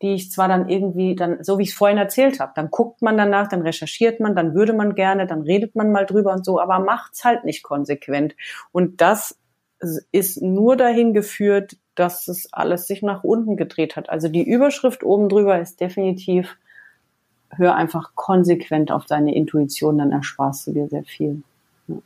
die 0.00 0.14
ich 0.14 0.30
zwar 0.30 0.46
dann 0.46 0.68
irgendwie 0.68 1.16
dann, 1.16 1.42
so 1.42 1.58
wie 1.58 1.64
ich 1.64 1.70
es 1.70 1.74
vorhin 1.74 1.98
erzählt 1.98 2.38
habe, 2.38 2.52
dann 2.54 2.70
guckt 2.70 3.02
man 3.02 3.18
danach, 3.18 3.48
dann 3.48 3.62
recherchiert 3.62 4.20
man, 4.20 4.36
dann 4.36 4.54
würde 4.54 4.72
man 4.72 4.94
gerne, 4.94 5.26
dann 5.26 5.42
redet 5.42 5.74
man 5.74 5.90
mal 5.90 6.06
drüber 6.06 6.32
und 6.32 6.44
so, 6.44 6.60
aber 6.60 6.78
macht's 6.78 7.24
halt 7.24 7.44
nicht 7.44 7.64
konsequent. 7.64 8.36
Und 8.70 9.00
das 9.00 9.39
ist 10.12 10.42
nur 10.42 10.76
dahin 10.76 11.12
geführt, 11.14 11.76
dass 11.94 12.28
es 12.28 12.52
alles 12.52 12.86
sich 12.86 13.02
nach 13.02 13.24
unten 13.24 13.56
gedreht 13.56 13.96
hat. 13.96 14.10
Also 14.10 14.28
die 14.28 14.48
Überschrift 14.48 15.02
oben 15.02 15.28
drüber 15.28 15.60
ist 15.60 15.80
definitiv, 15.80 16.56
hör 17.50 17.74
einfach 17.74 18.14
konsequent 18.14 18.92
auf 18.92 19.06
deine 19.06 19.34
Intuition, 19.34 19.98
dann 19.98 20.12
ersparst 20.12 20.66
du 20.66 20.72
dir 20.72 20.88
sehr 20.88 21.04
viel. 21.04 21.42
Ja. 21.88 21.96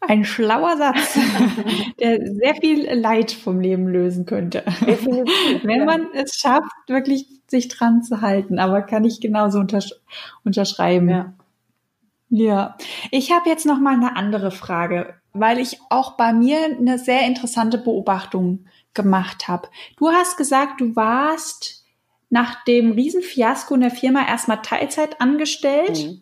Ein 0.00 0.24
schlauer 0.24 0.76
Satz, 0.76 1.18
der 2.00 2.34
sehr 2.34 2.54
viel 2.56 2.90
Leid 2.92 3.30
vom 3.30 3.60
Leben 3.60 3.86
lösen 3.86 4.26
könnte. 4.26 4.64
Definitiv, 4.86 5.62
Wenn 5.62 5.84
man 5.84 6.08
es 6.14 6.34
schafft, 6.34 6.72
wirklich 6.88 7.26
sich 7.46 7.68
dran 7.68 8.02
zu 8.02 8.20
halten. 8.20 8.58
Aber 8.58 8.82
kann 8.82 9.04
ich 9.04 9.20
genauso 9.20 9.58
untersch 9.58 9.92
unterschreiben. 10.44 11.08
Ja. 11.08 11.34
Ja, 12.30 12.76
ich 13.10 13.32
habe 13.32 13.48
jetzt 13.48 13.66
noch 13.66 13.80
mal 13.80 13.94
eine 13.94 14.16
andere 14.16 14.52
Frage, 14.52 15.14
weil 15.32 15.58
ich 15.58 15.80
auch 15.90 16.16
bei 16.16 16.32
mir 16.32 16.64
eine 16.64 16.98
sehr 16.98 17.26
interessante 17.26 17.76
Beobachtung 17.76 18.66
gemacht 18.94 19.48
habe. 19.48 19.68
Du 19.96 20.10
hast 20.10 20.36
gesagt, 20.36 20.80
du 20.80 20.94
warst 20.94 21.84
nach 22.30 22.64
dem 22.64 22.92
Riesenfiasko 22.92 23.74
in 23.74 23.80
der 23.80 23.90
Firma 23.90 24.26
erstmal 24.26 24.62
Teilzeit 24.62 25.20
angestellt, 25.20 25.98
mhm. 25.98 26.20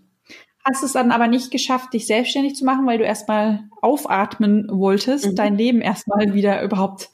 hast 0.64 0.82
es 0.82 0.94
dann 0.94 1.12
aber 1.12 1.28
nicht 1.28 1.50
geschafft, 1.50 1.92
dich 1.92 2.06
selbstständig 2.06 2.56
zu 2.56 2.64
machen, 2.64 2.86
weil 2.86 2.96
du 2.96 3.04
erstmal 3.04 3.68
aufatmen 3.82 4.66
wolltest, 4.70 5.26
mhm. 5.26 5.34
dein 5.34 5.56
Leben 5.56 5.82
erstmal 5.82 6.32
wieder 6.32 6.62
überhaupt 6.62 7.11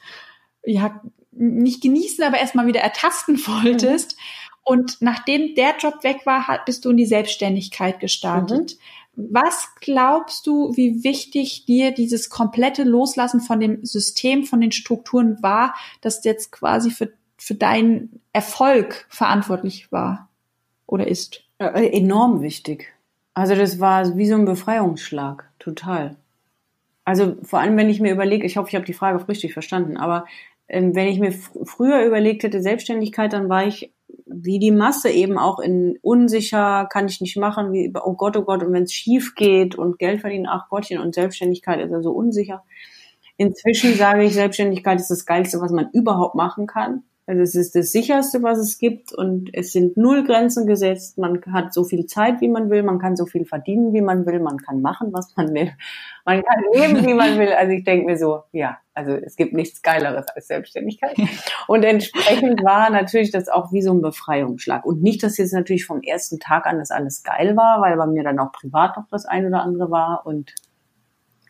ja 0.64 1.00
nicht 1.36 1.82
genießen, 1.82 2.22
aber 2.22 2.38
erstmal 2.38 2.68
wieder 2.68 2.80
ertasten 2.80 3.36
wolltest. 3.46 4.16
Mhm. 4.16 4.20
Und 4.64 4.96
nachdem 5.00 5.54
der 5.54 5.76
Job 5.78 6.02
weg 6.02 6.24
war, 6.24 6.46
bist 6.64 6.84
du 6.84 6.90
in 6.90 6.96
die 6.96 7.04
Selbstständigkeit 7.04 8.00
gestartet. 8.00 8.76
Mhm. 9.16 9.28
Was 9.32 9.68
glaubst 9.80 10.46
du, 10.46 10.76
wie 10.76 11.04
wichtig 11.04 11.66
dir 11.66 11.92
dieses 11.92 12.30
komplette 12.30 12.82
Loslassen 12.82 13.40
von 13.40 13.60
dem 13.60 13.84
System, 13.84 14.44
von 14.44 14.60
den 14.60 14.72
Strukturen 14.72 15.40
war, 15.42 15.74
das 16.00 16.24
jetzt 16.24 16.50
quasi 16.50 16.90
für, 16.90 17.12
für 17.36 17.54
deinen 17.54 18.20
Erfolg 18.32 19.06
verantwortlich 19.08 19.92
war 19.92 20.30
oder 20.86 21.06
ist? 21.06 21.44
Äh, 21.58 21.96
enorm 21.96 22.40
wichtig. 22.40 22.92
Also 23.34 23.54
das 23.54 23.78
war 23.78 24.16
wie 24.16 24.26
so 24.26 24.34
ein 24.34 24.46
Befreiungsschlag, 24.46 25.48
total. 25.58 26.16
Also 27.04 27.36
vor 27.42 27.60
allem, 27.60 27.76
wenn 27.76 27.90
ich 27.90 28.00
mir 28.00 28.12
überlege, 28.12 28.46
ich 28.46 28.56
hoffe, 28.56 28.70
ich 28.70 28.74
habe 28.74 28.86
die 28.86 28.94
Frage 28.94 29.28
richtig 29.28 29.52
verstanden, 29.52 29.96
aber 29.96 30.26
ähm, 30.66 30.94
wenn 30.94 31.06
ich 31.06 31.20
mir 31.20 31.32
früher 31.32 32.04
überlegt 32.04 32.42
hätte, 32.42 32.62
Selbstständigkeit, 32.62 33.32
dann 33.32 33.48
war 33.48 33.66
ich 33.66 33.92
wie 34.26 34.58
die 34.58 34.70
Masse 34.70 35.10
eben 35.10 35.38
auch 35.38 35.58
in 35.58 35.98
unsicher, 36.02 36.86
kann 36.90 37.06
ich 37.06 37.20
nicht 37.20 37.36
machen, 37.36 37.72
wie, 37.72 37.92
oh 38.02 38.14
Gott, 38.14 38.36
oh 38.36 38.42
Gott, 38.42 38.62
und 38.62 38.72
wenn 38.72 38.84
es 38.84 38.92
schief 38.92 39.34
geht 39.34 39.74
und 39.74 39.98
Geld 39.98 40.20
verdienen, 40.20 40.46
ach 40.48 40.68
Gottchen, 40.68 41.00
und 41.00 41.14
Selbstständigkeit 41.14 41.80
ist 41.80 41.90
ja 41.90 42.02
so 42.02 42.12
unsicher. 42.12 42.64
Inzwischen 43.36 43.94
sage 43.94 44.24
ich, 44.24 44.34
Selbstständigkeit 44.34 45.00
ist 45.00 45.10
das 45.10 45.26
Geilste, 45.26 45.60
was 45.60 45.72
man 45.72 45.90
überhaupt 45.92 46.34
machen 46.34 46.66
kann. 46.66 47.02
Also 47.26 47.40
es 47.40 47.54
ist 47.54 47.74
das 47.74 47.90
sicherste, 47.90 48.42
was 48.42 48.58
es 48.58 48.78
gibt 48.78 49.14
und 49.14 49.48
es 49.54 49.72
sind 49.72 49.96
null 49.96 50.24
Grenzen 50.24 50.66
gesetzt. 50.66 51.16
Man 51.16 51.40
hat 51.50 51.72
so 51.72 51.82
viel 51.82 52.04
Zeit, 52.04 52.42
wie 52.42 52.48
man 52.48 52.68
will. 52.68 52.82
Man 52.82 52.98
kann 52.98 53.16
so 53.16 53.24
viel 53.24 53.46
verdienen, 53.46 53.94
wie 53.94 54.02
man 54.02 54.26
will. 54.26 54.40
Man 54.40 54.58
kann 54.58 54.82
machen, 54.82 55.10
was 55.10 55.34
man 55.34 55.54
will. 55.54 55.72
Man 56.26 56.42
kann 56.42 56.64
leben, 56.74 57.06
wie 57.06 57.14
man 57.14 57.38
will. 57.38 57.52
Also 57.54 57.72
ich 57.72 57.84
denke 57.84 58.04
mir 58.04 58.18
so, 58.18 58.42
ja, 58.52 58.76
also 58.92 59.12
es 59.12 59.36
gibt 59.36 59.54
nichts 59.54 59.80
Geileres 59.80 60.26
als 60.34 60.48
Selbstständigkeit. 60.48 61.16
Und 61.66 61.82
entsprechend 61.82 62.62
war 62.62 62.90
natürlich 62.90 63.30
das 63.30 63.48
auch 63.48 63.72
wie 63.72 63.80
so 63.80 63.94
ein 63.94 64.02
Befreiungsschlag. 64.02 64.84
Und 64.84 65.02
nicht, 65.02 65.22
dass 65.22 65.38
jetzt 65.38 65.54
natürlich 65.54 65.86
vom 65.86 66.02
ersten 66.02 66.38
Tag 66.40 66.66
an 66.66 66.78
das 66.78 66.90
alles 66.90 67.22
geil 67.22 67.56
war, 67.56 67.80
weil 67.80 67.96
bei 67.96 68.06
mir 68.06 68.22
dann 68.22 68.38
auch 68.38 68.52
privat 68.52 68.98
noch 68.98 69.08
das 69.10 69.24
ein 69.24 69.46
oder 69.46 69.62
andere 69.62 69.90
war 69.90 70.26
und 70.26 70.54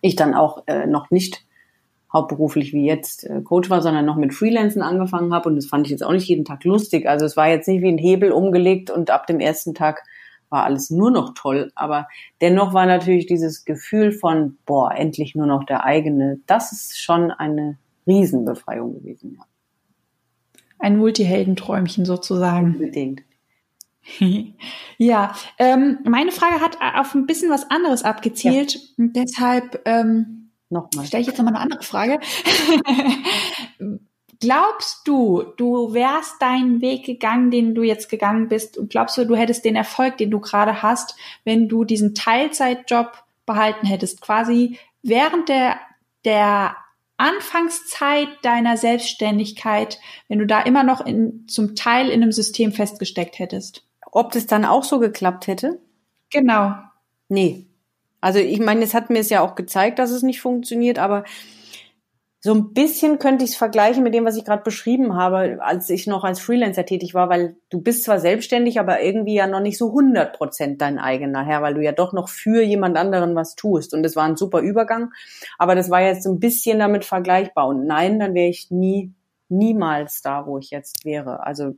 ich 0.03 0.15
dann 0.15 0.35
auch 0.35 0.63
äh, 0.69 0.87
noch 0.87 1.11
nicht 1.11 1.45
hauptberuflich 2.15 2.73
wie 2.73 2.87
jetzt 2.87 3.25
äh, 3.25 3.43
Coach 3.43 3.69
war, 3.69 3.83
sondern 3.83 4.07
noch 4.07 4.17
mit 4.17 4.33
Freelancen 4.33 4.81
angefangen 4.81 5.35
habe 5.35 5.49
und 5.49 5.57
das 5.57 5.67
fand 5.67 5.87
ich 5.87 5.91
jetzt 5.91 6.05
auch 6.05 6.13
nicht 6.13 6.29
jeden 6.29 6.45
Tag 6.45 6.65
lustig. 6.65 7.07
Also 7.07 7.27
es 7.27 7.37
war 7.37 7.49
jetzt 7.49 7.69
nicht 7.69 7.83
wie 7.83 7.89
ein 7.89 7.99
Hebel 7.99 8.31
umgelegt 8.31 8.91
und 8.91 9.11
ab 9.11 9.27
dem 9.27 9.41
ersten 9.41 9.75
Tag 9.75 10.05
war 10.49 10.65
alles 10.65 10.89
nur 10.91 11.11
noch 11.11 11.35
toll. 11.35 11.73
Aber 11.75 12.07
dennoch 12.41 12.73
war 12.73 12.87
natürlich 12.87 13.27
dieses 13.27 13.65
Gefühl 13.65 14.13
von, 14.13 14.57
boah, 14.65 14.95
endlich 14.95 15.35
nur 15.35 15.47
noch 15.47 15.65
der 15.65 15.85
eigene, 15.85 16.39
das 16.47 16.71
ist 16.71 17.01
schon 17.01 17.33
eine 17.33 17.77
Riesenbefreiung 18.07 18.95
gewesen. 18.95 19.37
Ja. 19.37 19.45
Ein 20.79 20.97
Multiheldenträumchen 20.99 22.05
sozusagen. 22.05 22.75
Unbedingt. 22.75 23.23
ja, 24.99 25.35
ähm, 25.59 25.99
meine 26.05 26.31
Frage 26.31 26.61
hat 26.61 26.79
auf 26.97 27.15
ein 27.15 27.27
bisschen 27.27 27.51
was 27.51 27.71
anderes 27.71 28.05
abgezielt. 28.05 28.75
Ja. 28.75 29.07
Deshalb 29.15 29.81
ähm, 29.87 30.44
Nochmal. 30.75 31.07
Stelle 31.07 31.21
ich 31.21 31.29
jetzt 31.29 31.39
nochmal 31.39 31.55
eine 31.55 31.63
andere 31.63 31.85
Frage. 31.85 32.19
glaubst 34.41 35.07
du, 35.07 35.45
du 35.57 35.95
wärst 35.95 36.43
deinen 36.43 36.81
Weg 36.81 37.07
gegangen, 37.07 37.53
den 37.53 37.77
du 37.77 37.85
jetzt 37.85 38.11
gegangen 38.11 38.49
bist, 38.49 38.77
und 38.77 38.91
glaubst 38.91 39.17
du, 39.17 39.25
du 39.25 39.37
hättest 39.37 39.65
den 39.65 39.77
Erfolg, 39.77 40.17
den 40.17 40.33
du 40.33 40.41
gerade 40.41 40.83
hast, 40.83 41.15
wenn 41.45 41.69
du 41.69 41.85
diesen 41.85 42.17
Teilzeitjob 42.17 43.23
behalten 43.47 43.87
hättest, 43.87 44.21
quasi 44.21 44.77
während 45.05 45.49
der, 45.49 45.79
der 46.25 46.75
Anfangszeit 47.19 48.27
deiner 48.43 48.77
Selbstständigkeit, 48.77 50.01
wenn 50.27 50.41
du 50.41 50.47
da 50.47 50.61
immer 50.61 50.83
noch 50.83 51.07
in, 51.07 51.47
zum 51.47 51.77
Teil 51.77 52.09
in 52.09 52.21
einem 52.21 52.33
System 52.33 52.73
festgesteckt 52.73 53.39
hättest? 53.39 53.87
Ob 54.11 54.33
das 54.33 54.49
dann 54.49 54.65
auch 54.65 54.83
so 54.83 54.99
geklappt 54.99 55.47
hätte? 55.47 55.81
Genau. 56.31 56.75
Nee, 57.29 57.69
also 58.25 58.39
ich 58.39 58.59
meine, 58.59 58.83
es 58.83 58.95
hat 58.95 59.11
mir 59.11 59.19
es 59.19 59.29
ja 59.29 59.43
auch 59.43 59.55
gezeigt, 59.55 59.99
dass 59.99 60.11
es 60.11 60.23
nicht 60.23 60.41
funktioniert, 60.41 60.99
aber 60.99 61.25
so 62.41 62.55
ein 62.55 62.73
bisschen 62.73 63.19
könnte 63.19 63.45
ich 63.45 63.51
es 63.51 63.57
vergleichen 63.57 64.03
mit 64.03 64.15
dem, 64.15 64.25
was 64.25 64.39
ich 64.39 64.47
gerade 64.47 64.63
beschrieben 64.63 65.15
habe, 65.15 65.59
als 65.61 65.91
ich 65.91 66.07
noch 66.07 66.25
als 66.25 66.41
Freelancer 66.41 66.87
tätig 66.87 67.13
war, 67.13 67.29
weil 67.29 67.57
du 67.69 67.83
bist 67.83 68.03
zwar 68.03 68.21
selbstständig, 68.21 68.81
aber 68.81 69.03
irgendwie 69.03 69.35
ja 69.35 69.47
noch 69.47 69.61
nicht 69.61 69.77
so 69.77 69.89
100 69.89 70.35
Prozent 70.35 70.81
dein 70.81 70.99
eigener 70.99 71.45
Herr, 71.45 71.61
weil 71.61 71.75
du 71.75 71.83
ja 71.83 71.93
doch 71.93 72.15
noch 72.15 72.31
für 72.31 72.63
jemand 72.63 72.97
anderen 72.97 73.35
was 73.35 73.57
tust. 73.57 73.93
Und 73.93 74.03
das 74.03 74.17
war 74.17 74.25
ein 74.25 74.37
super 74.37 74.61
Übergang, 74.61 75.13
aber 75.59 75.75
das 75.75 75.91
war 75.91 76.01
jetzt 76.01 76.23
so 76.23 76.33
ein 76.33 76.41
bisschen 76.41 76.79
damit 76.79 77.05
vergleichbar. 77.05 77.69
Und 77.69 77.87
nein, 77.87 78.19
dann 78.19 78.33
wäre 78.33 78.49
ich 78.49 78.71
nie, 78.71 79.13
niemals 79.51 80.23
da, 80.23 80.47
wo 80.47 80.57
ich 80.57 80.71
jetzt 80.71 81.05
wäre. 81.05 81.45
Also 81.45 81.75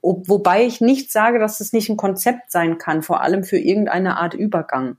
wobei 0.00 0.64
ich 0.64 0.80
nicht 0.80 1.10
sage, 1.10 1.40
dass 1.40 1.58
es 1.58 1.72
nicht 1.72 1.88
ein 1.88 1.96
Konzept 1.96 2.52
sein 2.52 2.78
kann, 2.78 3.02
vor 3.02 3.20
allem 3.20 3.42
für 3.42 3.58
irgendeine 3.58 4.16
Art 4.16 4.34
Übergang. 4.34 4.98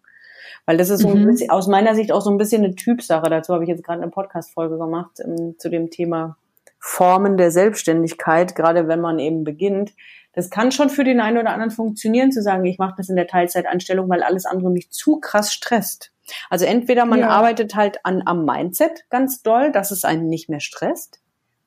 Weil 0.66 0.78
das 0.78 0.89
ist 0.89 1.02
so 1.02 1.10
ein 1.10 1.24
mhm. 1.24 1.28
bisschen, 1.28 1.49
aus 1.49 1.68
meiner 1.68 1.95
Sicht 1.95 2.12
auch 2.12 2.22
so 2.22 2.30
ein 2.30 2.38
bisschen 2.38 2.64
eine 2.64 2.76
Typsache. 2.76 3.30
Dazu 3.30 3.54
habe 3.54 3.64
ich 3.64 3.70
jetzt 3.70 3.84
gerade 3.84 4.02
eine 4.02 4.12
Podcast-Folge 4.12 4.78
gemacht 4.78 5.20
um, 5.24 5.58
zu 5.58 5.70
dem 5.70 5.89
Thema 5.89 6.38
Formen 6.80 7.38
der 7.38 7.52
Selbstständigkeit, 7.52 8.56
gerade 8.56 8.88
wenn 8.88 9.02
man 9.02 9.20
eben 9.20 9.43
beginnt. 9.43 9.93
Das 10.34 10.49
kann 10.49 10.72
schon 10.72 10.89
für 10.89 11.04
den 11.04 11.20
einen 11.20 11.38
oder 11.38 11.52
anderen 11.52 11.72
funktionieren, 11.72 12.32
zu 12.32 12.41
sagen, 12.41 12.66
ich 12.66 12.80
mache 12.80 12.95
das 12.97 13.10
in 13.10 13.16
der 13.16 13.28
Teilzeitanstellung, 13.28 14.10
weil 14.10 14.24
alles 14.24 14.45
andere 14.45 14.72
mich 14.72 14.89
zu 14.89 15.20
krass 15.20 15.54
stresst. 15.54 16.12
Also 16.49 16.66
entweder 16.66 17.06
man 17.06 17.20
ja. 17.20 17.30
arbeitet 17.30 17.76
halt 17.76 17.99
an, 18.04 18.24
am 18.26 18.45
Mindset 18.45 19.06
ganz 19.10 19.41
doll, 19.41 19.72
dass 19.72 19.91
es 19.91 20.06
einen 20.06 20.28
nicht 20.28 20.49
mehr 20.49 20.62
stresst, 20.62 21.20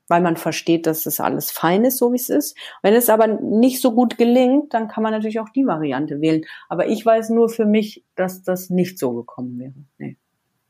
weil 0.08 0.20
man 0.20 0.36
versteht, 0.36 0.86
dass 0.86 1.04
das 1.04 1.20
alles 1.20 1.50
fein 1.50 1.84
ist, 1.84 1.98
so 1.98 2.12
wie 2.12 2.16
es 2.16 2.28
ist. 2.28 2.56
Wenn 2.82 2.94
es 2.94 3.08
aber 3.08 3.26
nicht 3.26 3.80
so 3.80 3.92
gut 3.92 4.18
gelingt, 4.18 4.74
dann 4.74 4.88
kann 4.88 5.02
man 5.02 5.12
natürlich 5.12 5.40
auch 5.40 5.48
die 5.48 5.66
Variante 5.66 6.20
wählen. 6.20 6.44
Aber 6.68 6.86
ich 6.88 7.04
weiß 7.04 7.30
nur 7.30 7.48
für 7.48 7.66
mich, 7.66 8.04
dass 8.14 8.42
das 8.42 8.70
nicht 8.70 8.98
so 8.98 9.12
gekommen 9.12 9.58
wäre. 9.58 9.74
Nee. 9.98 10.16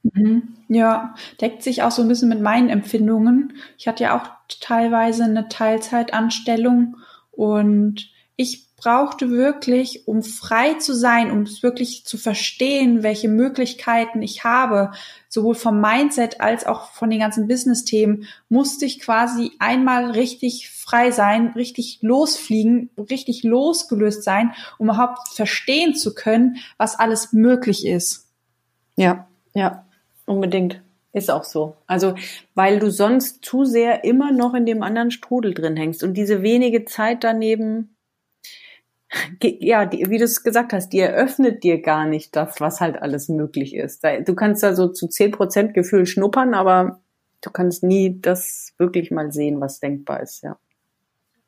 Mhm. 0.02 0.54
Ja, 0.68 1.14
deckt 1.40 1.62
sich 1.62 1.82
auch 1.82 1.90
so 1.90 2.02
ein 2.02 2.08
bisschen 2.08 2.28
mit 2.28 2.40
meinen 2.40 2.68
Empfindungen. 2.68 3.54
Ich 3.78 3.88
hatte 3.88 4.04
ja 4.04 4.16
auch 4.16 4.28
teilweise 4.60 5.24
eine 5.24 5.48
Teilzeitanstellung 5.48 6.96
und 7.30 8.10
ich 8.36 8.63
brauchte 8.84 9.30
wirklich, 9.30 10.06
um 10.06 10.22
frei 10.22 10.74
zu 10.74 10.94
sein, 10.94 11.30
um 11.30 11.42
es 11.42 11.62
wirklich 11.62 12.04
zu 12.04 12.18
verstehen, 12.18 13.02
welche 13.02 13.28
Möglichkeiten 13.28 14.20
ich 14.20 14.44
habe, 14.44 14.90
sowohl 15.30 15.54
vom 15.54 15.80
Mindset 15.80 16.42
als 16.42 16.66
auch 16.66 16.90
von 16.90 17.08
den 17.08 17.18
ganzen 17.18 17.48
Business-Themen, 17.48 18.26
musste 18.50 18.84
ich 18.84 19.00
quasi 19.00 19.52
einmal 19.58 20.10
richtig 20.10 20.68
frei 20.68 21.12
sein, 21.12 21.54
richtig 21.56 22.00
losfliegen, 22.02 22.90
richtig 22.98 23.42
losgelöst 23.42 24.22
sein, 24.22 24.52
um 24.76 24.88
überhaupt 24.88 25.28
verstehen 25.28 25.94
zu 25.94 26.14
können, 26.14 26.58
was 26.76 26.98
alles 26.98 27.32
möglich 27.32 27.86
ist. 27.86 28.28
Ja, 28.96 29.26
ja, 29.54 29.86
unbedingt. 30.26 30.82
Ist 31.14 31.30
auch 31.30 31.44
so. 31.44 31.76
Also, 31.86 32.16
weil 32.54 32.80
du 32.80 32.90
sonst 32.90 33.44
zu 33.44 33.64
sehr 33.64 34.04
immer 34.04 34.32
noch 34.32 34.52
in 34.52 34.66
dem 34.66 34.82
anderen 34.82 35.12
Strudel 35.12 35.54
drin 35.54 35.76
hängst 35.76 36.02
und 36.02 36.14
diese 36.14 36.42
wenige 36.42 36.84
Zeit 36.84 37.22
daneben 37.22 37.93
ja, 39.42 39.86
die, 39.86 40.08
wie 40.10 40.18
du 40.18 40.24
es 40.24 40.42
gesagt 40.42 40.72
hast, 40.72 40.90
die 40.90 41.00
eröffnet 41.00 41.64
dir 41.64 41.80
gar 41.80 42.06
nicht 42.06 42.34
das, 42.36 42.60
was 42.60 42.80
halt 42.80 43.00
alles 43.00 43.28
möglich 43.28 43.74
ist. 43.74 44.04
Du 44.24 44.34
kannst 44.34 44.62
da 44.62 44.74
so 44.74 44.88
zu 44.88 45.08
zehn 45.08 45.30
Prozent 45.30 45.74
Gefühl 45.74 46.06
schnuppern, 46.06 46.54
aber 46.54 47.00
du 47.40 47.50
kannst 47.50 47.82
nie 47.82 48.20
das 48.20 48.72
wirklich 48.78 49.10
mal 49.10 49.32
sehen, 49.32 49.60
was 49.60 49.80
denkbar 49.80 50.20
ist, 50.20 50.42
ja. 50.42 50.56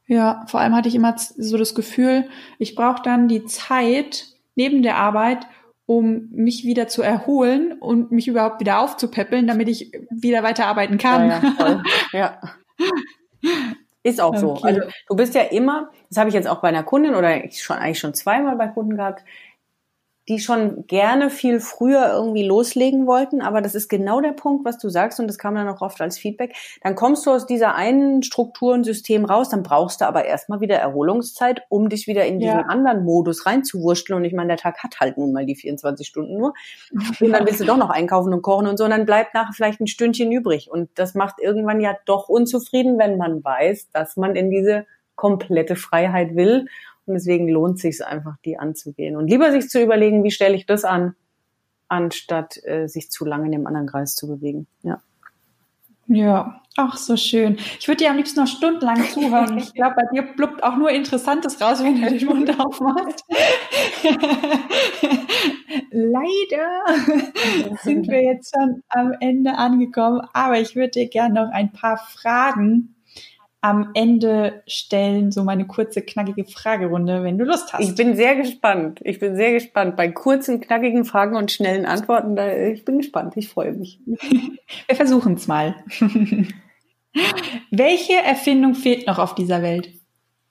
Ja, 0.08 0.44
vor 0.46 0.60
allem 0.60 0.74
hatte 0.76 0.88
ich 0.88 0.94
immer 0.94 1.16
so 1.18 1.58
das 1.58 1.74
Gefühl, 1.74 2.28
ich 2.58 2.76
brauche 2.76 3.02
dann 3.02 3.26
die 3.26 3.44
Zeit 3.46 4.26
neben 4.54 4.82
der 4.82 4.96
Arbeit, 4.96 5.46
um 5.84 6.28
mich 6.30 6.64
wieder 6.64 6.86
zu 6.86 7.02
erholen 7.02 7.72
und 7.72 8.12
mich 8.12 8.28
überhaupt 8.28 8.60
wieder 8.60 8.80
aufzupäppeln, 8.80 9.46
damit 9.46 9.68
ich 9.68 9.92
wieder 10.10 10.42
weiterarbeiten 10.42 10.98
kann. 10.98 11.28
Ja, 11.28 11.82
ja, 12.12 12.18
ja. 12.18 12.40
Ist 14.06 14.20
auch 14.20 14.36
so. 14.36 14.54
Also 14.62 14.82
du 15.08 15.16
bist 15.16 15.34
ja 15.34 15.42
immer, 15.42 15.90
das 16.10 16.18
habe 16.18 16.28
ich 16.28 16.34
jetzt 16.34 16.46
auch 16.46 16.60
bei 16.60 16.68
einer 16.68 16.84
Kundin 16.84 17.16
oder 17.16 17.44
ich 17.44 17.60
schon 17.60 17.76
eigentlich 17.76 17.98
schon 17.98 18.14
zweimal 18.14 18.54
bei 18.54 18.68
Kunden 18.68 18.96
gehabt, 18.96 19.24
die 20.28 20.40
schon 20.40 20.86
gerne 20.86 21.30
viel 21.30 21.60
früher 21.60 22.12
irgendwie 22.12 22.44
loslegen 22.44 23.06
wollten, 23.06 23.42
aber 23.42 23.60
das 23.60 23.74
ist 23.74 23.88
genau 23.88 24.20
der 24.20 24.32
Punkt, 24.32 24.64
was 24.64 24.78
du 24.78 24.88
sagst 24.88 25.20
und 25.20 25.28
das 25.28 25.38
kam 25.38 25.54
dann 25.54 25.68
auch 25.68 25.82
oft 25.82 26.00
als 26.00 26.18
Feedback. 26.18 26.54
Dann 26.82 26.96
kommst 26.96 27.24
du 27.26 27.30
aus 27.30 27.46
dieser 27.46 27.76
einen 27.76 28.22
Struktur 28.22 28.74
und 28.74 28.84
System 28.84 29.24
raus, 29.24 29.48
dann 29.48 29.62
brauchst 29.62 30.00
du 30.00 30.06
aber 30.06 30.24
erstmal 30.24 30.60
wieder 30.60 30.76
Erholungszeit, 30.76 31.62
um 31.68 31.88
dich 31.88 32.08
wieder 32.08 32.24
in 32.26 32.40
diesen 32.40 32.58
ja. 32.58 32.66
anderen 32.66 33.04
Modus 33.04 33.46
reinzuwurschteln. 33.46 34.18
Und 34.18 34.24
ich 34.24 34.32
meine, 34.32 34.48
der 34.48 34.56
Tag 34.56 34.82
hat 34.82 34.98
halt 34.98 35.16
nun 35.16 35.32
mal 35.32 35.46
die 35.46 35.54
24 35.54 36.06
Stunden 36.06 36.38
nur. 36.38 36.54
Und 37.20 37.32
dann 37.32 37.46
willst 37.46 37.60
du 37.60 37.64
doch 37.64 37.76
noch 37.76 37.90
einkaufen 37.90 38.32
und 38.32 38.42
kochen 38.42 38.66
und 38.66 38.76
so 38.76 38.84
und 38.84 38.90
dann 38.90 39.06
bleibt 39.06 39.34
nachher 39.34 39.52
vielleicht 39.52 39.80
ein 39.80 39.86
Stündchen 39.86 40.30
übrig. 40.32 40.70
Und 40.70 40.90
das 40.94 41.14
macht 41.14 41.40
irgendwann 41.40 41.80
ja 41.80 41.96
doch 42.04 42.28
unzufrieden, 42.28 42.98
wenn 42.98 43.16
man 43.16 43.42
weiß, 43.42 43.90
dass 43.90 44.16
man 44.16 44.36
in 44.36 44.50
diese 44.50 44.86
komplette 45.14 45.76
Freiheit 45.76 46.36
will 46.36 46.66
und 47.06 47.14
deswegen 47.14 47.48
lohnt 47.48 47.78
sich 47.78 48.04
einfach, 48.04 48.36
die 48.44 48.58
anzugehen. 48.58 49.16
Und 49.16 49.28
lieber 49.28 49.52
sich 49.52 49.68
zu 49.68 49.82
überlegen, 49.82 50.24
wie 50.24 50.30
stelle 50.30 50.56
ich 50.56 50.66
das 50.66 50.84
an, 50.84 51.14
anstatt 51.88 52.62
äh, 52.64 52.88
sich 52.88 53.10
zu 53.10 53.24
lange 53.24 53.46
in 53.46 53.52
dem 53.52 53.66
anderen 53.66 53.86
Kreis 53.86 54.14
zu 54.14 54.26
bewegen. 54.26 54.66
Ja. 54.82 55.00
Ja, 56.08 56.62
ach 56.76 56.96
so 56.96 57.16
schön. 57.16 57.58
Ich 57.80 57.88
würde 57.88 58.04
dir 58.04 58.10
am 58.10 58.16
liebsten 58.16 58.38
noch 58.38 58.46
stundenlang 58.46 59.02
zuhören. 59.10 59.58
Ich 59.58 59.74
glaube, 59.74 59.96
bei 59.96 60.04
dir 60.12 60.22
blubbt 60.22 60.62
auch 60.62 60.76
nur 60.76 60.90
Interessantes 60.90 61.60
raus, 61.60 61.82
wenn 61.82 62.00
du 62.00 62.08
den 62.08 62.26
Mund 62.26 62.48
aufmachst. 62.60 63.24
Leider 65.90 66.68
sind 67.82 68.06
wir 68.08 68.22
jetzt 68.22 68.54
schon 68.54 68.82
am 68.88 69.14
Ende 69.18 69.56
angekommen, 69.56 70.20
aber 70.32 70.60
ich 70.60 70.76
würde 70.76 70.90
dir 70.90 71.08
gerne 71.08 71.34
noch 71.34 71.50
ein 71.50 71.72
paar 71.72 71.98
Fragen 71.98 72.95
am 73.66 73.90
Ende 73.94 74.62
stellen, 74.68 75.32
so 75.32 75.42
meine 75.42 75.66
kurze, 75.66 76.00
knackige 76.00 76.44
Fragerunde, 76.44 77.24
wenn 77.24 77.36
du 77.36 77.44
Lust 77.44 77.72
hast. 77.72 77.82
Ich 77.82 77.96
bin 77.96 78.14
sehr 78.14 78.36
gespannt. 78.36 79.00
Ich 79.02 79.18
bin 79.18 79.34
sehr 79.34 79.52
gespannt. 79.54 79.96
Bei 79.96 80.08
kurzen, 80.08 80.60
knackigen 80.60 81.04
Fragen 81.04 81.34
und 81.34 81.50
schnellen 81.50 81.84
Antworten, 81.84 82.36
da, 82.36 82.56
ich 82.56 82.84
bin 82.84 82.98
gespannt. 82.98 83.36
Ich 83.36 83.48
freue 83.48 83.72
mich. 83.72 83.98
Wir 84.06 84.94
versuchen 84.94 85.34
es 85.34 85.48
mal. 85.48 85.74
Welche 87.72 88.12
Erfindung 88.12 88.76
fehlt 88.76 89.08
noch 89.08 89.18
auf 89.18 89.34
dieser 89.34 89.62
Welt? 89.62 89.90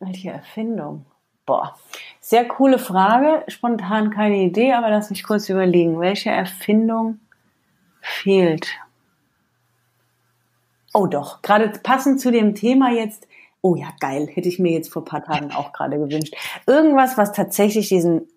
Welche 0.01 0.32
Erfindung? 0.32 1.05
Boah, 1.45 1.78
sehr 2.20 2.43
coole 2.45 2.80
Frage. 2.80 3.43
Spontan 3.47 4.09
keine 4.09 4.43
Idee, 4.43 4.74
aber 4.74 4.89
lass 4.89 5.09
mich 5.09 5.24
kurz 5.24 5.47
überlegen. 5.47 6.01
Welche 6.01 6.32
Erfindung 6.32 7.20
fehlt? 8.01 8.68
Oh 10.95 11.07
doch, 11.07 11.41
gerade 11.41 11.69
passend 11.83 12.21
zu 12.21 12.31
dem 12.31 12.55
Thema 12.55 12.91
jetzt 12.91 13.27
oh 13.65 13.75
ja, 13.75 13.87
geil, 13.99 14.27
hätte 14.31 14.47
ich 14.47 14.59
mir 14.59 14.73
jetzt 14.73 14.93
vor 14.93 15.03
paar 15.03 15.23
Tagen 15.23 15.51
auch 15.51 15.73
gerade 15.73 15.97
gewünscht. 15.97 16.35
Irgendwas, 16.67 17.17
was 17.17 17.31
tatsächlich 17.31 17.89
diesen 17.89 18.27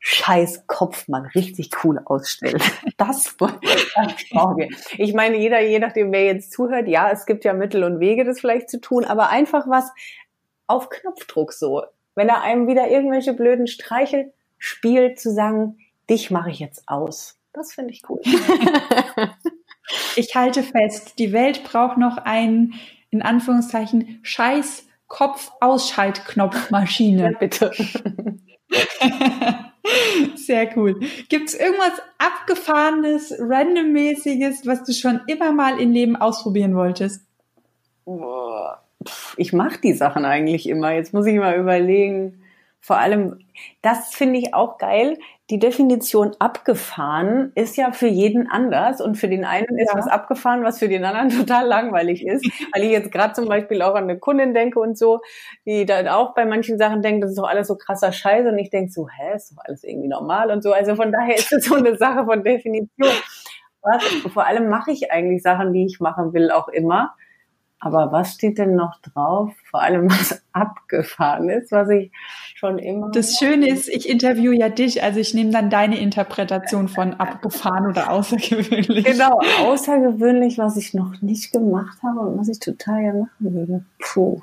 scheiß 0.00 0.66
Kopf 0.66 1.06
mal 1.06 1.26
richtig 1.34 1.70
cool 1.84 2.00
ausstellt. 2.04 2.62
Das, 2.96 3.36
das 3.36 4.28
brauchen 4.30 4.56
wir. 4.56 4.68
Ich 4.98 5.14
meine, 5.14 5.36
jeder, 5.36 5.60
je 5.60 5.80
nachdem, 5.80 6.12
wer 6.12 6.24
jetzt 6.24 6.52
zuhört, 6.52 6.86
ja, 6.86 7.10
es 7.10 7.26
gibt 7.26 7.44
ja 7.44 7.52
Mittel 7.52 7.82
und 7.82 7.98
Wege, 7.98 8.24
das 8.24 8.38
vielleicht 8.38 8.70
zu 8.70 8.80
tun, 8.80 9.04
aber 9.04 9.30
einfach 9.30 9.68
was 9.68 9.90
auf 10.68 10.88
Knopfdruck 10.88 11.52
so. 11.52 11.82
Wenn 12.14 12.28
er 12.28 12.42
einem 12.42 12.68
wieder 12.68 12.88
irgendwelche 12.88 13.34
blöden 13.34 13.66
Streiche 13.66 14.32
spielt, 14.58 15.18
zu 15.18 15.32
sagen, 15.32 15.78
dich 16.08 16.30
mache 16.30 16.50
ich 16.50 16.60
jetzt 16.60 16.88
aus. 16.88 17.36
Das 17.52 17.72
finde 17.72 17.92
ich 17.92 18.02
cool. 18.08 18.20
ich 20.16 20.34
halte 20.34 20.62
fest, 20.62 21.18
die 21.18 21.32
Welt 21.32 21.64
braucht 21.64 21.96
noch 21.98 22.16
einen, 22.18 22.74
in 23.10 23.22
Anführungszeichen, 23.22 24.20
scheiß 24.22 24.86
Kopf-Ausschaltknopfmaschine. 25.08 27.32
Ja, 27.32 27.38
bitte. 27.38 27.72
Sehr 30.36 30.74
cool. 30.76 31.00
Gibt 31.28 31.50
es 31.50 31.54
irgendwas 31.54 32.00
abgefahrenes, 32.18 33.34
randommäßiges, 33.38 34.66
was 34.66 34.82
du 34.84 34.92
schon 34.92 35.20
immer 35.26 35.52
mal 35.52 35.80
im 35.80 35.92
Leben 35.92 36.16
ausprobieren 36.16 36.74
wolltest? 36.74 37.24
Ich 39.36 39.52
mache 39.52 39.80
die 39.80 39.92
Sachen 39.92 40.24
eigentlich 40.24 40.68
immer. 40.68 40.92
Jetzt 40.92 41.12
muss 41.12 41.26
ich 41.26 41.36
mal 41.36 41.58
überlegen. 41.58 42.42
Vor 42.80 42.98
allem, 42.98 43.40
das 43.82 44.14
finde 44.14 44.38
ich 44.38 44.54
auch 44.54 44.78
geil. 44.78 45.18
Die 45.50 45.58
Definition 45.58 46.32
abgefahren 46.38 47.52
ist 47.54 47.76
ja 47.76 47.92
für 47.92 48.06
jeden 48.06 48.48
anders 48.48 49.02
und 49.02 49.16
für 49.16 49.28
den 49.28 49.44
einen 49.44 49.78
ist 49.78 49.92
ja. 49.92 49.98
was 49.98 50.06
abgefahren, 50.06 50.64
was 50.64 50.78
für 50.78 50.88
den 50.88 51.04
anderen 51.04 51.28
total 51.46 51.66
langweilig 51.66 52.26
ist. 52.26 52.46
Weil 52.72 52.84
ich 52.84 52.90
jetzt 52.90 53.12
gerade 53.12 53.34
zum 53.34 53.46
Beispiel 53.46 53.82
auch 53.82 53.94
an 53.94 54.04
eine 54.04 54.18
Kundin 54.18 54.54
denke 54.54 54.80
und 54.80 54.96
so, 54.96 55.20
die 55.66 55.84
dann 55.84 56.08
auch 56.08 56.34
bei 56.34 56.46
manchen 56.46 56.78
Sachen 56.78 57.02
denkt, 57.02 57.22
das 57.22 57.32
ist 57.32 57.38
doch 57.38 57.48
alles 57.48 57.68
so 57.68 57.76
krasser 57.76 58.10
Scheiß 58.10 58.46
und 58.46 58.58
ich 58.58 58.70
denke 58.70 58.90
so, 58.90 59.06
hä, 59.08 59.36
ist 59.36 59.52
doch 59.52 59.62
alles 59.64 59.84
irgendwie 59.84 60.08
normal 60.08 60.50
und 60.50 60.62
so. 60.62 60.72
Also 60.72 60.96
von 60.96 61.12
daher 61.12 61.36
ist 61.36 61.52
es 61.52 61.66
so 61.66 61.74
eine 61.74 61.96
Sache 61.98 62.24
von 62.24 62.42
Definition. 62.42 63.12
Was, 63.82 64.02
vor 64.32 64.46
allem 64.46 64.70
mache 64.70 64.92
ich 64.92 65.12
eigentlich 65.12 65.42
Sachen, 65.42 65.74
die 65.74 65.84
ich 65.84 66.00
machen 66.00 66.32
will, 66.32 66.50
auch 66.50 66.68
immer. 66.68 67.14
Aber 67.84 68.12
was 68.12 68.32
steht 68.32 68.56
denn 68.56 68.74
noch 68.74 68.98
drauf? 69.02 69.52
Vor 69.70 69.82
allem 69.82 70.10
was 70.10 70.42
abgefahren 70.52 71.50
ist, 71.50 71.70
was 71.70 71.90
ich 71.90 72.10
schon 72.54 72.78
immer. 72.78 73.10
Das 73.10 73.38
Schöne 73.38 73.68
ist, 73.68 73.88
ich 73.90 74.08
interview 74.08 74.52
ja 74.52 74.70
dich, 74.70 75.02
also 75.02 75.20
ich 75.20 75.34
nehme 75.34 75.50
dann 75.50 75.68
deine 75.68 75.98
Interpretation 75.98 76.88
von 76.88 77.12
abgefahren 77.12 77.86
oder 77.86 78.10
außergewöhnlich. 78.10 79.04
Genau, 79.04 79.38
außergewöhnlich, 79.60 80.56
was 80.56 80.78
ich 80.78 80.94
noch 80.94 81.20
nicht 81.20 81.52
gemacht 81.52 81.98
habe 82.02 82.20
und 82.20 82.38
was 82.38 82.48
ich 82.48 82.58
total 82.58 83.02
gerne 83.02 83.18
machen 83.20 83.54
würde. 83.54 83.84
Puh. 83.98 84.40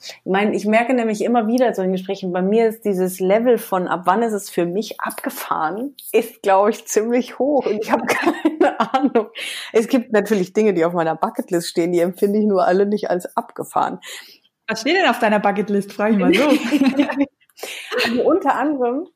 Ich 0.00 0.20
meine, 0.24 0.54
ich 0.56 0.64
merke 0.64 0.94
nämlich 0.94 1.22
immer 1.22 1.46
wieder 1.46 1.74
so 1.74 1.82
in 1.82 1.92
Gesprächen, 1.92 2.32
bei 2.32 2.40
mir 2.40 2.68
ist 2.68 2.84
dieses 2.86 3.20
Level 3.20 3.58
von 3.58 3.86
ab 3.86 4.02
wann 4.04 4.22
ist 4.22 4.32
es 4.32 4.48
für 4.48 4.64
mich 4.64 5.00
abgefahren, 5.00 5.94
ist, 6.12 6.42
glaube 6.42 6.70
ich, 6.70 6.86
ziemlich 6.86 7.38
hoch 7.38 7.66
und 7.66 7.82
ich 7.82 7.92
habe 7.92 8.06
keine 8.06 8.80
Ahnung. 8.94 9.28
Es 9.72 9.88
gibt 9.88 10.12
natürlich 10.12 10.54
Dinge, 10.54 10.72
die 10.72 10.84
auf 10.84 10.94
meiner 10.94 11.16
Bucketlist 11.16 11.68
stehen, 11.68 11.92
die 11.92 12.00
empfinde 12.00 12.38
ich 12.38 12.46
nur 12.46 12.66
alle 12.66 12.86
nicht 12.86 13.10
als 13.10 13.36
abgefahren. 13.36 14.00
Was 14.66 14.80
steht 14.80 14.96
denn 14.96 15.10
auf 15.10 15.18
deiner 15.18 15.40
Bucketlist, 15.40 15.92
frage 15.92 16.14
ich 16.14 16.18
mal 16.18 16.32
so. 16.32 16.48
also 18.04 18.22
unter 18.22 18.54
anderem 18.54 19.06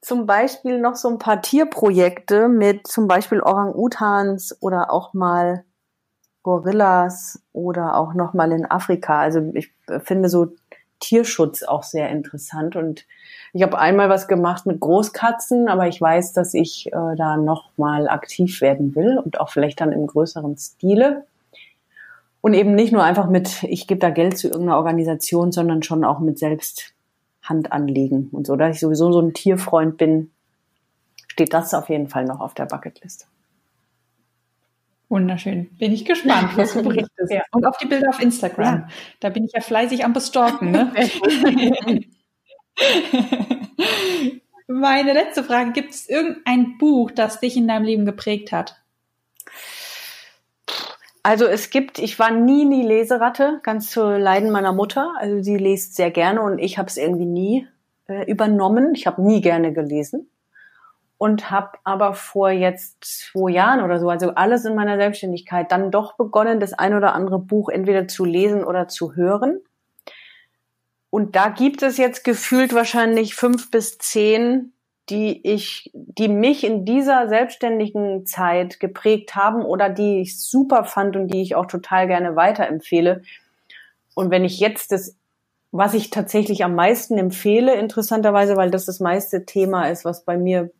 zum 0.00 0.24
Beispiel 0.24 0.80
noch 0.80 0.94
so 0.94 1.08
ein 1.08 1.18
paar 1.18 1.42
Tierprojekte 1.42 2.48
mit 2.48 2.86
zum 2.86 3.08
Beispiel 3.08 3.42
Orang-Utans 3.42 4.56
oder 4.62 4.90
auch 4.90 5.12
mal 5.12 5.65
Gorillas 6.46 7.42
oder 7.52 7.96
auch 7.96 8.14
nochmal 8.14 8.52
in 8.52 8.70
Afrika. 8.70 9.18
Also 9.18 9.50
ich 9.54 9.72
finde 10.04 10.28
so 10.28 10.52
Tierschutz 11.00 11.64
auch 11.64 11.82
sehr 11.82 12.08
interessant 12.08 12.76
und 12.76 13.04
ich 13.52 13.64
habe 13.64 13.76
einmal 13.80 14.08
was 14.08 14.28
gemacht 14.28 14.64
mit 14.64 14.78
Großkatzen, 14.78 15.66
aber 15.66 15.88
ich 15.88 16.00
weiß, 16.00 16.34
dass 16.34 16.54
ich 16.54 16.86
äh, 16.86 17.16
da 17.16 17.36
nochmal 17.36 18.08
aktiv 18.08 18.60
werden 18.60 18.94
will 18.94 19.18
und 19.18 19.40
auch 19.40 19.50
vielleicht 19.50 19.80
dann 19.80 19.90
im 19.90 20.06
größeren 20.06 20.56
Stile. 20.56 21.26
Und 22.42 22.54
eben 22.54 22.76
nicht 22.76 22.92
nur 22.92 23.02
einfach 23.02 23.28
mit, 23.28 23.64
ich 23.64 23.88
gebe 23.88 23.98
da 23.98 24.10
Geld 24.10 24.38
zu 24.38 24.46
irgendeiner 24.46 24.76
Organisation, 24.76 25.50
sondern 25.50 25.82
schon 25.82 26.04
auch 26.04 26.20
mit 26.20 26.38
selbst 26.38 26.94
Hand 27.42 27.72
anlegen 27.72 28.28
und 28.30 28.46
so. 28.46 28.54
Da 28.54 28.68
ich 28.68 28.78
sowieso 28.78 29.10
so 29.10 29.20
ein 29.20 29.34
Tierfreund 29.34 29.96
bin, 29.96 30.30
steht 31.26 31.52
das 31.52 31.74
auf 31.74 31.88
jeden 31.88 32.08
Fall 32.08 32.24
noch 32.24 32.38
auf 32.38 32.54
der 32.54 32.66
Bucketlist. 32.66 33.26
Wunderschön. 35.08 35.70
Bin 35.78 35.92
ich 35.92 36.04
gespannt, 36.04 36.56
was 36.56 36.72
du 36.72 36.82
berichtest. 36.82 37.32
Ja. 37.32 37.42
Und 37.52 37.64
auf 37.64 37.76
die 37.78 37.86
Bilder 37.86 38.08
auf 38.08 38.20
Instagram. 38.20 38.74
Ja. 38.74 38.88
Da 39.20 39.28
bin 39.28 39.44
ich 39.44 39.52
ja 39.52 39.60
fleißig 39.60 40.04
am 40.04 40.12
Bestalken. 40.12 40.72
Ne? 40.72 40.92
Meine 44.66 45.12
letzte 45.12 45.44
Frage. 45.44 45.70
Gibt 45.72 45.90
es 45.94 46.08
irgendein 46.08 46.76
Buch, 46.78 47.12
das 47.12 47.38
dich 47.38 47.56
in 47.56 47.68
deinem 47.68 47.84
Leben 47.84 48.04
geprägt 48.04 48.50
hat? 48.50 48.82
Also 51.22 51.46
es 51.46 51.70
gibt, 51.70 52.00
ich 52.00 52.18
war 52.18 52.32
nie 52.32 52.64
nie 52.64 52.84
Leseratte, 52.86 53.60
ganz 53.62 53.90
zu 53.90 54.16
Leiden 54.16 54.50
meiner 54.50 54.72
Mutter. 54.72 55.14
Also 55.18 55.40
sie 55.40 55.56
liest 55.56 55.94
sehr 55.94 56.10
gerne 56.10 56.42
und 56.42 56.58
ich 56.58 56.78
habe 56.78 56.88
es 56.88 56.96
irgendwie 56.96 57.26
nie 57.26 57.68
äh, 58.08 58.28
übernommen. 58.30 58.94
Ich 58.94 59.06
habe 59.06 59.22
nie 59.22 59.40
gerne 59.40 59.72
gelesen 59.72 60.28
und 61.18 61.50
habe 61.50 61.78
aber 61.84 62.14
vor 62.14 62.50
jetzt 62.50 62.98
zwei 63.02 63.50
Jahren 63.50 63.82
oder 63.82 63.98
so, 63.98 64.10
also 64.10 64.30
alles 64.34 64.64
in 64.64 64.74
meiner 64.74 64.96
Selbstständigkeit, 64.96 65.72
dann 65.72 65.90
doch 65.90 66.16
begonnen, 66.16 66.60
das 66.60 66.72
ein 66.72 66.94
oder 66.94 67.14
andere 67.14 67.38
Buch 67.38 67.68
entweder 67.68 68.06
zu 68.06 68.24
lesen 68.24 68.64
oder 68.64 68.88
zu 68.88 69.14
hören. 69.14 69.60
Und 71.08 71.36
da 71.36 71.48
gibt 71.48 71.82
es 71.82 71.96
jetzt 71.96 72.24
gefühlt 72.24 72.74
wahrscheinlich 72.74 73.34
fünf 73.34 73.70
bis 73.70 73.96
zehn, 73.98 74.72
die 75.08 75.46
ich, 75.46 75.90
die 75.94 76.28
mich 76.28 76.64
in 76.64 76.84
dieser 76.84 77.28
selbstständigen 77.28 78.26
Zeit 78.26 78.80
geprägt 78.80 79.34
haben 79.34 79.62
oder 79.62 79.88
die 79.88 80.20
ich 80.20 80.40
super 80.40 80.84
fand 80.84 81.16
und 81.16 81.28
die 81.28 81.40
ich 81.40 81.54
auch 81.54 81.66
total 81.66 82.08
gerne 82.08 82.36
weiterempfehle. 82.36 83.22
Und 84.14 84.30
wenn 84.30 84.44
ich 84.44 84.58
jetzt 84.58 84.92
das 84.92 85.16
was 85.72 85.94
ich 85.94 86.10
tatsächlich 86.10 86.64
am 86.64 86.74
meisten 86.74 87.18
empfehle, 87.18 87.74
interessanterweise, 87.74 88.56
weil 88.56 88.70
das 88.70 88.86
das 88.86 89.00
meiste 89.00 89.44
Thema 89.44 89.88
ist, 89.88 90.04
was 90.04 90.24
bei 90.24 90.36
mir 90.36 90.70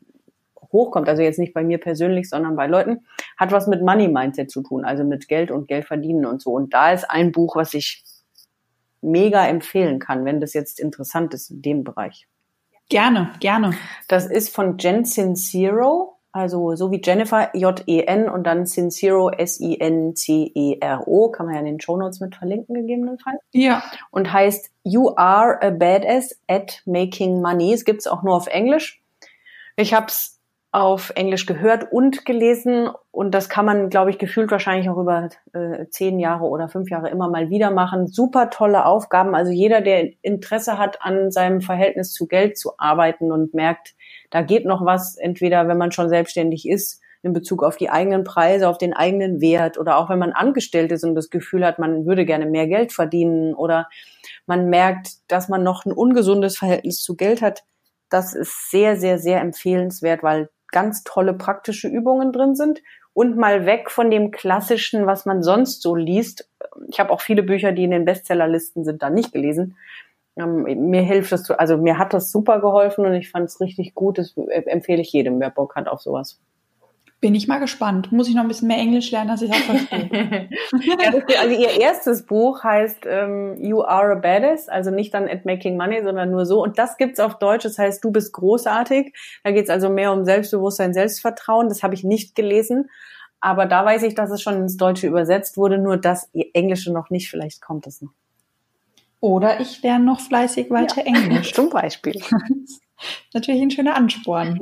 hochkommt, 0.73 1.09
also 1.09 1.23
jetzt 1.23 1.39
nicht 1.39 1.55
bei 1.55 1.65
mir 1.65 1.79
persönlich, 1.79 2.29
sondern 2.29 2.57
bei 2.57 2.67
Leuten, 2.67 3.07
hat 3.37 3.53
was 3.53 3.67
mit 3.67 3.83
Money 3.83 4.09
Mindset 4.09 4.51
zu 4.51 4.63
tun, 4.63 4.85
also 4.85 5.05
mit 5.05 5.29
Geld 5.29 5.51
und 5.51 5.69
Geld 5.69 5.87
verdienen 5.87 6.27
und 6.27 6.43
so. 6.43 6.53
Und 6.53 6.75
da 6.75 6.93
ist 6.93 7.11
ein 7.11 7.33
Buch, 7.33 7.57
was 7.57 7.75
ich 7.75 8.05
mega 9.01 9.47
empfehlen 9.47 9.99
kann, 9.99 10.25
wenn 10.25 10.41
das 10.41 10.53
jetzt 10.53 10.81
interessant 10.81 11.35
ist 11.35 11.51
in 11.51 11.63
dem 11.63 11.85
Bereich. 11.85 12.27
Gerne, 12.89 13.33
gerne. 13.41 13.73
Das 14.09 14.27
ist 14.27 14.55
von 14.55 14.79
Jen 14.79 15.05
Sincero, 15.05 16.19
also 16.33 16.77
so 16.77 16.91
wie 16.91 17.01
Jennifer 17.03 17.55
J-E-N 17.57 18.29
und 18.29 18.45
dann 18.45 18.67
Sincero 18.67 19.31
S-I-N-C-E-R-O, 19.31 21.31
kann 21.31 21.47
man 21.47 21.55
ja 21.55 21.61
in 21.61 21.67
den 21.67 21.81
Show 21.81 21.97
Notes 21.97 22.21
mit 22.21 22.37
verlinken 22.37 22.75
gegebenenfalls. 22.75 23.41
Ja. 23.53 23.83
Und 24.11 24.33
heißt 24.33 24.71
You 24.85 25.15
are 25.17 25.61
a 25.63 25.71
badass 25.71 26.39
at 26.47 26.83
making 26.85 27.41
money. 27.41 27.73
Es 27.73 27.85
gibt's 27.85 28.07
auch 28.07 28.23
nur 28.23 28.37
auf 28.37 28.47
Englisch. 28.47 29.03
Ich 29.77 29.95
habe 29.95 30.07
es 30.07 30.36
auf 30.77 31.11
Englisch 31.15 31.47
gehört 31.47 31.91
und 31.91 32.27
gelesen 32.27 32.91
und 33.11 33.35
das 33.35 33.49
kann 33.49 33.65
man, 33.65 33.89
glaube 33.89 34.11
ich, 34.11 34.19
gefühlt 34.19 34.51
wahrscheinlich 34.51 34.91
auch 34.91 34.99
über 34.99 35.31
äh, 35.55 35.87
zehn 35.89 36.19
Jahre 36.19 36.45
oder 36.45 36.69
fünf 36.69 36.91
Jahre 36.91 37.09
immer 37.09 37.31
mal 37.31 37.49
wieder 37.49 37.71
machen. 37.71 38.09
Super 38.09 38.51
tolle 38.51 38.85
Aufgaben. 38.85 39.35
Also 39.35 39.53
jeder, 39.53 39.81
der 39.81 40.11
Interesse 40.21 40.77
hat, 40.77 41.01
an 41.01 41.31
seinem 41.31 41.63
Verhältnis 41.63 42.13
zu 42.13 42.27
Geld 42.27 42.59
zu 42.59 42.73
arbeiten 42.77 43.33
und 43.33 43.55
merkt, 43.55 43.95
da 44.29 44.43
geht 44.43 44.67
noch 44.67 44.85
was, 44.85 45.17
entweder 45.17 45.67
wenn 45.67 45.79
man 45.79 45.93
schon 45.93 46.11
selbstständig 46.11 46.69
ist, 46.69 47.01
in 47.23 47.33
Bezug 47.33 47.65
auf 47.65 47.79
die 47.79 47.89
eigenen 47.89 48.23
Preise, 48.23 48.69
auf 48.69 48.77
den 48.77 48.93
eigenen 48.93 49.41
Wert 49.41 49.79
oder 49.79 49.97
auch 49.97 50.11
wenn 50.11 50.19
man 50.19 50.33
angestellt 50.33 50.93
ist 50.93 51.05
und 51.05 51.15
das 51.15 51.31
Gefühl 51.31 51.65
hat, 51.65 51.79
man 51.79 52.05
würde 52.05 52.27
gerne 52.27 52.45
mehr 52.45 52.67
Geld 52.67 52.93
verdienen 52.93 53.55
oder 53.55 53.89
man 54.45 54.69
merkt, 54.69 55.09
dass 55.29 55.49
man 55.49 55.63
noch 55.63 55.87
ein 55.87 55.93
ungesundes 55.93 56.59
Verhältnis 56.59 57.01
zu 57.01 57.17
Geld 57.17 57.41
hat. 57.41 57.65
Das 58.11 58.35
ist 58.35 58.71
sehr, 58.71 58.97
sehr, 58.97 59.19
sehr 59.19 59.41
empfehlenswert, 59.41 60.23
weil 60.23 60.51
ganz 60.69 61.05
tolle 61.05 61.35
praktische 61.35 61.89
Übungen 61.89 62.33
drin 62.33 62.55
sind 62.55 62.83
und 63.15 63.37
mal 63.37 63.67
weg 63.67 63.91
von 63.91 64.11
dem 64.11 64.31
klassischen, 64.31 65.07
was 65.07 65.25
man 65.25 65.43
sonst 65.43 65.83
so 65.83 65.95
liest. 65.95 66.49
Ich 66.89 67.01
habe 67.01 67.11
auch 67.11 67.21
viele 67.21 67.43
Bücher, 67.43 67.73
die 67.73 67.85
in 67.85 67.91
den 67.91 68.05
Bestsellerlisten 68.05 68.85
sind, 68.85 69.03
da 69.03 69.11
nicht 69.11 69.33
gelesen. 69.33 69.77
Ähm, 70.37 70.91
mir 70.91 71.03
hilft 71.03 71.33
das, 71.33 71.51
also 71.51 71.79
mir 71.79 71.99
hat 71.99 72.13
das 72.13 72.31
super 72.31 72.61
geholfen 72.61 73.07
und 73.07 73.15
ich 73.15 73.31
fand 73.31 73.49
es 73.49 73.61
richtig 73.61 73.95
gut. 73.95 74.19
Das 74.19 74.37
empfehle 74.37 75.01
ich 75.01 75.13
jedem, 75.13 75.41
wer 75.41 75.51
Bock 75.51 75.77
hat 75.77 75.89
auf 75.89 76.03
sowas. 76.03 76.39
Bin 77.21 77.35
ich 77.35 77.49
mal 77.49 77.59
gespannt. 77.59 78.13
Muss 78.13 78.29
ich 78.29 78.35
noch 78.35 78.43
ein 78.43 78.49
bisschen 78.49 78.69
mehr 78.69 78.77
Englisch 78.77 79.11
lernen, 79.11 79.29
dass 79.29 79.41
ich 79.43 79.51
das 79.51 79.61
verstehe. 79.61 80.51
also 81.41 81.61
ihr 81.61 81.81
erstes 81.81 82.27
Buch 82.27 82.63
heißt 82.63 83.07
ähm, 83.07 83.57
You 83.59 83.83
Are 83.83 84.13
a 84.13 84.15
Badass, 84.17 84.69
also 84.69 84.91
nicht 84.91 85.15
dann 85.15 85.27
at 85.27 85.47
Making 85.47 85.77
Money, 85.77 86.03
sondern 86.03 86.31
nur 86.31 86.45
so. 86.45 86.63
Und 86.63 86.79
das 86.79 86.99
gibt's 86.99 87.19
auf 87.19 87.39
Deutsch, 87.39 87.65
das 87.65 87.79
heißt 87.79 88.05
Du 88.05 88.11
bist 88.11 88.33
großartig. 88.35 89.15
Da 89.45 89.51
geht's 89.51 89.71
also 89.71 89.89
mehr 89.89 90.13
um 90.13 90.25
Selbstbewusstsein, 90.25 90.93
Selbstvertrauen. 90.93 91.69
Das 91.69 91.83
habe 91.83 91.95
ich 91.95 92.05
nicht 92.05 92.35
gelesen. 92.35 92.91
Aber 93.41 93.67
da 93.67 93.85
weiß 93.85 94.03
ich, 94.03 94.15
dass 94.15 94.31
es 94.31 94.43
schon 94.43 94.57
ins 94.57 94.77
Deutsche 94.77 95.07
übersetzt 95.07 95.57
wurde, 95.57 95.79
nur 95.79 95.97
das 95.97 96.31
Englische 96.53 96.93
noch 96.93 97.11
nicht. 97.11 97.31
Vielleicht 97.31 97.63
kommt 97.63 97.87
es 97.87 98.03
noch. 98.03 98.13
Oder 99.21 99.61
ich 99.61 99.83
lerne 99.83 100.05
noch 100.05 100.21
fleißig 100.21 100.71
weiter 100.71 101.07
ja, 101.07 101.15
Englisch. 101.15 101.53
Zum 101.55 101.71
Beispiel. 101.71 102.21
Natürlich 103.33 103.63
ein 103.63 103.71
schöner 103.71 103.95
Ansporn. 103.95 104.61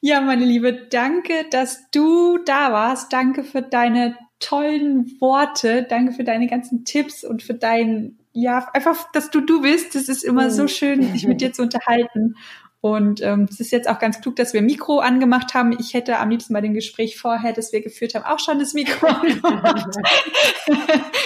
Ja, 0.00 0.20
meine 0.20 0.44
Liebe, 0.44 0.72
danke, 0.72 1.46
dass 1.50 1.90
du 1.90 2.38
da 2.38 2.72
warst. 2.72 3.12
Danke 3.12 3.44
für 3.44 3.62
deine 3.62 4.16
tollen 4.38 5.16
Worte. 5.20 5.86
Danke 5.88 6.12
für 6.12 6.24
deine 6.24 6.46
ganzen 6.46 6.84
Tipps 6.84 7.24
und 7.24 7.42
für 7.42 7.54
dein, 7.54 8.18
ja, 8.32 8.68
einfach, 8.72 9.10
dass 9.12 9.30
du 9.30 9.40
du 9.40 9.62
bist. 9.62 9.96
Es 9.96 10.08
ist 10.08 10.22
immer 10.22 10.50
so 10.50 10.68
schön, 10.68 11.02
sich 11.12 11.26
mit 11.26 11.40
dir 11.40 11.52
zu 11.52 11.62
unterhalten. 11.62 12.36
Und 12.80 13.20
ähm, 13.22 13.48
es 13.50 13.58
ist 13.58 13.72
jetzt 13.72 13.88
auch 13.90 13.98
ganz 13.98 14.20
klug, 14.20 14.36
dass 14.36 14.54
wir 14.54 14.62
Mikro 14.62 15.00
angemacht 15.00 15.52
haben. 15.52 15.76
Ich 15.80 15.94
hätte 15.94 16.18
am 16.18 16.30
liebsten 16.30 16.54
bei 16.54 16.60
dem 16.60 16.74
Gespräch 16.74 17.18
vorher, 17.18 17.52
das 17.52 17.72
wir 17.72 17.82
geführt 17.82 18.14
haben, 18.14 18.24
auch 18.24 18.38
schon 18.38 18.60
das 18.60 18.72
Mikro 18.72 19.06
angemacht. 19.08 19.96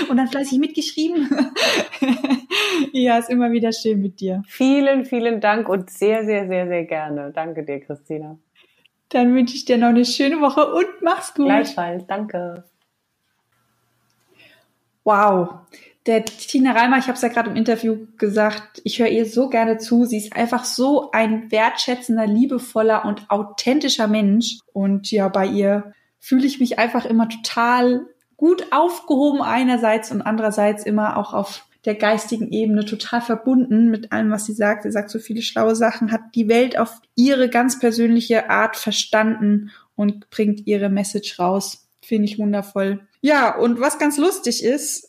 und 0.08 0.16
dann 0.16 0.28
fleißig 0.28 0.58
mitgeschrieben. 0.58 1.28
ja, 2.92 3.18
ist 3.18 3.28
immer 3.28 3.52
wieder 3.52 3.72
schön 3.72 4.00
mit 4.00 4.20
dir. 4.20 4.42
Vielen, 4.46 5.04
vielen 5.04 5.42
Dank 5.42 5.68
und 5.68 5.90
sehr, 5.90 6.24
sehr, 6.24 6.48
sehr, 6.48 6.68
sehr 6.68 6.84
gerne. 6.84 7.32
Danke 7.34 7.64
dir, 7.64 7.80
Christina. 7.80 8.38
Dann 9.12 9.34
wünsche 9.34 9.54
ich 9.54 9.66
dir 9.66 9.76
noch 9.76 9.88
eine 9.88 10.06
schöne 10.06 10.40
Woche 10.40 10.72
und 10.72 10.86
mach's 11.02 11.34
gut. 11.34 11.46
Gleichfalls, 11.46 12.06
danke. 12.06 12.64
Wow. 15.04 15.50
Der 16.06 16.24
Tina 16.24 16.72
Reimer, 16.72 16.96
ich 16.96 17.04
habe 17.04 17.14
es 17.14 17.22
ja 17.22 17.28
gerade 17.28 17.50
im 17.50 17.56
Interview 17.56 18.06
gesagt, 18.16 18.80
ich 18.84 18.98
höre 18.98 19.08
ihr 19.08 19.26
so 19.26 19.50
gerne 19.50 19.76
zu. 19.76 20.06
Sie 20.06 20.16
ist 20.16 20.34
einfach 20.34 20.64
so 20.64 21.10
ein 21.12 21.52
wertschätzender, 21.52 22.26
liebevoller 22.26 23.04
und 23.04 23.30
authentischer 23.30 24.08
Mensch. 24.08 24.58
Und 24.72 25.10
ja, 25.10 25.28
bei 25.28 25.46
ihr 25.46 25.92
fühle 26.18 26.46
ich 26.46 26.58
mich 26.58 26.78
einfach 26.78 27.04
immer 27.04 27.28
total 27.28 28.06
gut 28.36 28.72
aufgehoben 28.72 29.42
einerseits 29.42 30.10
und 30.10 30.22
andererseits 30.22 30.84
immer 30.84 31.18
auch 31.18 31.34
auf 31.34 31.66
der 31.84 31.94
geistigen 31.96 32.50
Ebene 32.52 32.84
total 32.84 33.20
verbunden 33.20 33.90
mit 33.90 34.12
allem, 34.12 34.30
was 34.30 34.46
sie 34.46 34.52
sagt. 34.52 34.84
Sie 34.84 34.92
sagt 34.92 35.10
so 35.10 35.18
viele 35.18 35.42
schlaue 35.42 35.74
Sachen, 35.74 36.12
hat 36.12 36.20
die 36.34 36.48
Welt 36.48 36.78
auf 36.78 37.00
ihre 37.16 37.48
ganz 37.48 37.78
persönliche 37.78 38.50
Art 38.50 38.76
verstanden 38.76 39.70
und 39.96 40.30
bringt 40.30 40.66
ihre 40.66 40.88
Message 40.88 41.38
raus. 41.38 41.88
Finde 42.04 42.24
ich 42.24 42.38
wundervoll. 42.38 43.00
Ja, 43.20 43.56
und 43.56 43.80
was 43.80 43.98
ganz 43.98 44.18
lustig 44.18 44.64
ist, 44.64 45.08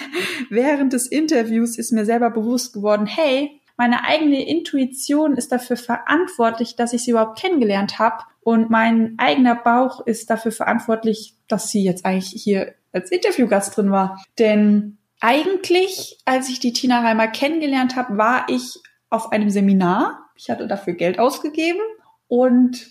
während 0.50 0.92
des 0.92 1.06
Interviews 1.06 1.78
ist 1.78 1.92
mir 1.92 2.04
selber 2.04 2.30
bewusst 2.30 2.74
geworden, 2.74 3.06
hey, 3.06 3.60
meine 3.76 4.04
eigene 4.04 4.46
Intuition 4.46 5.36
ist 5.36 5.50
dafür 5.50 5.76
verantwortlich, 5.76 6.76
dass 6.76 6.92
ich 6.92 7.02
sie 7.02 7.10
überhaupt 7.10 7.38
kennengelernt 7.38 7.98
habe. 7.98 8.22
Und 8.42 8.70
mein 8.70 9.14
eigener 9.18 9.56
Bauch 9.56 10.06
ist 10.06 10.30
dafür 10.30 10.52
verantwortlich, 10.52 11.34
dass 11.48 11.70
sie 11.70 11.82
jetzt 11.82 12.04
eigentlich 12.04 12.40
hier 12.40 12.74
als 12.92 13.10
Interviewgast 13.10 13.76
drin 13.76 13.90
war. 13.90 14.22
Denn 14.38 14.98
eigentlich, 15.24 16.18
als 16.26 16.50
ich 16.50 16.60
die 16.60 16.74
Tina 16.74 17.00
Reimer 17.00 17.28
kennengelernt 17.28 17.96
habe, 17.96 18.18
war 18.18 18.46
ich 18.48 18.78
auf 19.08 19.32
einem 19.32 19.48
Seminar. 19.48 20.30
Ich 20.36 20.50
hatte 20.50 20.66
dafür 20.66 20.92
Geld 20.92 21.18
ausgegeben 21.18 21.80
und 22.28 22.90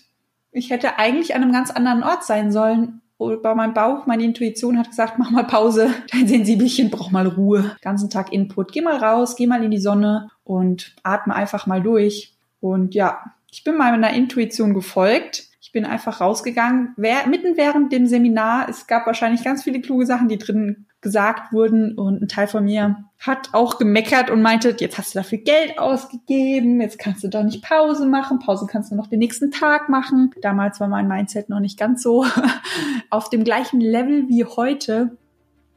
ich 0.50 0.70
hätte 0.70 0.98
eigentlich 0.98 1.34
an 1.36 1.42
einem 1.42 1.52
ganz 1.52 1.70
anderen 1.70 2.02
Ort 2.02 2.24
sein 2.24 2.50
sollen 2.50 3.02
bei 3.18 3.54
meinem 3.54 3.74
Bauch, 3.74 4.06
meine 4.06 4.24
Intuition 4.24 4.78
hat 4.78 4.88
gesagt, 4.88 5.18
mach 5.18 5.30
mal 5.30 5.44
Pause, 5.44 5.88
dein 6.12 6.26
Sensibelchen 6.26 6.90
braucht 6.90 7.12
mal 7.12 7.26
Ruhe. 7.26 7.76
Ganzen 7.80 8.10
Tag 8.10 8.32
Input. 8.32 8.72
Geh 8.72 8.80
mal 8.80 8.96
raus, 8.96 9.36
geh 9.36 9.46
mal 9.46 9.62
in 9.62 9.70
die 9.70 9.78
Sonne 9.78 10.30
und 10.42 10.94
atme 11.02 11.34
einfach 11.34 11.66
mal 11.66 11.82
durch. 11.82 12.34
Und 12.60 12.94
ja, 12.94 13.22
ich 13.50 13.62
bin 13.64 13.76
meiner 13.76 14.12
Intuition 14.12 14.74
gefolgt. 14.74 15.44
Bin 15.74 15.84
einfach 15.84 16.20
rausgegangen. 16.20 16.94
Wer, 16.96 17.26
mitten 17.26 17.56
während 17.56 17.92
dem 17.92 18.06
Seminar, 18.06 18.68
es 18.70 18.86
gab 18.86 19.06
wahrscheinlich 19.06 19.44
ganz 19.44 19.64
viele 19.64 19.80
kluge 19.80 20.06
Sachen, 20.06 20.28
die 20.28 20.38
drin 20.38 20.86
gesagt 21.00 21.52
wurden 21.52 21.98
und 21.98 22.22
ein 22.22 22.28
Teil 22.28 22.46
von 22.46 22.64
mir 22.64 23.04
hat 23.18 23.50
auch 23.52 23.78
gemeckert 23.78 24.30
und 24.30 24.40
meinte, 24.40 24.74
jetzt 24.78 24.96
hast 24.98 25.14
du 25.14 25.18
dafür 25.18 25.38
Geld 25.38 25.78
ausgegeben, 25.78 26.80
jetzt 26.80 26.98
kannst 26.98 27.24
du 27.24 27.28
doch 27.28 27.42
nicht 27.42 27.62
Pause 27.62 28.06
machen, 28.06 28.38
Pause 28.38 28.66
kannst 28.70 28.90
du 28.90 28.94
noch 28.94 29.08
den 29.08 29.18
nächsten 29.18 29.50
Tag 29.50 29.88
machen. 29.88 30.30
Damals 30.42 30.80
war 30.80 30.88
mein 30.88 31.08
Mindset 31.08 31.48
noch 31.48 31.60
nicht 31.60 31.78
ganz 31.78 32.02
so 32.02 32.24
auf 33.10 33.30
dem 33.30 33.44
gleichen 33.44 33.80
Level 33.80 34.28
wie 34.28 34.44
heute. 34.44 35.16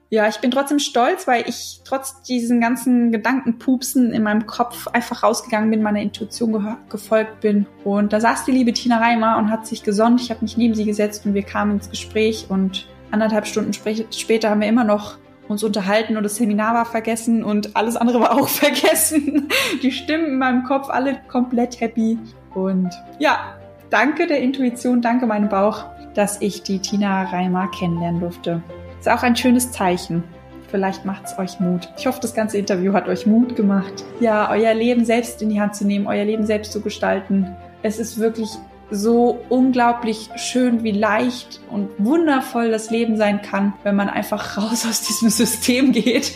Ja, 0.10 0.28
ich 0.30 0.38
bin 0.38 0.52
trotzdem 0.52 0.80
stolz, 0.80 1.28
weil 1.28 1.44
ich 1.50 1.82
trotz 1.84 2.22
diesen 2.22 2.62
ganzen 2.62 3.12
Gedankenpupsen 3.12 4.14
in 4.14 4.24
meinem 4.24 4.48
Kopf 4.48 4.88
einfach 4.88 5.24
rausgegangen 5.24 5.70
bin, 5.70 5.84
meiner 5.84 6.02
Intuition 6.02 6.78
gefolgt 6.90 7.42
bin. 7.42 7.66
Und 7.84 8.14
da 8.14 8.22
saß 8.22 8.46
die 8.46 8.52
liebe 8.52 8.72
Tina 8.72 9.00
Reimer 9.00 9.38
und 9.38 9.52
hat 9.52 9.68
sich 9.68 9.84
gesonnt. 9.84 10.22
Ich 10.22 10.30
habe 10.30 10.42
mich 10.42 10.56
neben 10.56 10.76
sie 10.76 10.86
gesetzt 10.86 11.26
und 11.26 11.34
wir 11.34 11.44
kamen 11.44 11.74
ins 11.74 11.90
Gespräch 11.90 12.46
und 12.48 12.88
anderthalb 13.12 13.48
Stunden 13.48 13.74
später 13.74 14.50
haben 14.50 14.62
wir 14.62 14.68
immer 14.68 14.86
noch 14.86 15.18
uns 15.50 15.64
unterhalten 15.64 16.18
und 16.18 16.24
das 16.24 16.36
Seminar 16.36 16.74
war 16.74 16.86
vergessen 16.86 17.44
und 17.44 17.76
alles 17.76 17.98
andere 17.98 18.22
war 18.22 18.32
auch 18.38 18.48
vergessen. 18.48 19.50
Die 19.82 19.92
Stimmen 19.92 20.26
in 20.28 20.38
meinem 20.38 20.64
Kopf, 20.64 20.90
alle 20.90 21.20
komplett 21.28 21.82
happy. 21.82 22.18
Und 22.54 22.90
ja, 23.20 23.58
danke 23.90 24.26
der 24.28 24.40
Intuition, 24.40 25.02
danke 25.02 25.26
meinem 25.26 25.50
Bauch, 25.50 25.86
dass 26.14 26.42
ich 26.42 26.64
die 26.64 26.80
Tina 26.80 27.24
Reimer 27.24 27.70
kennenlernen 27.72 28.22
durfte. 28.22 28.62
Ist 29.00 29.10
auch 29.10 29.24
ein 29.24 29.36
schönes 29.36 29.72
Zeichen. 29.72 30.24
Vielleicht 30.70 31.06
macht 31.06 31.26
es 31.26 31.38
euch 31.38 31.60
Mut. 31.60 31.90
Ich 31.98 32.08
hoffe, 32.08 32.20
das 32.22 32.34
ganze 32.34 32.58
Interview 32.58 32.94
hat 32.94 33.08
euch 33.08 33.26
Mut 33.26 33.56
gemacht. 33.56 34.04
Ja, 34.20 34.50
euer 34.52 34.74
Leben 34.74 35.06
selbst 35.06 35.42
in 35.42 35.50
die 35.50 35.62
Hand 35.62 35.76
zu 35.76 35.86
nehmen, 35.86 36.08
euer 36.08 36.26
Leben 36.26 36.46
selbst 36.46 36.74
zu 36.74 36.82
gestalten. 36.82 37.56
Es 37.84 38.00
ist 38.00 38.20
wirklich 38.20 38.50
so 38.90 39.40
unglaublich 39.50 40.30
schön, 40.36 40.84
wie 40.84 40.92
leicht 40.92 41.62
und 41.70 41.90
wundervoll 41.98 42.72
das 42.72 42.90
Leben 42.90 43.18
sein 43.18 43.42
kann, 43.42 43.74
wenn 43.84 43.96
man 43.96 44.10
einfach 44.10 44.58
raus 44.58 44.86
aus 44.88 45.02
diesem 45.02 45.30
System 45.30 45.92
geht, 45.92 46.34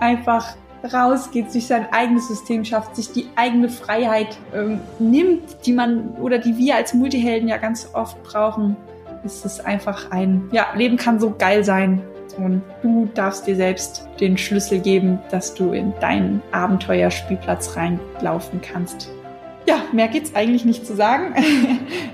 einfach 0.00 0.56
rausgeht, 0.92 1.50
sich 1.50 1.66
sein 1.66 1.86
eigenes 1.90 2.28
System 2.28 2.64
schafft, 2.64 2.96
sich 2.96 3.10
die 3.10 3.26
eigene 3.34 3.68
Freiheit 3.68 4.38
ähm, 4.54 4.80
nimmt, 4.98 5.66
die 5.66 5.72
man 5.72 6.10
oder 6.20 6.38
die 6.38 6.56
wir 6.58 6.76
als 6.76 6.94
Multihelden 6.94 7.48
ja 7.48 7.56
ganz 7.56 7.90
oft 7.92 8.22
brauchen. 8.22 8.76
Es 9.26 9.44
ist 9.44 9.66
einfach 9.66 10.10
ein, 10.10 10.48
ja, 10.52 10.68
Leben 10.74 10.96
kann 10.96 11.20
so 11.20 11.34
geil 11.36 11.64
sein. 11.64 12.02
Und 12.38 12.62
du 12.82 13.08
darfst 13.14 13.46
dir 13.46 13.56
selbst 13.56 14.06
den 14.20 14.36
Schlüssel 14.36 14.80
geben, 14.80 15.18
dass 15.30 15.54
du 15.54 15.72
in 15.72 15.92
deinen 16.00 16.42
Abenteuerspielplatz 16.52 17.76
reinlaufen 17.76 18.60
kannst 18.60 19.10
ja, 19.66 19.82
mehr 19.92 20.08
gibt's 20.08 20.34
eigentlich 20.34 20.64
nicht 20.64 20.86
zu 20.86 20.94
sagen. 20.94 21.34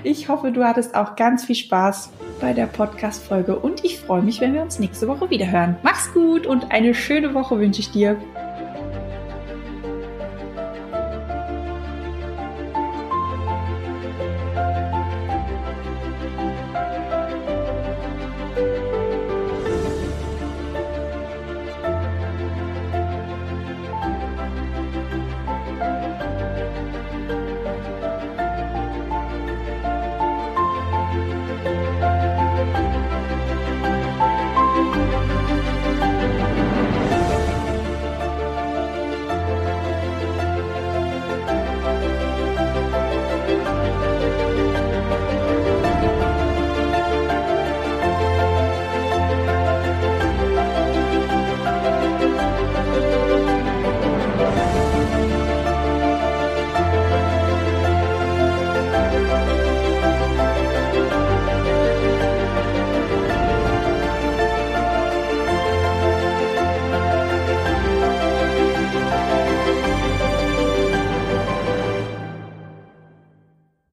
Ich 0.05 0.27
hoffe, 0.27 0.51
du 0.51 0.65
hattest 0.65 0.95
auch 0.95 1.15
ganz 1.15 1.45
viel 1.45 1.55
Spaß 1.55 2.09
bei 2.41 2.51
der 2.51 2.65
Podcast-Folge 2.65 3.57
und 3.57 3.85
ich 3.85 3.99
freue 3.99 4.21
mich, 4.21 4.41
wenn 4.41 4.53
wir 4.53 4.61
uns 4.61 4.77
nächste 4.77 5.07
Woche 5.07 5.29
wieder 5.29 5.49
hören. 5.49 5.77
Mach's 5.81 6.13
gut 6.13 6.45
und 6.45 6.73
eine 6.73 6.93
schöne 6.93 7.33
Woche 7.33 7.57
wünsche 7.57 7.79
ich 7.79 7.91
dir. 7.91 8.17